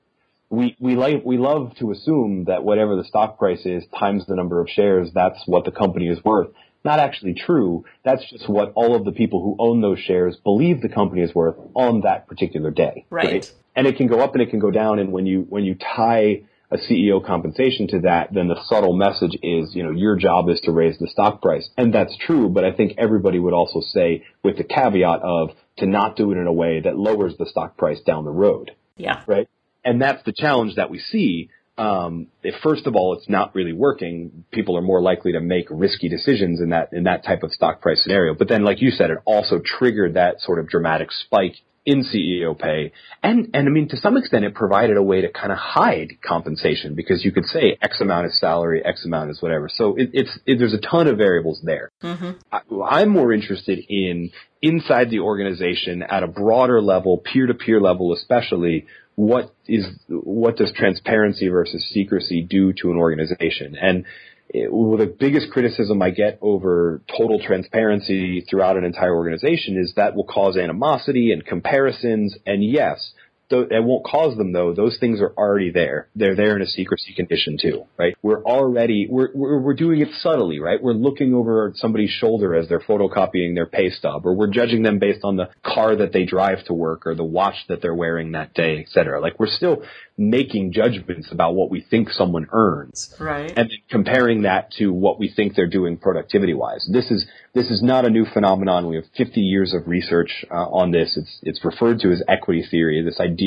we, 0.49 0.75
we 0.81 0.97
like, 0.97 1.23
we 1.25 1.37
love 1.37 1.75
to 1.81 1.91
assume 1.91 2.45
that 2.45 2.65
whatever 2.65 2.97
the 2.97 3.05
stock 3.05 3.39
price 3.39 3.65
is 3.67 3.85
times 3.99 4.25
the 4.27 4.37
number 4.37 4.61
of 4.61 4.69
shares, 4.71 5.11
that's 5.15 5.43
what 5.47 5.67
the 5.67 5.71
company 5.71 6.09
is 6.09 6.23
worth 6.25 6.49
not 6.85 6.99
actually 6.99 7.35
true. 7.35 7.85
That's 8.05 8.29
just 8.31 8.49
what 8.49 8.73
all 8.75 8.97
of 8.97 9.05
the 9.05 9.13
people 9.13 9.43
who 9.43 9.57
own 9.59 9.81
those 9.81 9.99
shares 9.99 10.37
believe 10.43 10.81
the 10.81 10.89
company 10.89 11.23
is 11.23 11.35
worth 11.35 11.57
on 11.75 12.03
that 12.03 12.27
particular 12.27 12.71
day. 12.71 13.07
Right. 13.11 13.27
right. 13.27 13.53
And 13.75 13.87
it 13.87 13.97
can 13.97 14.07
go 14.07 14.21
up 14.21 14.35
and 14.35 14.43
it 14.43 14.51
can 14.51 14.59
go 14.59 14.71
down. 14.71 14.99
And 14.99 15.13
when 15.13 15.27
you, 15.27 15.47
when 15.49 15.65
you 15.65 15.75
tie 15.75 16.43
a 16.71 16.79
CEO 16.79 17.25
compensation 17.25 17.87
to 17.89 18.01
that, 18.01 18.33
then 18.33 18.49
the 18.49 18.61
subtle 18.65 18.95
message 18.95 19.37
is, 19.43 19.75
you 19.75 19.83
know, 19.83 19.91
your 19.91 20.17
job 20.17 20.49
is 20.49 20.61
to 20.63 20.73
raise 20.73 20.99
the 20.99 21.07
stock 21.07 21.43
price. 21.43 21.69
And 21.77 21.93
that's 21.93 22.17
true, 22.17 22.49
but 22.49 22.65
I 22.65 22.73
think 22.73 22.95
everybody 22.99 23.39
would 23.39 23.53
also 23.53 23.81
say 23.81 24.25
with 24.43 24.57
the 24.57 24.65
caveat 24.65 25.21
of 25.23 25.51
to 25.79 25.87
not 25.87 26.17
do 26.17 26.33
it 26.33 26.39
in 26.39 26.47
a 26.47 26.53
way 26.53 26.81
that 26.81 26.97
lowers 26.97 27.35
the 27.39 27.47
stock 27.47 27.77
price 27.77 28.01
down 28.01 28.25
the 28.25 28.31
road. 28.31 28.73
Yeah. 28.97 29.23
Right. 29.27 29.49
And 29.85 30.01
that's 30.01 30.23
the 30.25 30.33
challenge 30.33 30.77
that 30.77 30.91
we 30.91 30.99
see 30.99 31.51
um, 31.79 32.27
if 32.43 32.55
first 32.63 32.87
of 32.87 32.95
all 32.95 33.15
it's 33.17 33.29
not 33.29 33.55
really 33.55 33.73
working, 33.73 34.45
people 34.53 34.77
are 34.77 34.83
more 34.83 35.01
likely 35.01 35.33
to 35.33 35.41
make 35.41 35.67
risky 35.71 36.09
decisions 36.09 36.61
in 36.61 36.71
that 36.71 36.93
in 36.93 37.05
that 37.05 37.25
type 37.25 37.43
of 37.43 37.53
stock 37.53 37.81
price 37.81 38.03
scenario. 38.03 38.35
But 38.35 38.49
then, 38.49 38.65
like 38.65 38.83
you 38.83 38.91
said, 38.91 39.11
it 39.11 39.19
also 39.25 39.61
triggered 39.65 40.15
that 40.15 40.41
sort 40.41 40.59
of 40.59 40.69
dramatic 40.69 41.11
spike 41.11 41.57
in 41.85 42.05
CEO 42.05 42.57
pay, 42.57 42.93
and 43.23 43.49
and 43.55 43.67
I 43.67 43.71
mean 43.71 43.89
to 43.89 43.97
some 43.97 44.17
extent 44.17 44.45
it 44.45 44.55
provided 44.55 44.97
a 44.97 45.03
way 45.03 45.23
to 45.23 45.33
kind 45.33 45.51
of 45.51 45.59
hide 45.59 46.19
compensation 46.25 46.95
because 46.95 47.25
you 47.25 47.33
could 47.33 47.47
say 47.47 47.77
X 47.83 48.01
amount 48.01 48.27
is 48.27 48.39
salary, 48.39 48.85
X 48.85 49.05
amount 49.05 49.31
is 49.31 49.43
whatever. 49.43 49.69
So 49.73 49.97
it, 49.97 50.11
it's 50.13 50.39
it, 50.47 50.59
there's 50.59 50.75
a 50.75 50.81
ton 50.81 51.09
of 51.09 51.17
variables 51.17 51.61
there. 51.65 51.91
Mm-hmm. 52.03 52.33
I, 52.53 52.61
I'm 52.85 53.09
more 53.09 53.33
interested 53.33 53.81
in 53.89 54.31
inside 54.61 55.11
the 55.11 55.21
organization 55.21 56.03
at 56.03 56.23
a 56.23 56.29
broader 56.29 56.81
level, 56.81 57.19
peer 57.19 57.47
to 57.47 57.55
peer 57.55 57.81
level, 57.81 58.13
especially 58.13 58.87
what 59.15 59.55
is 59.67 59.87
what 60.09 60.57
does 60.57 60.73
transparency 60.73 61.49
versus 61.49 61.89
secrecy 61.93 62.43
do 62.43 62.73
to 62.75 62.91
an 62.91 62.97
organization? 62.97 63.77
And 63.81 64.05
it, 64.49 64.73
well, 64.73 64.99
the 64.99 65.07
biggest 65.07 65.51
criticism 65.51 66.01
I 66.03 66.11
get 66.11 66.39
over 66.41 67.03
total 67.17 67.41
transparency 67.41 68.45
throughout 68.49 68.77
an 68.77 68.85
entire 68.85 69.15
organization 69.15 69.77
is 69.79 69.95
that 69.97 70.15
will 70.15 70.25
cause 70.25 70.57
animosity 70.57 71.33
and 71.33 71.45
comparisons. 71.45 72.37
And 72.47 72.65
yes, 72.65 73.13
it 73.61 73.85
won't 73.85 74.05
cause 74.05 74.37
them 74.37 74.53
though. 74.53 74.73
Those 74.73 74.99
things 74.99 75.21
are 75.21 75.33
already 75.37 75.71
there. 75.71 76.09
They're 76.17 76.35
there 76.35 76.57
in 76.57 76.63
a 76.63 76.67
secrecy 76.67 77.15
condition 77.15 77.59
too, 77.61 77.85
right? 77.99 78.17
We're 78.23 78.43
already 78.43 79.07
we're 79.09 79.29
we're, 79.35 79.61
we're 79.61 79.75
doing 79.75 80.01
it 80.01 80.09
subtly, 80.21 80.59
right? 80.59 80.83
We're 80.83 80.95
looking 80.95 81.35
over 81.35 81.73
somebody's 81.77 82.11
shoulder 82.11 82.55
as 82.55 82.69
they're 82.69 82.81
photocopying 82.81 83.55
their 83.55 83.67
pay 83.67 83.91
stub, 83.91 84.27
or 84.27 84.35
we're 84.35 84.51
judging 84.51 84.83
them 84.83 84.99
based 84.99 85.21
on 85.25 85.37
the 85.37 85.51
car 85.65 85.97
that 85.97 86.13
they 86.13 86.25
drive 86.25 86.65
to 86.67 86.75
work 86.75 87.07
or 87.07 87.15
the 87.15 87.25
watch 87.25 87.57
that 87.69 87.83
they're 87.83 87.95
wearing 87.95 88.33
that 88.33 88.55
day, 88.55 88.79
et 88.79 88.89
cetera. 88.89 89.21
Like 89.21 89.39
we're 89.39 89.47
still 89.47 89.83
making 90.17 90.73
judgments 90.73 91.29
about 91.33 91.55
what 91.55 91.71
we 91.71 91.81
think 91.81 92.11
someone 92.11 92.47
earns, 92.53 93.15
right? 93.19 93.53
And 93.57 93.71
comparing 93.91 94.43
that 94.43 94.71
to 94.79 94.93
what 94.93 95.19
we 95.19 95.33
think 95.35 95.55
they're 95.55 95.67
doing 95.67 95.97
productivity 95.97 96.55
wise. 96.55 96.89
This 96.93 97.11
is 97.11 97.27
this 97.55 97.71
is 97.71 97.83
not 97.83 98.07
a 98.07 98.11
new 98.11 98.25
phenomenon. 98.25 98.89
We 98.89 98.97
have 98.97 99.05
50 99.17 99.41
years 99.41 99.75
of 99.75 99.87
research 99.87 100.45
uh, 100.51 100.55
on 100.55 100.91
this. 100.91 101.17
It's 101.17 101.39
it's 101.43 101.65
referred 101.65 102.01
to 102.01 102.13
as 102.13 102.23
equity 102.29 102.65
theory. 102.71 103.03
This 103.03 103.21
idea 103.21 103.42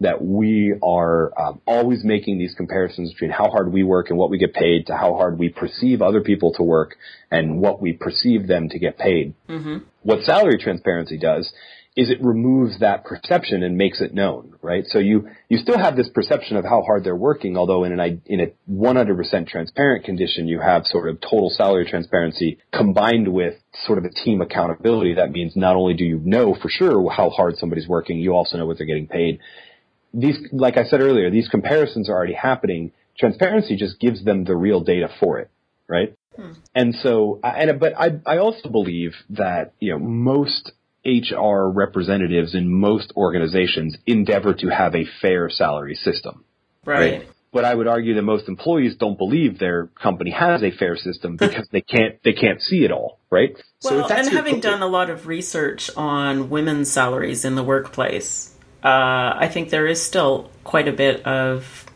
that 0.00 0.22
we 0.22 0.74
are 0.82 1.32
um, 1.40 1.60
always 1.66 2.04
making 2.04 2.38
these 2.38 2.54
comparisons 2.54 3.12
between 3.12 3.30
how 3.30 3.48
hard 3.48 3.72
we 3.72 3.82
work 3.82 4.10
and 4.10 4.18
what 4.18 4.30
we 4.30 4.38
get 4.38 4.52
paid 4.52 4.86
to 4.86 4.96
how 4.96 5.14
hard 5.14 5.38
we 5.38 5.48
perceive 5.48 6.02
other 6.02 6.20
people 6.20 6.52
to 6.52 6.62
work 6.62 6.96
and 7.30 7.60
what 7.60 7.80
we 7.80 7.92
perceive 7.92 8.46
them 8.46 8.68
to 8.68 8.78
get 8.78 8.98
paid. 8.98 9.34
Mm-hmm. 9.48 9.78
What 10.02 10.22
salary 10.24 10.58
transparency 10.58 11.16
does 11.18 11.50
is 11.96 12.10
it 12.10 12.22
removes 12.22 12.80
that 12.80 13.04
perception 13.04 13.62
and 13.62 13.78
makes 13.78 14.02
it 14.02 14.12
known, 14.12 14.54
right? 14.60 14.84
So 14.86 14.98
you, 14.98 15.30
you 15.48 15.56
still 15.56 15.78
have 15.78 15.96
this 15.96 16.10
perception 16.10 16.58
of 16.58 16.64
how 16.64 16.82
hard 16.82 17.04
they're 17.04 17.16
working, 17.16 17.56
although 17.56 17.84
in 17.84 17.98
an, 17.98 18.22
in 18.26 18.40
a 18.40 18.52
100% 18.70 19.48
transparent 19.48 20.04
condition, 20.04 20.46
you 20.46 20.60
have 20.60 20.84
sort 20.84 21.08
of 21.08 21.18
total 21.22 21.48
salary 21.48 21.86
transparency 21.88 22.58
combined 22.70 23.28
with 23.28 23.54
sort 23.86 23.96
of 23.96 24.04
a 24.04 24.10
team 24.10 24.42
accountability. 24.42 25.14
That 25.14 25.30
means 25.30 25.56
not 25.56 25.74
only 25.74 25.94
do 25.94 26.04
you 26.04 26.20
know 26.22 26.54
for 26.54 26.68
sure 26.68 27.10
how 27.10 27.30
hard 27.30 27.56
somebody's 27.56 27.88
working, 27.88 28.18
you 28.18 28.34
also 28.34 28.58
know 28.58 28.66
what 28.66 28.76
they're 28.76 28.86
getting 28.86 29.08
paid. 29.08 29.40
These, 30.12 30.38
like 30.52 30.76
I 30.76 30.84
said 30.84 31.00
earlier, 31.00 31.30
these 31.30 31.48
comparisons 31.48 32.10
are 32.10 32.14
already 32.14 32.34
happening. 32.34 32.92
Transparency 33.18 33.74
just 33.74 33.98
gives 34.00 34.22
them 34.22 34.44
the 34.44 34.54
real 34.54 34.80
data 34.80 35.08
for 35.18 35.38
it, 35.38 35.50
right? 35.88 36.14
Hmm. 36.36 36.52
And 36.74 36.94
so, 36.94 37.40
and, 37.42 37.80
but 37.80 37.94
I, 37.98 38.20
I 38.26 38.36
also 38.36 38.68
believe 38.68 39.14
that, 39.30 39.72
you 39.80 39.92
know, 39.92 39.98
most 39.98 40.72
HR 41.06 41.68
representatives 41.68 42.54
in 42.54 42.68
most 42.68 43.12
organizations 43.16 43.96
endeavor 44.06 44.54
to 44.54 44.68
have 44.68 44.94
a 44.94 45.04
fair 45.22 45.48
salary 45.48 45.94
system. 45.94 46.44
Right. 46.84 47.18
right? 47.18 47.28
But 47.52 47.64
I 47.64 47.74
would 47.74 47.86
argue 47.86 48.14
that 48.14 48.22
most 48.22 48.48
employees 48.48 48.96
don't 48.96 49.16
believe 49.16 49.58
their 49.58 49.86
company 49.86 50.30
has 50.30 50.62
a 50.62 50.70
fair 50.70 50.96
system 50.96 51.36
because 51.36 51.66
they 51.72 51.80
can't 51.80 52.22
they 52.22 52.34
can't 52.34 52.60
see 52.60 52.84
it 52.84 52.92
all, 52.92 53.18
right? 53.30 53.56
Well, 53.82 54.08
so 54.08 54.14
and 54.14 54.28
having 54.28 54.60
done 54.60 54.82
a 54.82 54.86
lot 54.86 55.08
of 55.08 55.26
research 55.26 55.90
on 55.96 56.50
women's 56.50 56.90
salaries 56.90 57.46
in 57.46 57.54
the 57.54 57.64
workplace, 57.64 58.54
uh, 58.84 59.36
I 59.38 59.48
think 59.50 59.70
there 59.70 59.86
is 59.86 60.02
still 60.02 60.50
quite 60.64 60.86
a 60.86 60.92
bit 60.92 61.24
of 61.24 61.86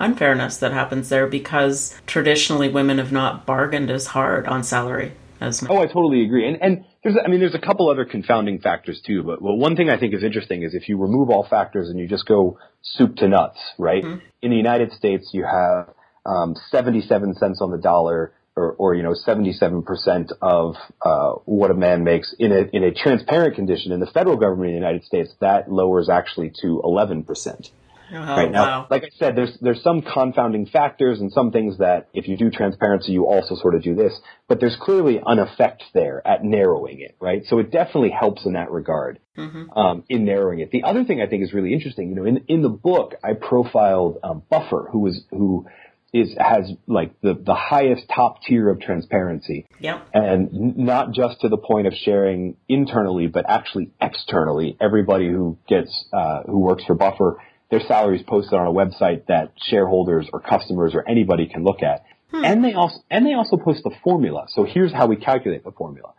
unfairness 0.00 0.58
that 0.58 0.72
happens 0.72 1.08
there 1.08 1.26
because 1.26 1.94
traditionally 2.06 2.68
women 2.68 2.98
have 2.98 3.12
not 3.12 3.44
bargained 3.44 3.90
as 3.90 4.06
hard 4.06 4.46
on 4.46 4.62
salary 4.62 5.12
as 5.40 5.62
men. 5.62 5.70
Oh, 5.70 5.82
I 5.82 5.86
totally 5.86 6.24
agree. 6.24 6.48
And 6.48 6.62
and 6.62 6.84
there's, 7.04 7.16
I 7.22 7.28
mean, 7.28 7.40
there's 7.40 7.54
a 7.54 7.60
couple 7.60 7.90
other 7.90 8.06
confounding 8.06 8.60
factors 8.60 9.00
too, 9.06 9.22
but 9.22 9.40
well, 9.40 9.56
one 9.56 9.76
thing 9.76 9.90
I 9.90 9.98
think 9.98 10.14
is 10.14 10.24
interesting 10.24 10.62
is 10.62 10.74
if 10.74 10.88
you 10.88 10.96
remove 10.96 11.28
all 11.28 11.46
factors 11.48 11.90
and 11.90 11.98
you 11.98 12.08
just 12.08 12.26
go 12.26 12.58
soup 12.82 13.16
to 13.16 13.28
nuts, 13.28 13.58
right? 13.78 14.02
Mm-hmm. 14.02 14.24
In 14.40 14.50
the 14.50 14.56
United 14.56 14.90
States, 14.92 15.30
you 15.32 15.44
have 15.44 15.90
um, 16.24 16.54
77 16.70 17.34
cents 17.34 17.60
on 17.60 17.70
the 17.70 17.78
dollar, 17.78 18.32
or, 18.56 18.72
or 18.72 18.94
you 18.94 19.02
know, 19.02 19.14
77% 19.14 20.32
of 20.40 20.76
uh, 21.02 21.32
what 21.44 21.70
a 21.70 21.74
man 21.74 22.04
makes 22.04 22.34
in 22.38 22.52
a 22.52 22.64
in 22.72 22.82
a 22.82 22.94
transparent 22.94 23.54
condition. 23.54 23.92
In 23.92 24.00
the 24.00 24.06
federal 24.06 24.36
government 24.36 24.70
in 24.70 24.74
the 24.74 24.80
United 24.80 25.04
States, 25.04 25.34
that 25.40 25.70
lowers 25.70 26.08
actually 26.08 26.52
to 26.62 26.80
11 26.82 27.24
percent. 27.24 27.68
Oh, 28.12 28.18
right 28.18 28.50
now, 28.50 28.64
wow. 28.64 28.86
like 28.90 29.04
I 29.04 29.08
said, 29.18 29.36
there's 29.36 29.56
there's 29.60 29.82
some 29.82 30.02
confounding 30.02 30.66
factors 30.66 31.20
and 31.20 31.32
some 31.32 31.50
things 31.50 31.78
that 31.78 32.08
if 32.12 32.28
you 32.28 32.36
do 32.36 32.50
transparency, 32.50 33.12
you 33.12 33.26
also 33.26 33.54
sort 33.56 33.74
of 33.74 33.82
do 33.82 33.94
this. 33.94 34.12
But 34.48 34.60
there's 34.60 34.76
clearly 34.80 35.20
an 35.24 35.38
effect 35.38 35.82
there 35.94 36.26
at 36.26 36.44
narrowing 36.44 37.00
it, 37.00 37.16
right? 37.20 37.42
So 37.46 37.58
it 37.58 37.70
definitely 37.70 38.10
helps 38.10 38.44
in 38.44 38.52
that 38.54 38.70
regard 38.70 39.20
mm-hmm. 39.36 39.70
um, 39.78 40.04
in 40.08 40.24
narrowing 40.24 40.60
it. 40.60 40.70
The 40.70 40.82
other 40.84 41.04
thing 41.04 41.20
I 41.22 41.26
think 41.26 41.42
is 41.42 41.52
really 41.52 41.72
interesting, 41.72 42.10
you 42.10 42.14
know, 42.14 42.24
in 42.24 42.44
in 42.48 42.62
the 42.62 42.68
book 42.68 43.14
I 43.22 43.32
profiled 43.34 44.18
um, 44.22 44.42
Buffer, 44.50 44.88
who 44.92 45.00
was 45.00 45.22
who 45.30 45.66
is 46.14 46.34
has 46.38 46.70
like 46.86 47.20
the 47.22 47.34
the 47.34 47.54
highest 47.54 48.04
top 48.14 48.42
tier 48.42 48.70
of 48.70 48.80
transparency. 48.80 49.66
Yeah. 49.80 50.02
And 50.14 50.76
not 50.76 51.12
just 51.12 51.40
to 51.40 51.48
the 51.48 51.56
point 51.56 51.88
of 51.88 51.92
sharing 51.92 52.56
internally, 52.68 53.26
but 53.26 53.44
actually 53.48 53.90
externally. 54.00 54.76
Everybody 54.80 55.28
who 55.28 55.58
gets 55.68 56.06
uh, 56.12 56.42
who 56.46 56.60
works 56.60 56.84
for 56.84 56.94
Buffer 56.94 57.38
their 57.70 57.80
salaries 57.80 58.22
posted 58.26 58.54
on 58.54 58.66
a 58.66 58.72
website 58.72 59.26
that 59.26 59.52
shareholders 59.66 60.28
or 60.32 60.40
customers 60.40 60.94
or 60.94 61.08
anybody 61.08 61.46
can 61.46 61.64
look 61.64 61.82
at. 61.82 62.04
Hmm. 62.30 62.44
And 62.44 62.64
they 62.64 62.74
also 62.74 62.98
and 63.10 63.26
they 63.26 63.34
also 63.34 63.56
post 63.56 63.82
the 63.84 63.94
formula. 64.02 64.46
So 64.48 64.64
here's 64.64 64.92
how 64.92 65.06
we 65.06 65.16
calculate 65.16 65.64
the 65.64 65.72
formula. 65.72 66.12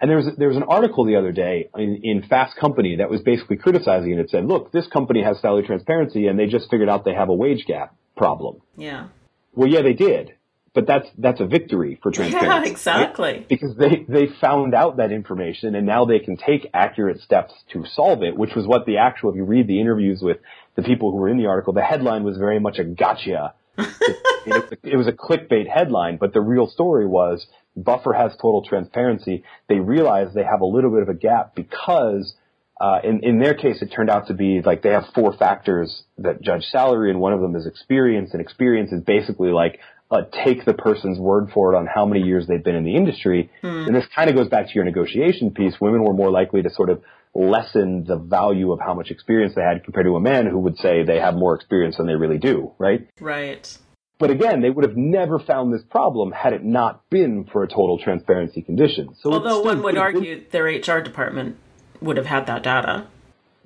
And 0.00 0.08
there 0.08 0.16
was 0.16 0.28
there 0.38 0.48
was 0.48 0.56
an 0.56 0.64
article 0.64 1.04
the 1.04 1.16
other 1.16 1.30
day 1.30 1.68
in, 1.76 2.00
in 2.02 2.22
Fast 2.22 2.56
Company 2.56 2.96
that 2.96 3.10
was 3.10 3.20
basically 3.20 3.58
criticizing 3.58 4.12
it. 4.12 4.18
It 4.18 4.30
said, 4.30 4.46
"Look, 4.46 4.72
this 4.72 4.86
company 4.86 5.22
has 5.22 5.38
salary 5.40 5.66
transparency, 5.66 6.26
and 6.26 6.38
they 6.38 6.46
just 6.46 6.70
figured 6.70 6.88
out 6.88 7.04
they 7.04 7.14
have 7.14 7.28
a 7.28 7.34
wage 7.34 7.66
gap 7.66 7.94
problem." 8.16 8.62
Yeah. 8.76 9.08
Well, 9.54 9.68
yeah, 9.68 9.82
they 9.82 9.92
did, 9.92 10.32
but 10.72 10.86
that's 10.86 11.06
that's 11.18 11.40
a 11.40 11.46
victory 11.46 11.98
for 12.02 12.10
transparency. 12.12 12.70
Yeah, 12.70 12.72
exactly. 12.72 13.32
Right? 13.32 13.48
Because 13.48 13.76
they 13.76 14.06
they 14.08 14.28
found 14.40 14.74
out 14.74 14.96
that 14.96 15.12
information, 15.12 15.74
and 15.74 15.86
now 15.86 16.06
they 16.06 16.20
can 16.20 16.38
take 16.38 16.66
accurate 16.72 17.20
steps 17.20 17.52
to 17.74 17.84
solve 17.92 18.22
it. 18.22 18.36
Which 18.36 18.54
was 18.54 18.66
what 18.66 18.86
the 18.86 18.96
actual. 18.96 19.30
If 19.30 19.36
you 19.36 19.44
read 19.44 19.66
the 19.66 19.80
interviews 19.80 20.20
with 20.22 20.38
the 20.76 20.82
people 20.82 21.10
who 21.10 21.18
were 21.18 21.28
in 21.28 21.38
the 21.38 21.46
article, 21.46 21.72
the 21.72 21.82
headline 21.82 22.24
was 22.24 22.36
very 22.36 22.60
much 22.60 22.78
a 22.78 22.84
gotcha. 22.84 23.54
it, 23.78 24.78
it, 24.82 24.96
was 24.96 25.06
a 25.06 25.12
clickbait 25.12 25.68
headline, 25.68 26.18
but 26.18 26.32
the 26.32 26.40
real 26.40 26.66
story 26.66 27.06
was 27.06 27.46
Buffer 27.76 28.12
has 28.12 28.32
total 28.32 28.62
transparency. 28.62 29.44
They 29.68 29.80
realize 29.80 30.34
they 30.34 30.44
have 30.44 30.60
a 30.60 30.66
little 30.66 30.90
bit 30.90 31.02
of 31.02 31.08
a 31.08 31.14
gap 31.14 31.54
because 31.54 32.34
uh, 32.80 32.98
in, 33.04 33.22
in 33.22 33.38
their 33.38 33.54
case, 33.54 33.82
it 33.82 33.92
turned 33.94 34.10
out 34.10 34.28
to 34.28 34.34
be 34.34 34.62
like 34.64 34.82
they 34.82 34.90
have 34.90 35.04
four 35.14 35.36
factors 35.36 36.02
that 36.18 36.40
judge 36.40 36.64
salary, 36.64 37.10
and 37.10 37.20
one 37.20 37.32
of 37.32 37.40
them 37.40 37.54
is 37.54 37.66
experience. 37.66 38.30
And 38.32 38.40
experience 38.40 38.90
is 38.90 39.02
basically 39.02 39.50
like 39.50 39.80
uh, 40.10 40.22
take 40.44 40.64
the 40.64 40.72
person's 40.72 41.18
word 41.18 41.50
for 41.52 41.72
it 41.72 41.76
on 41.76 41.86
how 41.86 42.06
many 42.06 42.22
years 42.22 42.46
they've 42.46 42.64
been 42.64 42.74
in 42.74 42.84
the 42.84 42.96
industry. 42.96 43.50
Hmm. 43.60 43.86
And 43.86 43.94
this 43.94 44.06
kind 44.14 44.30
of 44.30 44.36
goes 44.36 44.48
back 44.48 44.66
to 44.66 44.72
your 44.74 44.84
negotiation 44.84 45.50
piece. 45.50 45.74
Women 45.80 46.02
were 46.02 46.14
more 46.14 46.30
likely 46.30 46.62
to 46.62 46.70
sort 46.70 46.90
of 46.90 47.02
lessen 47.34 48.04
the 48.04 48.16
value 48.16 48.72
of 48.72 48.80
how 48.80 48.94
much 48.94 49.10
experience 49.10 49.54
they 49.54 49.62
had 49.62 49.84
compared 49.84 50.06
to 50.06 50.16
a 50.16 50.20
man 50.20 50.46
who 50.46 50.58
would 50.58 50.76
say 50.78 51.04
they 51.04 51.20
have 51.20 51.34
more 51.34 51.54
experience 51.54 51.96
than 51.96 52.06
they 52.06 52.16
really 52.16 52.38
do, 52.38 52.72
right? 52.78 53.08
Right. 53.20 53.78
But 54.18 54.30
again, 54.30 54.60
they 54.60 54.68
would 54.68 54.84
have 54.84 54.96
never 54.96 55.38
found 55.38 55.72
this 55.72 55.82
problem 55.90 56.30
had 56.32 56.52
it 56.52 56.62
not 56.62 57.08
been 57.08 57.48
for 57.50 57.62
a 57.62 57.68
total 57.68 57.98
transparency 57.98 58.60
condition. 58.60 59.14
So 59.22 59.32
Although 59.32 59.62
one 59.62 59.82
would 59.82 59.96
argue 59.96 60.44
their 60.50 60.64
HR 60.64 61.00
department 61.00 61.56
would 62.02 62.18
have 62.18 62.26
had 62.26 62.46
that 62.46 62.62
data. 62.62 63.06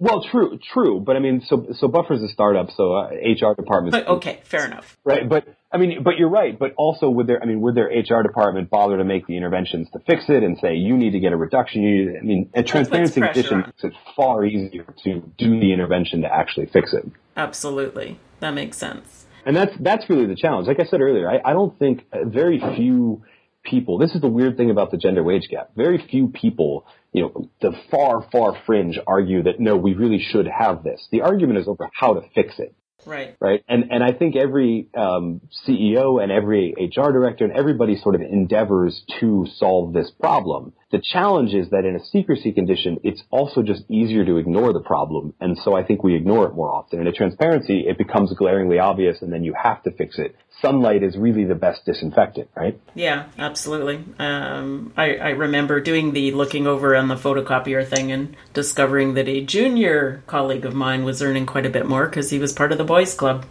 Well, 0.04 0.22
true, 0.30 0.58
true, 0.74 1.00
but 1.00 1.16
I 1.16 1.18
mean, 1.18 1.40
so 1.46 1.66
so 1.72 1.88
Buffer's 1.88 2.22
a 2.22 2.28
startup, 2.28 2.70
so 2.76 2.92
uh, 2.92 3.08
HR 3.08 3.54
department. 3.54 3.92
But 3.92 4.06
okay, 4.06 4.40
fair 4.44 4.66
enough. 4.66 4.98
Right, 5.02 5.26
but 5.26 5.46
I 5.72 5.78
mean, 5.78 6.02
but 6.02 6.18
you're 6.18 6.28
right. 6.28 6.58
But 6.58 6.74
also, 6.76 7.08
would 7.08 7.26
their 7.26 7.42
I 7.42 7.46
mean, 7.46 7.62
would 7.62 7.74
their 7.74 7.86
HR 7.86 8.22
department 8.22 8.68
bother 8.68 8.98
to 8.98 9.04
make 9.04 9.26
the 9.26 9.34
interventions 9.38 9.88
to 9.94 10.00
fix 10.00 10.24
it 10.28 10.42
and 10.42 10.58
say 10.58 10.74
you 10.74 10.98
need 10.98 11.12
to 11.12 11.20
get 11.20 11.32
a 11.32 11.38
reduction? 11.38 11.82
You 11.82 12.04
need, 12.04 12.18
I 12.18 12.20
mean, 12.20 12.50
a 12.52 12.62
transparency 12.62 13.22
condition 13.22 13.60
makes 13.60 13.82
it 13.82 13.94
far 14.14 14.44
easier 14.44 14.84
to 15.04 15.22
do 15.38 15.58
the 15.58 15.72
intervention 15.72 16.20
to 16.20 16.28
actually 16.30 16.66
fix 16.66 16.92
it. 16.92 17.06
Absolutely, 17.34 18.20
that 18.40 18.50
makes 18.50 18.76
sense. 18.76 19.24
And 19.46 19.56
that's 19.56 19.72
that's 19.80 20.10
really 20.10 20.26
the 20.26 20.36
challenge. 20.36 20.68
Like 20.68 20.80
I 20.80 20.84
said 20.84 21.00
earlier, 21.00 21.30
I, 21.30 21.40
I 21.42 21.54
don't 21.54 21.78
think 21.78 22.04
very 22.12 22.60
few 22.76 23.22
people. 23.62 23.96
This 23.96 24.14
is 24.14 24.20
the 24.20 24.28
weird 24.28 24.58
thing 24.58 24.70
about 24.70 24.90
the 24.90 24.98
gender 24.98 25.22
wage 25.22 25.48
gap. 25.50 25.70
Very 25.74 25.96
few 26.10 26.28
people 26.28 26.84
you 27.14 27.22
know, 27.22 27.50
the 27.62 27.72
far, 27.90 28.26
far 28.30 28.60
fringe 28.66 28.98
argue 29.06 29.44
that 29.44 29.60
no, 29.60 29.76
we 29.76 29.94
really 29.94 30.18
should 30.18 30.46
have 30.46 30.82
this. 30.82 31.06
The 31.12 31.22
argument 31.22 31.60
is 31.60 31.68
over 31.68 31.88
how 31.94 32.14
to 32.14 32.22
fix 32.34 32.58
it. 32.58 32.74
Right. 33.06 33.36
Right. 33.40 33.62
And 33.68 33.90
and 33.90 34.02
I 34.02 34.12
think 34.12 34.34
every 34.34 34.88
um, 34.96 35.42
CEO 35.66 36.22
and 36.22 36.32
every 36.32 36.74
HR 36.78 37.12
director 37.12 37.44
and 37.44 37.52
everybody 37.52 37.96
sort 37.96 38.14
of 38.14 38.22
endeavors 38.22 39.02
to 39.20 39.46
solve 39.56 39.92
this 39.92 40.10
problem. 40.10 40.72
The 40.90 41.02
challenge 41.02 41.54
is 41.54 41.70
that 41.70 41.84
in 41.84 41.96
a 41.96 42.04
secrecy 42.04 42.52
condition, 42.52 42.98
it's 43.02 43.22
also 43.30 43.62
just 43.62 43.82
easier 43.90 44.24
to 44.24 44.38
ignore 44.38 44.72
the 44.72 44.80
problem, 44.80 45.34
and 45.40 45.58
so 45.58 45.76
I 45.76 45.84
think 45.84 46.02
we 46.02 46.14
ignore 46.14 46.46
it 46.46 46.54
more 46.54 46.70
often. 46.70 47.00
In 47.00 47.06
a 47.06 47.12
transparency, 47.12 47.84
it 47.86 47.98
becomes 47.98 48.32
glaringly 48.32 48.78
obvious, 48.78 49.20
and 49.20 49.32
then 49.32 49.44
you 49.44 49.54
have 49.60 49.82
to 49.82 49.90
fix 49.90 50.18
it. 50.18 50.34
Sunlight 50.60 51.02
is 51.02 51.16
really 51.16 51.44
the 51.44 51.54
best 51.54 51.84
disinfectant, 51.84 52.48
right? 52.56 52.80
Yeah, 52.94 53.26
absolutely. 53.38 54.04
Um, 54.18 54.92
I, 54.96 55.16
I 55.16 55.28
remember 55.30 55.80
doing 55.80 56.12
the 56.12 56.32
looking 56.32 56.66
over 56.66 56.96
on 56.96 57.08
the 57.08 57.16
photocopier 57.16 57.86
thing 57.86 58.12
and 58.12 58.36
discovering 58.52 59.14
that 59.14 59.28
a 59.28 59.44
junior 59.44 60.22
colleague 60.26 60.64
of 60.64 60.74
mine 60.74 61.04
was 61.04 61.20
earning 61.22 61.44
quite 61.46 61.66
a 61.66 61.70
bit 61.70 61.86
more 61.86 62.06
because 62.06 62.30
he 62.30 62.38
was 62.38 62.52
part 62.52 62.72
of 62.72 62.78
the 62.78 62.84
boys' 62.84 63.14
club. 63.14 63.44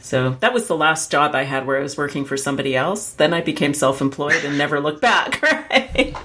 So 0.00 0.30
that 0.40 0.54
was 0.54 0.68
the 0.68 0.76
last 0.76 1.10
job 1.10 1.34
I 1.34 1.42
had 1.44 1.66
where 1.66 1.78
I 1.78 1.82
was 1.82 1.96
working 1.96 2.24
for 2.24 2.36
somebody 2.36 2.74
else. 2.76 3.10
Then 3.12 3.34
I 3.34 3.40
became 3.40 3.74
self 3.74 4.00
employed 4.00 4.44
and 4.44 4.56
never 4.56 4.80
looked 4.80 5.02
back, 5.02 5.42
right? 5.42 6.16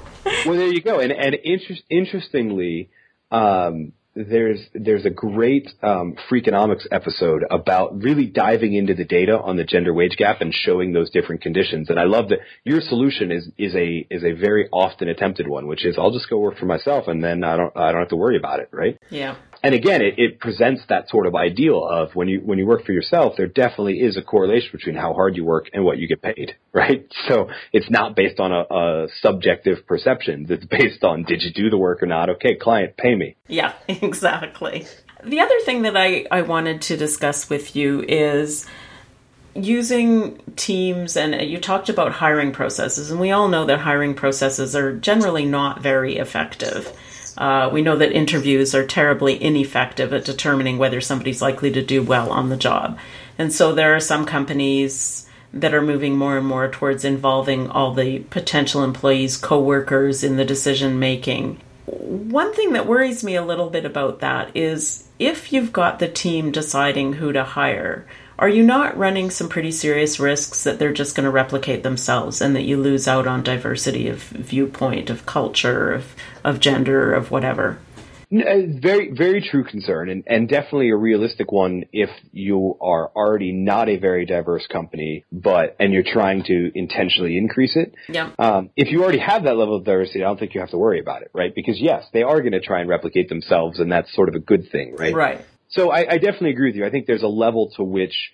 well, 0.46 0.56
there 0.56 0.68
you 0.68 0.82
go. 0.82 1.00
And 1.00 1.12
and 1.12 1.36
inter- 1.36 1.76
interestingly, 1.90 2.90
um, 3.32 3.94
there's 4.16 4.60
there's 4.74 5.06
a 5.06 5.10
great 5.10 5.70
um, 5.82 6.16
Freakonomics 6.30 6.86
episode 6.92 7.44
about 7.50 8.02
really 8.02 8.26
diving 8.26 8.74
into 8.74 8.94
the 8.94 9.06
data 9.06 9.40
on 9.40 9.58
the 9.58 9.64
gender 9.64 9.94
wage 9.94 10.16
gap 10.18 10.42
and 10.42 10.54
showing 10.54 10.94
those 10.94 11.10
different 11.10 11.42
conditions. 11.42 11.90
And 11.90 12.00
I 12.00 12.04
love 12.04 12.30
that 12.30 12.40
your 12.64 12.82
solution 12.82 13.32
is 13.32 13.50
is 13.58 13.76
a 13.76 14.06
is 14.10 14.24
a 14.24 14.34
very 14.34 14.70
often 14.72 15.08
attempted 15.08 15.48
one, 15.48 15.68
which 15.68 15.86
is 15.86 15.98
I'll 15.98 16.12
just 16.12 16.30
go 16.30 16.38
work 16.38 16.58
for 16.58 16.66
myself 16.66 17.08
and 17.08 17.24
then 17.24 17.44
I 17.44 17.58
don't 17.58 17.76
I 17.76 17.92
don't 17.92 18.02
have 18.02 18.10
to 18.10 18.16
worry 18.16 18.38
about 18.38 18.60
it, 18.60 18.70
right? 18.72 18.98
Yeah 19.10 19.36
and 19.64 19.74
again, 19.74 20.02
it, 20.02 20.16
it 20.18 20.40
presents 20.42 20.82
that 20.90 21.08
sort 21.08 21.26
of 21.26 21.36
ideal 21.36 21.88
of 21.88 22.14
when 22.16 22.28
you 22.28 22.42
when 22.42 22.60
you 22.60 22.66
work 22.66 22.86
for 22.86 22.92
yourself, 22.92 23.36
there 23.38 23.48
definitely 23.48 24.02
is 24.02 24.18
a 24.18 24.22
correlation 24.22 24.70
between 24.74 24.96
how 24.96 25.14
hard 25.14 25.38
you 25.38 25.46
work 25.46 25.70
and 25.74 25.86
what 25.86 25.98
you 25.98 26.08
get 26.08 26.22
paid, 26.22 26.58
right? 26.74 27.08
So 27.30 27.50
it's 27.72 27.90
not 27.90 28.16
based 28.16 28.42
on 28.42 28.52
a, 28.52 28.66
a 28.70 29.08
subjective 29.22 29.88
perception. 29.88 30.46
It's 30.50 30.66
based 30.66 31.04
on 31.06 31.24
did 31.24 31.42
you 31.42 31.54
do 31.54 31.70
the 31.70 31.78
work 31.78 32.04
or 32.04 32.08
not? 32.08 32.30
Okay, 32.32 32.56
client, 32.56 32.98
pay 32.98 33.16
me. 33.16 33.38
Yeah, 33.48 33.74
exactly. 33.88 34.86
The 35.24 35.40
other 35.40 35.60
thing 35.62 35.84
that 35.84 35.96
I, 35.96 36.26
I 36.30 36.42
wanted 36.42 36.82
to 36.84 36.98
discuss 36.98 37.50
with 37.50 37.78
you 37.78 38.04
is 38.06 38.66
using 39.56 40.42
teams 40.58 41.16
and 41.16 41.50
you 41.50 41.60
talked 41.60 41.88
about 41.88 42.12
hiring 42.12 42.52
processes 42.52 43.12
and 43.12 43.20
we 43.20 43.32
all 43.32 43.48
know 43.48 43.66
that 43.66 43.80
hiring 43.80 44.16
processes 44.16 44.76
are 44.76 44.94
generally 44.98 45.46
not 45.46 45.80
very 45.80 46.18
effective 46.18 46.92
uh, 47.38 47.70
we 47.72 47.82
know 47.82 47.96
that 47.96 48.12
interviews 48.12 48.76
are 48.76 48.86
terribly 48.86 49.42
ineffective 49.42 50.14
at 50.14 50.26
determining 50.26 50.78
whether 50.78 51.02
somebody's 51.02 51.42
likely 51.42 51.72
to 51.72 51.84
do 51.84 52.04
well 52.04 52.32
on 52.32 52.50
the 52.50 52.58
job. 52.58 52.98
And 53.38 53.52
so 53.52 53.74
there 53.74 53.96
are 53.96 54.00
some 54.00 54.26
companies 54.26 55.28
that 55.54 55.74
are 55.74 55.82
moving 55.82 56.18
more 56.18 56.38
and 56.38 56.48
more 56.48 56.70
towards 56.70 57.06
involving 57.06 57.70
all 57.70 57.94
the 57.94 58.20
potential 58.20 58.84
employees, 58.84 59.38
co-workers 59.38 60.24
in 60.24 60.36
the 60.36 60.46
decision 60.46 61.00
making. 61.00 61.62
One 61.86 62.54
thing 62.54 62.74
that 62.74 62.88
worries 62.88 63.24
me 63.24 63.36
a 63.36 63.46
little 63.46 63.70
bit 63.70 63.86
about 63.86 64.20
that 64.22 64.56
is 64.56 65.08
if 65.20 65.54
you've 65.54 65.74
got 65.74 66.00
the 66.00 66.08
team 66.08 66.52
deciding 66.52 67.14
who 67.14 67.32
to 67.34 67.44
hire, 67.44 68.08
are 68.40 68.50
you 68.50 68.64
not 68.64 68.98
running 68.98 69.30
some 69.30 69.50
pretty 69.50 69.72
serious 69.72 70.20
risks 70.20 70.64
that 70.64 70.80
they're 70.80 70.94
just 70.94 71.16
going 71.16 71.26
to 71.26 71.32
replicate 71.32 71.84
themselves 71.84 72.42
and 72.42 72.56
that 72.56 72.64
you 72.64 72.78
lose 72.78 73.08
out 73.08 73.28
on 73.28 73.44
diversity 73.44 74.08
of 74.08 74.20
viewpoint, 74.20 75.10
of 75.10 75.26
culture, 75.26 75.92
of, 75.92 76.16
of 76.44 76.60
gender, 76.60 77.14
of 77.14 77.32
whatever? 77.32 77.80
Uh, 78.34 78.66
very, 78.82 79.12
very 79.12 79.48
true 79.48 79.64
concern, 79.64 80.10
and, 80.10 80.24
and 80.26 80.50
definitely 80.50 80.90
a 80.90 80.96
realistic 80.96 81.52
one 81.52 81.84
if 81.92 82.10
you 82.32 82.76
are 82.82 83.12
already 83.16 83.52
not 83.52 83.90
a 83.90 83.98
very 83.98 84.26
diverse 84.26 84.66
company, 84.72 85.24
but 85.32 85.76
and 85.80 85.94
you're 85.94 86.02
trying 86.02 86.44
to 86.44 86.72
intentionally 86.74 87.38
increase 87.38 87.76
it. 87.76 87.94
Yeah. 88.10 88.32
Um, 88.40 88.72
if 88.76 88.92
you 88.92 89.04
already 89.04 89.20
have 89.20 89.44
that 89.44 89.56
level 89.56 89.76
of 89.76 89.84
diversity, 89.84 90.24
I 90.24 90.28
don't 90.28 90.40
think 90.40 90.56
you 90.56 90.62
have 90.62 90.72
to 90.72 90.80
worry 90.80 91.00
about 91.00 91.22
it, 91.22 91.30
right? 91.34 91.54
Because 91.54 91.80
yes, 91.80 92.06
they 92.12 92.24
are 92.24 92.40
going 92.40 92.54
to 92.54 92.62
try 92.62 92.80
and 92.80 92.90
replicate 92.90 93.30
themselves, 93.30 93.80
and 93.80 93.92
that's 93.92 94.12
sort 94.16 94.30
of 94.30 94.36
a 94.36 94.40
good 94.40 94.72
thing, 94.72 94.96
right? 94.98 95.14
Right. 95.14 95.46
So 95.74 95.90
I, 95.90 96.14
I 96.14 96.18
definitely 96.18 96.52
agree 96.52 96.70
with 96.70 96.76
you. 96.76 96.86
I 96.86 96.90
think 96.90 97.08
there's 97.08 97.24
a 97.24 97.28
level 97.28 97.72
to 97.78 97.84
which 97.84 98.32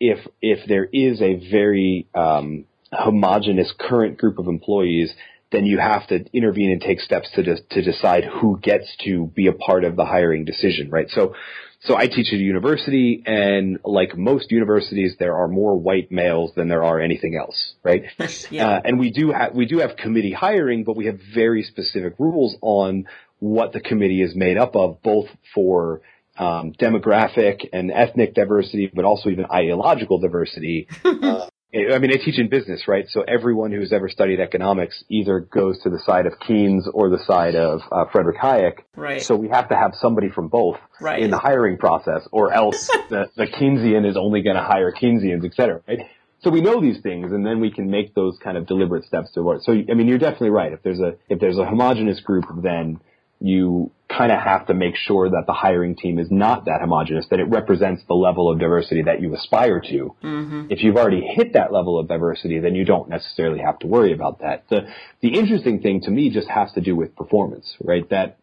if 0.00 0.18
if 0.40 0.66
there 0.68 0.84
is 0.84 1.20
a 1.20 1.50
very 1.50 2.06
um, 2.14 2.64
homogenous 2.92 3.72
current 3.78 4.18
group 4.18 4.38
of 4.38 4.46
employees, 4.46 5.12
then 5.52 5.66
you 5.66 5.78
have 5.78 6.06
to 6.08 6.24
intervene 6.32 6.70
and 6.70 6.80
take 6.80 7.00
steps 7.00 7.30
to 7.34 7.42
de- 7.42 7.62
to 7.70 7.82
decide 7.82 8.24
who 8.24 8.58
gets 8.58 8.86
to 9.04 9.26
be 9.26 9.48
a 9.48 9.52
part 9.52 9.84
of 9.84 9.96
the 9.96 10.04
hiring 10.04 10.44
decision, 10.44 10.90
right? 10.90 11.08
So. 11.10 11.34
So 11.80 11.96
I 11.96 12.08
teach 12.08 12.32
at 12.32 12.40
a 12.40 12.42
university 12.42 13.22
and 13.24 13.78
like 13.84 14.18
most 14.18 14.50
universities, 14.50 15.14
there 15.20 15.36
are 15.36 15.46
more 15.46 15.76
white 15.76 16.10
males 16.10 16.50
than 16.56 16.66
there 16.66 16.82
are 16.82 16.98
anything 16.98 17.36
else, 17.36 17.74
right? 17.84 18.02
yeah. 18.50 18.68
Uh, 18.68 18.80
and 18.84 18.98
we 18.98 19.12
do 19.12 19.30
have, 19.30 19.54
we 19.54 19.64
do 19.64 19.78
have 19.78 19.96
committee 19.96 20.32
hiring, 20.32 20.82
but 20.82 20.96
we 20.96 21.06
have 21.06 21.20
very 21.32 21.62
specific 21.62 22.14
rules 22.18 22.56
on 22.62 23.06
what 23.38 23.72
the 23.72 23.78
committee 23.78 24.22
is 24.22 24.34
made 24.34 24.56
up 24.56 24.74
of, 24.74 25.00
both 25.04 25.28
for 25.54 26.00
um, 26.38 26.72
demographic 26.72 27.68
and 27.72 27.90
ethnic 27.90 28.34
diversity, 28.34 28.90
but 28.92 29.04
also 29.04 29.28
even 29.30 29.46
ideological 29.46 30.18
diversity. 30.18 30.88
uh, 31.04 31.46
I 31.74 31.98
mean, 31.98 32.10
I 32.10 32.16
teach 32.24 32.38
in 32.38 32.48
business, 32.48 32.88
right? 32.88 33.04
So 33.08 33.22
everyone 33.22 33.72
who's 33.72 33.92
ever 33.92 34.08
studied 34.08 34.40
economics 34.40 35.04
either 35.10 35.40
goes 35.40 35.78
to 35.82 35.90
the 35.90 35.98
side 35.98 36.24
of 36.24 36.32
Keynes 36.40 36.88
or 36.92 37.10
the 37.10 37.18
side 37.18 37.56
of 37.56 37.82
uh, 37.92 38.06
Frederick 38.10 38.38
Hayek. 38.38 38.78
Right. 38.96 39.20
So 39.20 39.36
we 39.36 39.48
have 39.48 39.68
to 39.68 39.76
have 39.76 39.92
somebody 40.00 40.30
from 40.30 40.48
both 40.48 40.78
right. 41.00 41.20
in 41.20 41.30
the 41.30 41.38
hiring 41.38 41.76
process, 41.76 42.26
or 42.32 42.54
else 42.54 42.86
the, 43.10 43.28
the 43.36 43.46
Keynesian 43.46 44.08
is 44.08 44.16
only 44.16 44.40
going 44.42 44.56
to 44.56 44.62
hire 44.62 44.92
Keynesians, 44.92 45.44
et 45.44 45.54
cetera, 45.54 45.82
right? 45.86 46.00
So 46.40 46.50
we 46.50 46.60
know 46.60 46.80
these 46.80 47.00
things, 47.02 47.32
and 47.32 47.44
then 47.44 47.60
we 47.60 47.70
can 47.70 47.90
make 47.90 48.14
those 48.14 48.38
kind 48.42 48.56
of 48.56 48.66
deliberate 48.66 49.04
steps 49.04 49.32
to 49.32 49.42
work. 49.42 49.62
So 49.64 49.72
I 49.72 49.94
mean, 49.94 50.06
you're 50.06 50.18
definitely 50.18 50.50
right. 50.50 50.72
If 50.72 50.82
there's 50.82 51.00
a 51.00 51.16
if 51.28 51.40
there's 51.40 51.58
a 51.58 51.66
homogenous 51.66 52.20
group, 52.20 52.44
then 52.62 53.00
you 53.40 53.90
kind 54.08 54.32
of 54.32 54.38
have 54.40 54.66
to 54.66 54.74
make 54.74 54.96
sure 54.96 55.28
that 55.28 55.44
the 55.46 55.52
hiring 55.52 55.94
team 55.94 56.18
is 56.18 56.28
not 56.30 56.64
that 56.64 56.80
homogenous, 56.80 57.26
that 57.30 57.40
it 57.40 57.48
represents 57.48 58.02
the 58.08 58.14
level 58.14 58.50
of 58.50 58.58
diversity 58.58 59.02
that 59.02 59.20
you 59.20 59.34
aspire 59.34 59.80
to. 59.80 60.16
Mm-hmm. 60.24 60.66
If 60.70 60.82
you've 60.82 60.96
already 60.96 61.20
hit 61.20 61.52
that 61.52 61.72
level 61.72 61.98
of 61.98 62.08
diversity, 62.08 62.58
then 62.58 62.74
you 62.74 62.86
don't 62.86 63.10
necessarily 63.10 63.58
have 63.60 63.78
to 63.80 63.86
worry 63.86 64.14
about 64.14 64.40
that. 64.40 64.64
The, 64.70 64.88
the 65.20 65.38
interesting 65.38 65.82
thing 65.82 66.00
to 66.02 66.10
me 66.10 66.30
just 66.30 66.48
has 66.48 66.72
to 66.72 66.80
do 66.80 66.96
with 66.96 67.14
performance, 67.16 67.76
right? 67.82 68.08
That 68.08 68.38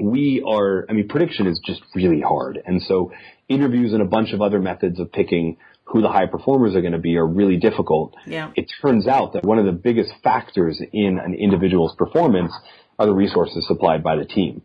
we 0.00 0.44
are, 0.46 0.84
I 0.88 0.94
mean, 0.94 1.06
prediction 1.08 1.46
is 1.46 1.60
just 1.64 1.80
really 1.94 2.20
hard. 2.20 2.60
And 2.64 2.82
so 2.82 3.12
interviews 3.48 3.92
and 3.92 4.02
a 4.02 4.06
bunch 4.06 4.32
of 4.32 4.42
other 4.42 4.60
methods 4.60 4.98
of 4.98 5.12
picking 5.12 5.58
who 5.84 6.02
the 6.02 6.08
high 6.08 6.26
performers 6.26 6.74
are 6.74 6.80
going 6.80 6.92
to 6.92 6.98
be 6.98 7.16
are 7.16 7.26
really 7.26 7.56
difficult. 7.56 8.14
Yeah. 8.26 8.50
It 8.56 8.70
turns 8.82 9.06
out 9.06 9.32
that 9.34 9.44
one 9.44 9.58
of 9.58 9.64
the 9.64 9.72
biggest 9.72 10.12
factors 10.22 10.80
in 10.92 11.18
an 11.18 11.34
individual's 11.34 11.94
performance 11.96 12.52
are 12.98 13.06
the 13.06 13.14
resources 13.14 13.64
supplied 13.66 14.02
by 14.02 14.16
the 14.16 14.24
team. 14.24 14.62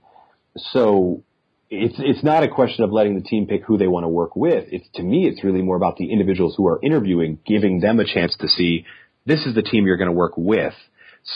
So 0.58 1.24
it's 1.70 1.96
it's 1.98 2.24
not 2.24 2.44
a 2.44 2.48
question 2.48 2.84
of 2.84 2.92
letting 2.92 3.16
the 3.16 3.22
team 3.22 3.48
pick 3.48 3.64
who 3.64 3.78
they 3.78 3.88
want 3.88 4.04
to 4.04 4.08
work 4.08 4.36
with. 4.36 4.66
It's 4.72 4.88
to 4.96 5.04
me, 5.04 5.28
it's 5.28 5.44
really 5.44 5.62
more 5.62 5.76
about 5.76 5.98
the 5.98 6.12
individuals 6.12 6.56
who 6.56 6.68
are 6.68 6.80
interviewing, 6.84 7.40
giving 7.46 7.80
them 7.80 8.00
a 8.00 8.06
chance 8.06 8.36
to 8.40 8.48
see 8.48 8.86
this 9.26 9.46
is 9.46 9.56
the 9.56 9.62
team 9.62 9.86
you're 9.86 9.98
going 9.98 10.10
to 10.10 10.12
work 10.12 10.34
with. 10.36 10.74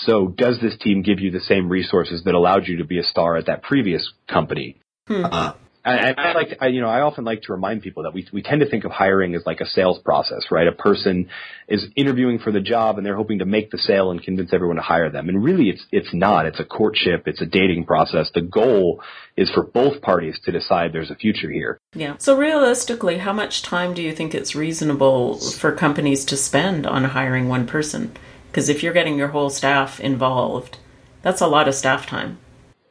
So 0.05 0.27
does 0.27 0.59
this 0.61 0.77
team 0.77 1.01
give 1.01 1.19
you 1.19 1.31
the 1.31 1.39
same 1.39 1.69
resources 1.69 2.23
that 2.25 2.35
allowed 2.35 2.67
you 2.67 2.77
to 2.77 2.85
be 2.85 2.99
a 2.99 3.03
star 3.03 3.37
at 3.37 3.45
that 3.45 3.63
previous 3.63 4.11
company? 4.27 4.77
Hmm. 5.07 5.25
Uh, 5.25 5.53
and 5.93 6.19
I 6.19 6.33
like, 6.33 6.57
I, 6.61 6.67
you 6.67 6.81
know, 6.81 6.89
I 6.89 7.01
often 7.01 7.23
like 7.23 7.43
to 7.43 7.53
remind 7.53 7.81
people 7.81 8.03
that 8.03 8.13
we 8.13 8.27
we 8.31 8.41
tend 8.41 8.61
to 8.61 8.69
think 8.69 8.83
of 8.83 8.91
hiring 8.91 9.35
as 9.35 9.45
like 9.45 9.61
a 9.61 9.65
sales 9.65 9.99
process, 9.99 10.45
right? 10.51 10.67
A 10.67 10.71
person 10.71 11.29
is 11.67 11.85
interviewing 11.95 12.39
for 12.39 12.51
the 12.51 12.59
job 12.59 12.97
and 12.97 13.05
they're 13.05 13.15
hoping 13.15 13.39
to 13.39 13.45
make 13.45 13.71
the 13.71 13.77
sale 13.77 14.11
and 14.11 14.21
convince 14.21 14.53
everyone 14.53 14.77
to 14.77 14.81
hire 14.81 15.09
them. 15.09 15.29
And 15.29 15.43
really, 15.43 15.69
it's 15.69 15.85
it's 15.91 16.13
not. 16.13 16.45
It's 16.45 16.59
a 16.59 16.65
courtship. 16.65 17.27
It's 17.27 17.41
a 17.41 17.45
dating 17.45 17.85
process. 17.85 18.29
The 18.33 18.41
goal 18.41 19.01
is 19.35 19.49
for 19.51 19.63
both 19.63 20.01
parties 20.01 20.39
to 20.45 20.51
decide 20.51 20.93
there's 20.93 21.11
a 21.11 21.15
future 21.15 21.51
here. 21.51 21.79
Yeah. 21.93 22.15
So 22.17 22.37
realistically, 22.37 23.19
how 23.19 23.33
much 23.33 23.61
time 23.61 23.93
do 23.93 24.01
you 24.01 24.13
think 24.13 24.33
it's 24.33 24.55
reasonable 24.55 25.39
for 25.39 25.71
companies 25.71 26.25
to 26.25 26.37
spend 26.37 26.85
on 26.85 27.03
hiring 27.03 27.47
one 27.47 27.67
person? 27.67 28.11
Because 28.47 28.69
if 28.69 28.81
you're 28.81 28.93
getting 28.93 29.17
your 29.17 29.27
whole 29.29 29.49
staff 29.49 29.99
involved, 29.99 30.77
that's 31.21 31.41
a 31.41 31.47
lot 31.47 31.67
of 31.67 31.75
staff 31.75 32.07
time. 32.07 32.39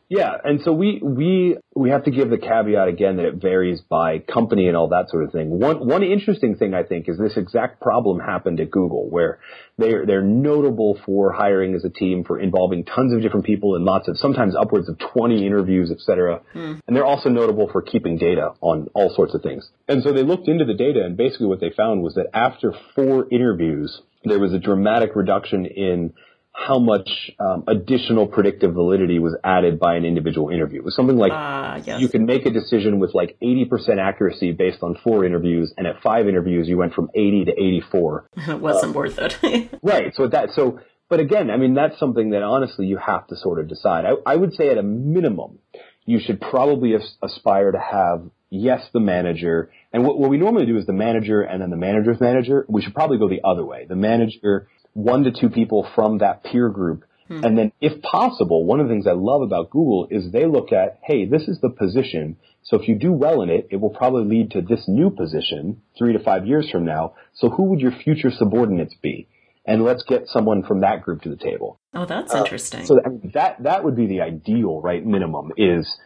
Yeah, 0.09 0.37
and 0.45 0.61
so 0.63 0.73
we 0.73 1.01
we 1.03 1.57
we 1.75 1.91
have 1.91 2.05
to 2.05 2.13
give 2.13 2.31
the 2.31 2.39
caveat 2.39 2.87
again 2.87 3.17
that 3.17 3.27
it 3.27 3.35
varies 3.37 3.81
by 3.81 4.21
company 4.21 4.69
and 4.69 4.77
all 4.77 4.89
that 4.89 5.11
sort 5.11 5.25
of 5.25 5.33
thing. 5.33 5.59
One 5.59 5.85
one 5.85 6.05
interesting 6.05 6.57
thing 6.57 6.75
I 6.75 6.85
think 6.85 7.09
is 7.09 7.19
this 7.19 7.37
exact 7.37 7.81
problem 7.81 8.21
happened 8.21 8.61
at 8.61 8.71
Google, 8.71 9.11
where 9.11 9.41
they're 9.79 10.07
they're 10.07 10.23
notable 10.23 10.97
for 11.05 11.33
hiring 11.33 11.75
as 11.75 11.85
a 11.85 11.91
team 11.91 12.23
for 12.23 12.39
involving 12.39 12.85
tons 12.85 13.13
of 13.13 13.21
different 13.21 13.47
people 13.47 13.75
in 13.75 13.85
lots 13.85 14.07
of 14.07 14.17
sometimes 14.17 14.55
upwards 14.55 14.89
of 14.89 14.97
20 14.99 15.45
interviews, 15.45 15.91
et 15.91 15.99
cetera. 16.01 16.41
Mm. 16.55 16.81
And 16.87 16.97
they're 16.97 17.05
also 17.05 17.29
notable 17.29 17.69
for 17.69 17.83
keeping 17.83 18.17
data 18.17 18.53
on 18.61 18.89
all 18.95 19.13
sorts 19.13 19.35
of 19.35 19.43
things. 19.43 19.69
And 19.89 20.05
so 20.05 20.13
they 20.13 20.23
looked 20.23 20.47
into 20.47 20.65
the 20.65 20.75
data, 20.75 21.05
and 21.05 21.17
basically 21.17 21.47
what 21.47 21.61
they 21.61 21.71
found 21.71 22.03
was 22.03 22.15
that 22.15 22.27
after 22.33 22.73
four 22.95 23.27
interviews, 23.33 24.03
there 24.25 24.39
was 24.39 24.53
a 24.53 24.59
dramatic 24.59 25.17
reduction 25.17 25.67
in 25.67 26.13
how 26.57 26.79
much 26.79 27.31
um, 27.39 27.65
additional 27.69 28.27
predictive 28.27 28.73
validity 28.73 29.19
was 29.19 29.37
added 29.45 29.79
by 29.79 29.95
an 29.95 30.07
individual 30.07 30.49
interview. 30.49 30.79
It 30.79 30.85
was 30.85 30.97
something 30.97 31.17
like 31.17 31.31
uh, 31.31 31.83
yes. 31.85 32.01
you 32.01 32.09
can 32.09 32.25
make 32.25 32.47
a 32.47 32.51
decision 32.51 32.99
with 32.99 33.15
like 33.15 33.37
80% 33.43 33.99
accuracy 34.01 34.53
based 34.53 34.79
on 34.83 34.97
four 35.05 35.25
interviews, 35.25 35.73
and 35.77 35.87
at 35.87 36.03
five 36.03 36.29
interviews 36.29 36.67
you 36.67 36.79
went 36.79 36.95
from 36.95 37.11
80 37.15 37.45
to 37.47 37.53
84. 37.53 38.31
it 38.49 38.61
wasn't 38.61 38.97
uh, 38.97 38.99
worth 38.99 39.19
it. 39.19 39.79
right. 39.83 40.15
So 40.15 40.29
that 40.29 40.51
so, 40.55 40.81
but 41.11 41.21
again, 41.21 41.51
I 41.51 41.59
mean 41.59 41.75
that's 41.75 41.99
something 41.99 42.31
that 42.31 42.43
honestly 42.43 42.87
you 42.87 42.97
have 42.97 43.27
to 43.29 43.37
sort 43.37 43.61
of 43.61 43.69
decide. 43.69 44.05
I, 44.07 44.33
I 44.33 44.37
would 44.37 44.55
say 44.55 44.71
at 44.71 44.79
a 44.79 44.83
minimum, 44.83 45.59
you 46.07 46.21
should 46.25 46.41
probably 46.41 46.95
aspire 47.23 47.73
to 47.73 47.79
have 47.79 48.31
yes 48.49 48.81
the 48.95 49.01
manager, 49.01 49.71
and 49.93 50.05
what, 50.05 50.19
what 50.19 50.31
we 50.31 50.39
normally 50.39 50.65
do 50.65 50.79
is 50.79 50.87
the 50.87 50.95
manager 50.95 51.43
and 51.43 51.61
then 51.61 51.69
the 51.69 51.77
manager's 51.77 52.19
manager. 52.19 52.65
We 52.67 52.81
should 52.81 52.95
probably 52.95 53.19
go 53.19 53.29
the 53.29 53.43
other 53.45 53.65
way. 53.65 53.85
The 53.87 53.97
manager 53.97 54.69
one 54.97 55.25
to 55.25 55.31
two 55.31 55.51
people 55.51 55.87
from 55.95 56.19
that 56.19 56.43
peer 56.43 56.69
group. 56.71 57.05
Hmm. 57.29 57.45
And 57.45 57.59
then 57.59 57.73
if 57.81 58.01
possible, 58.03 58.65
one 58.65 58.81
of 58.81 58.89
the 58.89 58.95
things 58.95 59.07
I 59.07 59.13
love 59.13 59.43
about 59.43 59.71
Google 59.71 60.09
is 60.11 60.33
they 60.33 60.47
look 60.47 60.73
at, 60.73 60.99
hey, 61.03 61.27
this 61.27 61.49
is 61.49 61.61
the 61.61 61.71
position. 61.71 62.37
So 62.63 62.81
if 62.81 62.89
you 62.89 62.95
do 62.97 63.13
well 63.13 63.43
in 63.43 63.51
it, 63.51 63.69
it 63.71 63.77
will 63.77 63.91
probably 63.91 64.25
lead 64.25 64.53
to 64.53 64.63
this 64.63 64.85
new 64.89 65.11
position 65.11 65.83
three 65.99 66.13
to 66.13 66.19
five 66.19 66.47
years 66.47 66.71
from 66.71 66.85
now. 66.85 67.15
So 67.35 67.51
who 67.51 67.65
would 67.65 67.81
your 67.81 67.93
future 67.93 68.31
subordinates 68.31 68.95
be? 69.03 69.29
And 69.67 69.85
let's 69.85 70.05
get 70.05 70.29
someone 70.29 70.63
from 70.63 70.81
that 70.81 71.03
group 71.03 71.23
to 71.23 71.29
the 71.29 71.37
table. 71.37 71.79
Oh, 71.93 72.07
that's 72.07 72.33
uh, 72.33 72.39
interesting. 72.39 72.87
So 72.87 73.01
that, 73.35 73.63
that 73.65 73.85
would 73.85 73.97
be 73.97 74.07
the 74.07 74.21
ideal, 74.21 74.81
right? 74.81 75.05
Minimum 75.05 75.53
is 75.57 75.99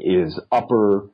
is 0.00 0.40
upper 0.50 1.08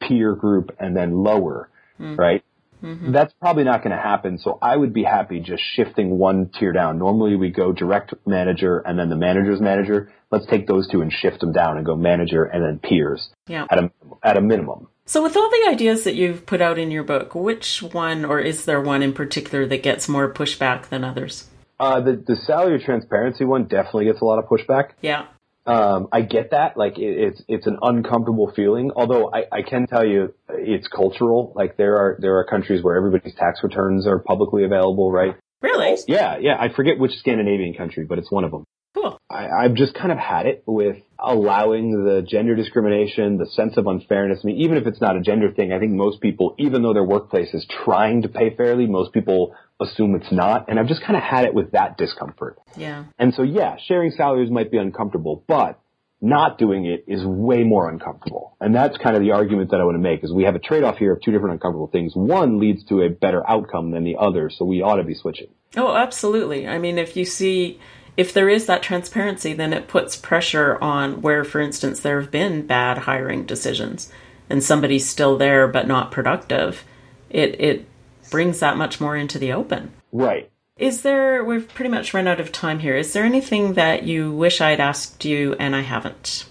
peer 0.00 0.34
group 0.34 0.76
and 0.78 0.96
then 0.96 1.12
lower, 1.24 1.70
mm. 1.98 2.16
right? 2.16 2.44
Mm-hmm. 2.82 3.12
That's 3.12 3.32
probably 3.40 3.64
not 3.64 3.82
going 3.82 3.96
to 3.96 4.02
happen. 4.02 4.38
So 4.38 4.58
I 4.60 4.76
would 4.76 4.92
be 4.92 5.04
happy 5.04 5.40
just 5.40 5.62
shifting 5.74 6.18
one 6.18 6.50
tier 6.58 6.72
down. 6.72 6.98
Normally 6.98 7.36
we 7.36 7.50
go 7.50 7.72
direct 7.72 8.14
manager 8.26 8.78
and 8.78 8.98
then 8.98 9.08
the 9.08 9.16
manager's 9.16 9.60
manager. 9.60 10.12
Let's 10.30 10.46
take 10.46 10.66
those 10.66 10.88
two 10.88 11.00
and 11.02 11.12
shift 11.12 11.40
them 11.40 11.52
down 11.52 11.76
and 11.76 11.84
go 11.84 11.96
manager 11.96 12.44
and 12.44 12.64
then 12.64 12.78
peers 12.78 13.30
yeah. 13.46 13.66
at 13.70 13.78
a, 13.78 13.90
at 14.22 14.36
a 14.36 14.40
minimum. 14.40 14.88
So 15.06 15.22
with 15.22 15.36
all 15.36 15.50
the 15.50 15.68
ideas 15.68 16.04
that 16.04 16.14
you've 16.14 16.46
put 16.46 16.60
out 16.60 16.78
in 16.78 16.90
your 16.90 17.02
book, 17.02 17.34
which 17.34 17.82
one 17.82 18.24
or 18.24 18.38
is 18.38 18.64
there 18.64 18.80
one 18.80 19.02
in 19.02 19.12
particular 19.12 19.66
that 19.66 19.82
gets 19.82 20.08
more 20.08 20.32
pushback 20.32 20.88
than 20.88 21.02
others? 21.02 21.48
Uh, 21.80 22.00
the, 22.00 22.12
the 22.12 22.36
salary 22.36 22.78
transparency 22.78 23.44
one 23.44 23.64
definitely 23.64 24.04
gets 24.04 24.20
a 24.20 24.24
lot 24.24 24.38
of 24.38 24.44
pushback. 24.44 24.90
Yeah. 25.00 25.26
Um, 25.66 26.08
I 26.10 26.22
get 26.22 26.50
that. 26.52 26.76
Like 26.76 26.98
it, 26.98 27.18
it's 27.18 27.42
it's 27.46 27.66
an 27.66 27.78
uncomfortable 27.82 28.52
feeling. 28.54 28.90
Although 28.96 29.30
I, 29.32 29.44
I 29.52 29.62
can 29.62 29.86
tell 29.86 30.04
you 30.04 30.34
it's 30.48 30.88
cultural. 30.88 31.52
Like 31.54 31.76
there 31.76 31.96
are 31.96 32.18
there 32.20 32.38
are 32.38 32.44
countries 32.44 32.82
where 32.82 32.96
everybody's 32.96 33.34
tax 33.34 33.60
returns 33.62 34.06
are 34.06 34.18
publicly 34.18 34.64
available, 34.64 35.12
right? 35.12 35.36
Really? 35.62 35.96
Yeah, 36.08 36.38
yeah. 36.38 36.56
I 36.58 36.72
forget 36.74 36.98
which 36.98 37.12
Scandinavian 37.18 37.74
country, 37.74 38.06
but 38.08 38.18
it's 38.18 38.30
one 38.30 38.44
of 38.44 38.50
them. 38.50 38.64
Cool. 38.94 39.20
I, 39.30 39.48
I've 39.48 39.74
just 39.74 39.94
kind 39.94 40.10
of 40.10 40.18
had 40.18 40.46
it 40.46 40.64
with 40.66 40.96
allowing 41.18 42.04
the 42.04 42.22
gender 42.22 42.56
discrimination, 42.56 43.36
the 43.36 43.46
sense 43.46 43.76
of 43.76 43.86
unfairness. 43.86 44.40
I 44.42 44.46
mean, 44.46 44.56
even 44.56 44.78
if 44.78 44.86
it's 44.86 45.00
not 45.00 45.16
a 45.16 45.20
gender 45.20 45.52
thing, 45.52 45.72
I 45.72 45.78
think 45.78 45.92
most 45.92 46.20
people, 46.20 46.56
even 46.58 46.82
though 46.82 46.94
their 46.94 47.04
workplace 47.04 47.54
is 47.54 47.64
trying 47.84 48.22
to 48.22 48.28
pay 48.28 48.56
fairly, 48.56 48.86
most 48.86 49.12
people 49.12 49.54
assume 49.80 50.14
it's 50.14 50.30
not. 50.30 50.68
And 50.68 50.78
I've 50.78 50.88
just 50.88 51.02
kind 51.02 51.16
of 51.16 51.22
had 51.22 51.44
it 51.44 51.54
with 51.54 51.72
that 51.72 51.96
discomfort. 51.96 52.58
Yeah. 52.76 53.04
And 53.18 53.34
so, 53.34 53.42
yeah, 53.42 53.76
sharing 53.86 54.10
salaries 54.10 54.50
might 54.50 54.70
be 54.70 54.78
uncomfortable, 54.78 55.44
but 55.46 55.80
not 56.20 56.58
doing 56.58 56.84
it 56.84 57.04
is 57.06 57.24
way 57.24 57.62
more 57.62 57.88
uncomfortable. 57.88 58.56
And 58.60 58.74
that's 58.74 58.96
kind 58.98 59.16
of 59.16 59.22
the 59.22 59.32
argument 59.32 59.70
that 59.70 59.80
I 59.80 59.84
want 59.84 59.94
to 59.94 60.00
make 60.00 60.22
is 60.22 60.32
we 60.32 60.44
have 60.44 60.54
a 60.54 60.58
trade-off 60.58 60.98
here 60.98 61.14
of 61.14 61.22
two 61.22 61.32
different 61.32 61.54
uncomfortable 61.54 61.88
things. 61.88 62.12
One 62.14 62.60
leads 62.60 62.84
to 62.86 63.02
a 63.02 63.08
better 63.08 63.48
outcome 63.48 63.90
than 63.90 64.04
the 64.04 64.16
other, 64.18 64.50
so 64.50 64.64
we 64.64 64.82
ought 64.82 64.96
to 64.96 65.04
be 65.04 65.14
switching. 65.14 65.48
Oh, 65.76 65.96
absolutely. 65.96 66.68
I 66.68 66.78
mean, 66.78 66.98
if 66.98 67.16
you 67.16 67.24
see 67.24 67.80
if 68.16 68.34
there 68.34 68.50
is 68.50 68.66
that 68.66 68.82
transparency, 68.82 69.54
then 69.54 69.72
it 69.72 69.88
puts 69.88 70.16
pressure 70.16 70.76
on 70.82 71.22
where, 71.22 71.42
for 71.42 71.60
instance, 71.60 72.00
there 72.00 72.20
have 72.20 72.30
been 72.30 72.66
bad 72.66 72.98
hiring 72.98 73.46
decisions 73.46 74.12
and 74.50 74.62
somebody's 74.62 75.08
still 75.08 75.38
there 75.38 75.68
but 75.68 75.86
not 75.86 76.10
productive. 76.10 76.84
It 77.30 77.58
it 77.60 77.86
brings 78.30 78.60
that 78.60 78.76
much 78.76 79.00
more 79.00 79.16
into 79.16 79.38
the 79.38 79.52
open. 79.52 79.92
Right. 80.12 80.50
Is 80.76 81.02
there, 81.02 81.44
we've 81.44 81.68
pretty 81.68 81.90
much 81.90 82.14
run 82.14 82.26
out 82.26 82.40
of 82.40 82.52
time 82.52 82.78
here. 82.78 82.96
Is 82.96 83.12
there 83.12 83.24
anything 83.24 83.74
that 83.74 84.04
you 84.04 84.32
wish 84.32 84.60
I'd 84.60 84.80
asked 84.80 85.24
you 85.24 85.54
and 85.54 85.76
I 85.76 85.82
haven't? 85.82 86.46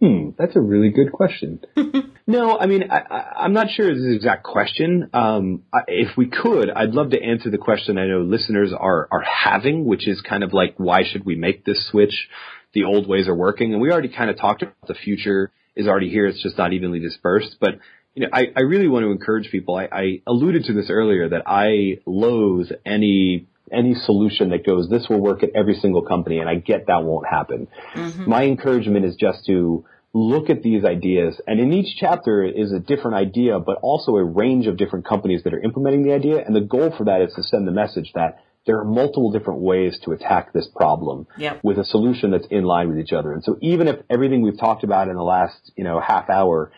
Hmm, 0.00 0.30
that's 0.36 0.56
a 0.56 0.60
really 0.60 0.90
good 0.90 1.12
question. 1.12 1.60
no, 2.26 2.58
I 2.58 2.66
mean, 2.66 2.90
I, 2.90 3.44
am 3.44 3.52
not 3.52 3.68
sure 3.70 3.88
it's 3.88 4.00
the 4.00 4.16
exact 4.16 4.42
question. 4.42 5.10
Um, 5.12 5.62
I, 5.72 5.82
if 5.86 6.16
we 6.16 6.26
could, 6.26 6.70
I'd 6.70 6.90
love 6.90 7.10
to 7.10 7.22
answer 7.22 7.50
the 7.50 7.58
question 7.58 7.98
I 7.98 8.08
know 8.08 8.22
listeners 8.22 8.72
are, 8.76 9.06
are 9.12 9.22
having, 9.22 9.84
which 9.84 10.08
is 10.08 10.20
kind 10.20 10.42
of 10.42 10.52
like, 10.52 10.74
why 10.78 11.04
should 11.04 11.24
we 11.24 11.36
make 11.36 11.64
this 11.64 11.88
switch? 11.88 12.28
The 12.74 12.82
old 12.82 13.06
ways 13.06 13.28
are 13.28 13.34
working. 13.34 13.74
And 13.74 13.80
we 13.80 13.92
already 13.92 14.08
kind 14.08 14.28
of 14.28 14.36
talked 14.36 14.62
about 14.62 14.74
the 14.88 14.94
future 14.94 15.52
is 15.76 15.86
already 15.86 16.10
here. 16.10 16.26
It's 16.26 16.42
just 16.42 16.58
not 16.58 16.72
evenly 16.72 16.98
dispersed. 16.98 17.58
But 17.60 17.78
you 18.14 18.22
know, 18.22 18.28
I, 18.32 18.48
I 18.56 18.60
really 18.60 18.88
want 18.88 19.04
to 19.04 19.10
encourage 19.10 19.50
people. 19.50 19.76
I, 19.76 19.88
I 19.90 20.22
alluded 20.26 20.64
to 20.64 20.72
this 20.72 20.90
earlier 20.90 21.28
that 21.30 21.42
I 21.46 21.98
loathe 22.06 22.70
any 22.84 23.48
any 23.72 23.94
solution 23.94 24.50
that 24.50 24.66
goes 24.66 24.90
this 24.90 25.08
will 25.08 25.20
work 25.20 25.42
at 25.42 25.50
every 25.54 25.74
single 25.74 26.02
company, 26.02 26.38
and 26.38 26.48
I 26.48 26.56
get 26.56 26.88
that 26.88 27.04
won't 27.04 27.26
happen. 27.26 27.68
Mm-hmm. 27.94 28.28
My 28.28 28.44
encouragement 28.44 29.06
is 29.06 29.16
just 29.16 29.46
to 29.46 29.86
look 30.12 30.50
at 30.50 30.62
these 30.62 30.84
ideas, 30.84 31.40
and 31.46 31.58
in 31.58 31.72
each 31.72 31.96
chapter 31.98 32.44
is 32.44 32.70
a 32.72 32.78
different 32.78 33.16
idea, 33.16 33.58
but 33.58 33.78
also 33.80 34.16
a 34.16 34.24
range 34.24 34.66
of 34.66 34.76
different 34.76 35.06
companies 35.06 35.42
that 35.44 35.54
are 35.54 35.60
implementing 35.60 36.02
the 36.02 36.12
idea. 36.12 36.44
And 36.44 36.54
the 36.54 36.60
goal 36.60 36.94
for 36.96 37.04
that 37.04 37.22
is 37.22 37.32
to 37.34 37.42
send 37.42 37.66
the 37.66 37.72
message 37.72 38.12
that 38.14 38.44
there 38.66 38.78
are 38.78 38.84
multiple 38.84 39.32
different 39.32 39.60
ways 39.60 39.98
to 40.04 40.12
attack 40.12 40.52
this 40.52 40.68
problem 40.68 41.26
yep. 41.36 41.60
with 41.64 41.78
a 41.78 41.84
solution 41.84 42.30
that's 42.30 42.46
in 42.50 42.64
line 42.64 42.88
with 42.88 42.98
each 42.98 43.12
other. 43.12 43.32
And 43.32 43.42
so 43.42 43.56
even 43.60 43.88
if 43.88 44.00
everything 44.08 44.42
we've 44.42 44.58
talked 44.58 44.84
about 44.84 45.08
in 45.08 45.16
the 45.16 45.22
last, 45.22 45.72
you 45.76 45.82
know, 45.82 45.98
half 45.98 46.30
hour 46.30 46.70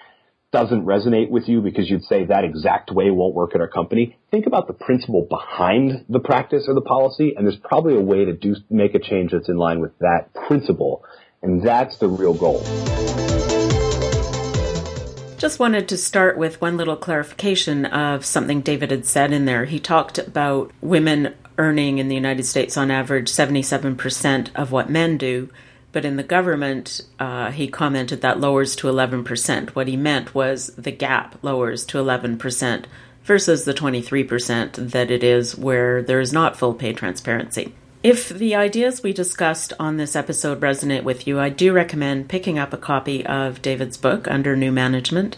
doesn't 0.54 0.86
resonate 0.86 1.30
with 1.30 1.48
you 1.48 1.60
because 1.60 1.90
you'd 1.90 2.04
say 2.04 2.24
that 2.26 2.44
exact 2.44 2.92
way 2.92 3.10
won't 3.10 3.34
work 3.34 3.56
at 3.56 3.60
our 3.60 3.66
company, 3.66 4.16
think 4.30 4.46
about 4.46 4.68
the 4.68 4.72
principle 4.72 5.26
behind 5.28 6.04
the 6.08 6.20
practice 6.20 6.66
or 6.68 6.74
the 6.74 6.80
policy, 6.80 7.34
and 7.36 7.44
there's 7.44 7.58
probably 7.58 7.96
a 7.96 8.00
way 8.00 8.24
to 8.24 8.32
do 8.32 8.54
make 8.70 8.94
a 8.94 9.00
change 9.00 9.32
that's 9.32 9.48
in 9.48 9.56
line 9.56 9.80
with 9.80 9.90
that 9.98 10.32
principle, 10.46 11.04
and 11.42 11.60
that's 11.66 11.98
the 11.98 12.06
real 12.06 12.34
goal. 12.34 12.62
Just 15.38 15.58
wanted 15.58 15.88
to 15.88 15.96
start 15.96 16.38
with 16.38 16.60
one 16.60 16.76
little 16.76 16.96
clarification 16.96 17.84
of 17.86 18.24
something 18.24 18.60
David 18.60 18.92
had 18.92 19.06
said 19.06 19.32
in 19.32 19.46
there. 19.46 19.64
He 19.64 19.80
talked 19.80 20.18
about 20.18 20.70
women 20.80 21.34
earning 21.58 21.98
in 21.98 22.06
the 22.06 22.14
United 22.14 22.44
States 22.44 22.76
on 22.76 22.92
average 22.92 23.28
77% 23.28 24.54
of 24.54 24.70
what 24.70 24.88
men 24.88 25.18
do. 25.18 25.50
But 25.94 26.04
in 26.04 26.16
the 26.16 26.24
government, 26.24 27.02
uh, 27.20 27.52
he 27.52 27.68
commented 27.68 28.20
that 28.20 28.40
lowers 28.40 28.74
to 28.76 28.88
11%. 28.88 29.76
What 29.76 29.86
he 29.86 29.96
meant 29.96 30.34
was 30.34 30.74
the 30.76 30.90
gap 30.90 31.38
lowers 31.40 31.86
to 31.86 31.98
11% 31.98 32.86
versus 33.22 33.64
the 33.64 33.72
23% 33.72 34.90
that 34.90 35.12
it 35.12 35.22
is 35.22 35.56
where 35.56 36.02
there 36.02 36.18
is 36.18 36.32
not 36.32 36.56
full 36.56 36.74
pay 36.74 36.92
transparency. 36.94 37.76
If 38.02 38.28
the 38.28 38.56
ideas 38.56 39.04
we 39.04 39.12
discussed 39.12 39.72
on 39.78 39.96
this 39.96 40.16
episode 40.16 40.60
resonate 40.60 41.04
with 41.04 41.28
you, 41.28 41.38
I 41.38 41.48
do 41.48 41.72
recommend 41.72 42.28
picking 42.28 42.58
up 42.58 42.72
a 42.72 42.76
copy 42.76 43.24
of 43.24 43.62
David's 43.62 43.96
book, 43.96 44.26
Under 44.26 44.56
New 44.56 44.72
Management. 44.72 45.36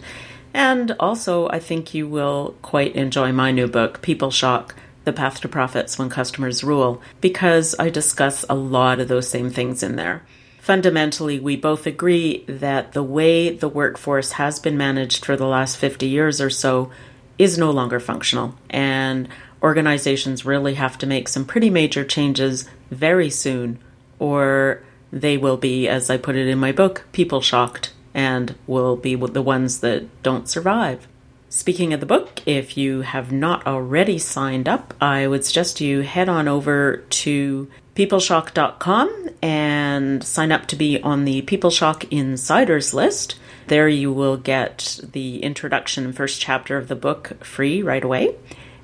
And 0.55 0.95
also, 0.99 1.47
I 1.49 1.59
think 1.59 1.93
you 1.93 2.07
will 2.07 2.55
quite 2.63 2.95
enjoy 2.95 3.31
my 3.31 3.51
new 3.51 3.67
book, 3.67 4.01
PeopleShock 4.01 4.71
The 5.03 5.13
Path 5.13 5.39
to 5.41 5.47
Profits 5.47 5.99
When 5.99 6.09
Customers 6.09 6.63
Rule, 6.63 6.99
because 7.21 7.75
I 7.77 7.91
discuss 7.91 8.43
a 8.49 8.55
lot 8.55 8.99
of 8.99 9.07
those 9.07 9.29
same 9.29 9.51
things 9.51 9.83
in 9.83 9.97
there 9.97 10.23
fundamentally, 10.67 11.39
we 11.39 11.55
both 11.55 11.87
agree 11.87 12.43
that 12.45 12.91
the 12.91 13.01
way 13.01 13.49
the 13.49 13.69
workforce 13.69 14.33
has 14.33 14.59
been 14.59 14.75
managed 14.75 15.23
for 15.23 15.37
the 15.37 15.47
last 15.47 15.77
50 15.77 16.05
years 16.05 16.41
or 16.41 16.49
so 16.49 16.91
is 17.37 17.57
no 17.57 17.71
longer 17.71 18.01
functional. 18.01 18.53
And 18.69 19.29
organizations 19.63 20.43
really 20.43 20.73
have 20.73 20.97
to 20.97 21.07
make 21.07 21.29
some 21.29 21.45
pretty 21.45 21.69
major 21.69 22.03
changes 22.03 22.69
very 22.91 23.29
soon, 23.29 23.79
or 24.19 24.83
they 25.09 25.37
will 25.37 25.55
be, 25.55 25.87
as 25.87 26.09
I 26.09 26.17
put 26.17 26.35
it 26.35 26.49
in 26.49 26.59
my 26.59 26.73
book, 26.73 27.05
people 27.13 27.39
shocked 27.39 27.93
and 28.13 28.53
will 28.67 28.97
be 28.97 29.15
the 29.15 29.41
ones 29.41 29.79
that 29.79 30.21
don't 30.21 30.49
survive. 30.49 31.07
Speaking 31.47 31.93
of 31.93 32.01
the 32.01 32.05
book, 32.05 32.41
if 32.45 32.75
you 32.75 33.03
have 33.03 33.31
not 33.31 33.65
already 33.65 34.19
signed 34.19 34.67
up, 34.67 34.93
I 34.99 35.27
would 35.27 35.45
suggest 35.45 35.79
you 35.79 36.01
head 36.01 36.27
on 36.27 36.49
over 36.49 36.97
to 36.97 37.69
peopleshock.com 37.97 39.29
and 39.41 40.23
sign 40.23 40.51
up 40.51 40.67
to 40.67 40.75
be 40.75 41.01
on 41.01 41.25
the 41.25 41.41
PeopleShock 41.41 42.07
Insiders 42.11 42.93
list. 42.93 43.39
There 43.69 43.89
you 43.89 44.13
will 44.13 44.37
get 44.37 44.99
the 45.13 45.41
introduction 45.41 46.05
and 46.05 46.15
first 46.15 46.39
chapter 46.39 46.77
of 46.77 46.89
the 46.89 46.95
book 46.95 47.43
free 47.43 47.81
right 47.81 48.03
away, 48.03 48.35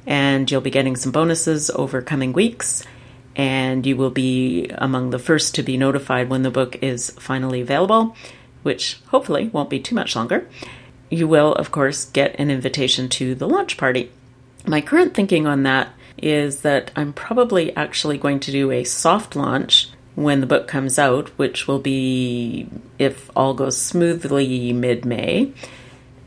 and 0.07 0.49
you'll 0.49 0.61
be 0.61 0.71
getting 0.71 0.95
some 0.95 1.11
bonuses 1.11 1.69
over 1.69 2.01
coming 2.01 2.33
weeks. 2.33 2.83
And 3.35 3.85
you 3.85 3.95
will 3.97 4.09
be 4.09 4.69
among 4.79 5.11
the 5.11 5.19
first 5.19 5.53
to 5.55 5.63
be 5.63 5.77
notified 5.77 6.29
when 6.29 6.41
the 6.41 6.49
book 6.49 6.81
is 6.81 7.11
finally 7.11 7.61
available, 7.61 8.15
which 8.63 8.99
hopefully 9.09 9.49
won't 9.49 9.69
be 9.69 9.79
too 9.79 9.93
much 9.93 10.15
longer. 10.15 10.47
You 11.11 11.27
will, 11.27 11.53
of 11.53 11.69
course, 11.69 12.05
get 12.05 12.35
an 12.39 12.49
invitation 12.49 13.09
to 13.09 13.35
the 13.35 13.47
launch 13.47 13.77
party. 13.77 14.11
My 14.65 14.81
current 14.81 15.13
thinking 15.13 15.45
on 15.45 15.61
that 15.63 15.93
is 16.23 16.61
that 16.61 16.91
I'm 16.95 17.13
probably 17.13 17.75
actually 17.75 18.17
going 18.17 18.39
to 18.41 18.51
do 18.51 18.71
a 18.71 18.83
soft 18.83 19.35
launch 19.35 19.89
when 20.15 20.39
the 20.41 20.47
book 20.47 20.67
comes 20.67 20.97
out, 20.97 21.29
which 21.37 21.67
will 21.67 21.79
be, 21.79 22.67
if 22.97 23.29
all 23.35 23.53
goes 23.53 23.77
smoothly, 23.77 24.71
mid 24.71 25.05
May, 25.05 25.51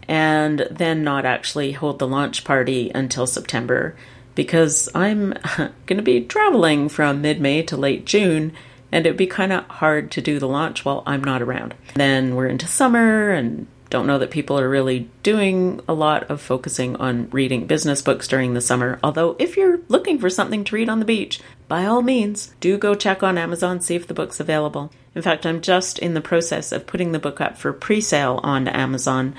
and 0.06 0.66
then 0.70 1.02
not 1.02 1.24
actually 1.24 1.72
hold 1.72 1.98
the 1.98 2.06
launch 2.06 2.44
party 2.44 2.90
until 2.94 3.26
September 3.26 3.96
because 4.34 4.88
I'm 4.94 5.32
going 5.56 5.96
to 5.96 6.02
be 6.02 6.20
traveling 6.20 6.88
from 6.88 7.22
mid 7.22 7.40
May 7.40 7.62
to 7.64 7.76
late 7.76 8.04
June. 8.04 8.52
And 8.92 9.04
it'd 9.04 9.18
be 9.18 9.26
kind 9.26 9.52
of 9.52 9.66
hard 9.66 10.12
to 10.12 10.20
do 10.20 10.38
the 10.38 10.46
launch 10.46 10.84
while 10.84 11.02
I'm 11.06 11.24
not 11.24 11.42
around. 11.42 11.74
Then 11.94 12.36
we're 12.36 12.46
into 12.46 12.68
summer 12.68 13.30
and 13.30 13.66
don't 13.96 14.06
know 14.06 14.18
that 14.18 14.30
people 14.30 14.60
are 14.60 14.68
really 14.68 15.08
doing 15.22 15.80
a 15.88 15.94
lot 15.94 16.24
of 16.24 16.42
focusing 16.42 16.96
on 16.96 17.30
reading 17.30 17.66
business 17.66 18.02
books 18.02 18.28
during 18.28 18.52
the 18.52 18.60
summer. 18.60 18.98
Although, 19.02 19.36
if 19.38 19.56
you're 19.56 19.80
looking 19.88 20.18
for 20.18 20.28
something 20.28 20.64
to 20.64 20.74
read 20.74 20.90
on 20.90 20.98
the 20.98 21.06
beach, 21.06 21.40
by 21.66 21.86
all 21.86 22.02
means, 22.02 22.54
do 22.60 22.76
go 22.76 22.94
check 22.94 23.22
on 23.22 23.38
Amazon, 23.38 23.80
see 23.80 23.94
if 23.94 24.06
the 24.06 24.12
book's 24.12 24.38
available. 24.38 24.92
In 25.14 25.22
fact, 25.22 25.46
I'm 25.46 25.62
just 25.62 25.98
in 25.98 26.12
the 26.12 26.20
process 26.20 26.72
of 26.72 26.86
putting 26.86 27.12
the 27.12 27.18
book 27.18 27.40
up 27.40 27.56
for 27.56 27.72
pre 27.72 28.02
sale 28.02 28.38
on 28.42 28.68
Amazon. 28.68 29.34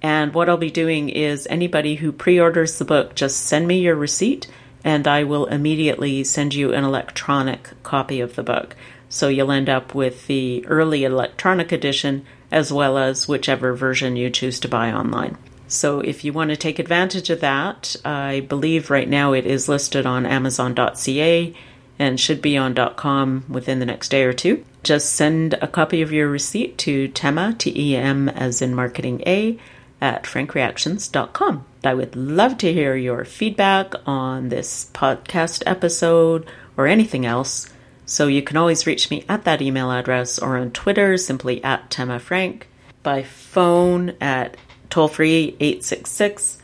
And 0.00 0.32
what 0.32 0.48
I'll 0.48 0.56
be 0.56 0.70
doing 0.70 1.10
is 1.10 1.46
anybody 1.50 1.96
who 1.96 2.10
pre 2.10 2.40
orders 2.40 2.78
the 2.78 2.86
book, 2.86 3.14
just 3.14 3.44
send 3.44 3.68
me 3.68 3.78
your 3.78 3.94
receipt 3.94 4.46
and 4.84 5.06
I 5.06 5.24
will 5.24 5.44
immediately 5.46 6.24
send 6.24 6.54
you 6.54 6.72
an 6.72 6.82
electronic 6.82 7.72
copy 7.82 8.22
of 8.22 8.36
the 8.36 8.42
book. 8.42 8.74
So 9.10 9.28
you'll 9.28 9.52
end 9.52 9.68
up 9.68 9.94
with 9.94 10.28
the 10.28 10.64
early 10.66 11.04
electronic 11.04 11.72
edition 11.72 12.24
as 12.50 12.72
well 12.72 12.98
as 12.98 13.28
whichever 13.28 13.74
version 13.74 14.16
you 14.16 14.30
choose 14.30 14.60
to 14.60 14.68
buy 14.68 14.92
online. 14.92 15.36
So 15.66 16.00
if 16.00 16.24
you 16.24 16.32
want 16.32 16.50
to 16.50 16.56
take 16.56 16.78
advantage 16.78 17.28
of 17.28 17.40
that, 17.40 17.94
I 18.04 18.40
believe 18.40 18.90
right 18.90 19.08
now 19.08 19.34
it 19.34 19.46
is 19.46 19.68
listed 19.68 20.06
on 20.06 20.24
Amazon.ca 20.24 21.54
and 21.98 22.18
should 22.18 22.40
be 22.40 22.56
on 22.56 22.74
.com 22.96 23.44
within 23.48 23.78
the 23.78 23.86
next 23.86 24.08
day 24.08 24.24
or 24.24 24.32
two. 24.32 24.64
Just 24.82 25.12
send 25.12 25.54
a 25.54 25.66
copy 25.66 26.00
of 26.00 26.12
your 26.12 26.28
receipt 26.28 26.78
to 26.78 27.08
Tema, 27.08 27.54
T-E-M 27.58 28.28
as 28.30 28.62
in 28.62 28.74
marketing 28.74 29.22
A, 29.26 29.58
at 30.00 30.22
frankreactions.com. 30.24 31.64
I 31.84 31.94
would 31.94 32.14
love 32.16 32.56
to 32.58 32.72
hear 32.72 32.94
your 32.94 33.24
feedback 33.24 33.94
on 34.06 34.48
this 34.48 34.90
podcast 34.94 35.62
episode 35.66 36.48
or 36.76 36.86
anything 36.86 37.26
else. 37.26 37.68
So 38.08 38.26
you 38.26 38.42
can 38.42 38.56
always 38.56 38.86
reach 38.86 39.10
me 39.10 39.24
at 39.28 39.44
that 39.44 39.60
email 39.60 39.92
address 39.92 40.38
or 40.38 40.56
on 40.56 40.70
Twitter, 40.70 41.18
simply 41.18 41.62
at 41.62 41.90
Tema 41.90 42.18
Frank, 42.18 42.66
by 43.02 43.22
phone 43.22 44.16
at 44.18 44.56
toll 44.88 45.08
free 45.08 45.54
866 45.60 46.58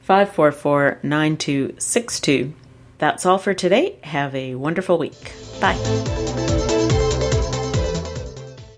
544 0.00 0.98
9262. 1.04 2.52
That's 2.98 3.24
all 3.24 3.38
for 3.38 3.54
today. 3.54 3.98
Have 4.02 4.34
a 4.34 4.56
wonderful 4.56 4.98
week. 4.98 5.32
Bye. 5.60 5.78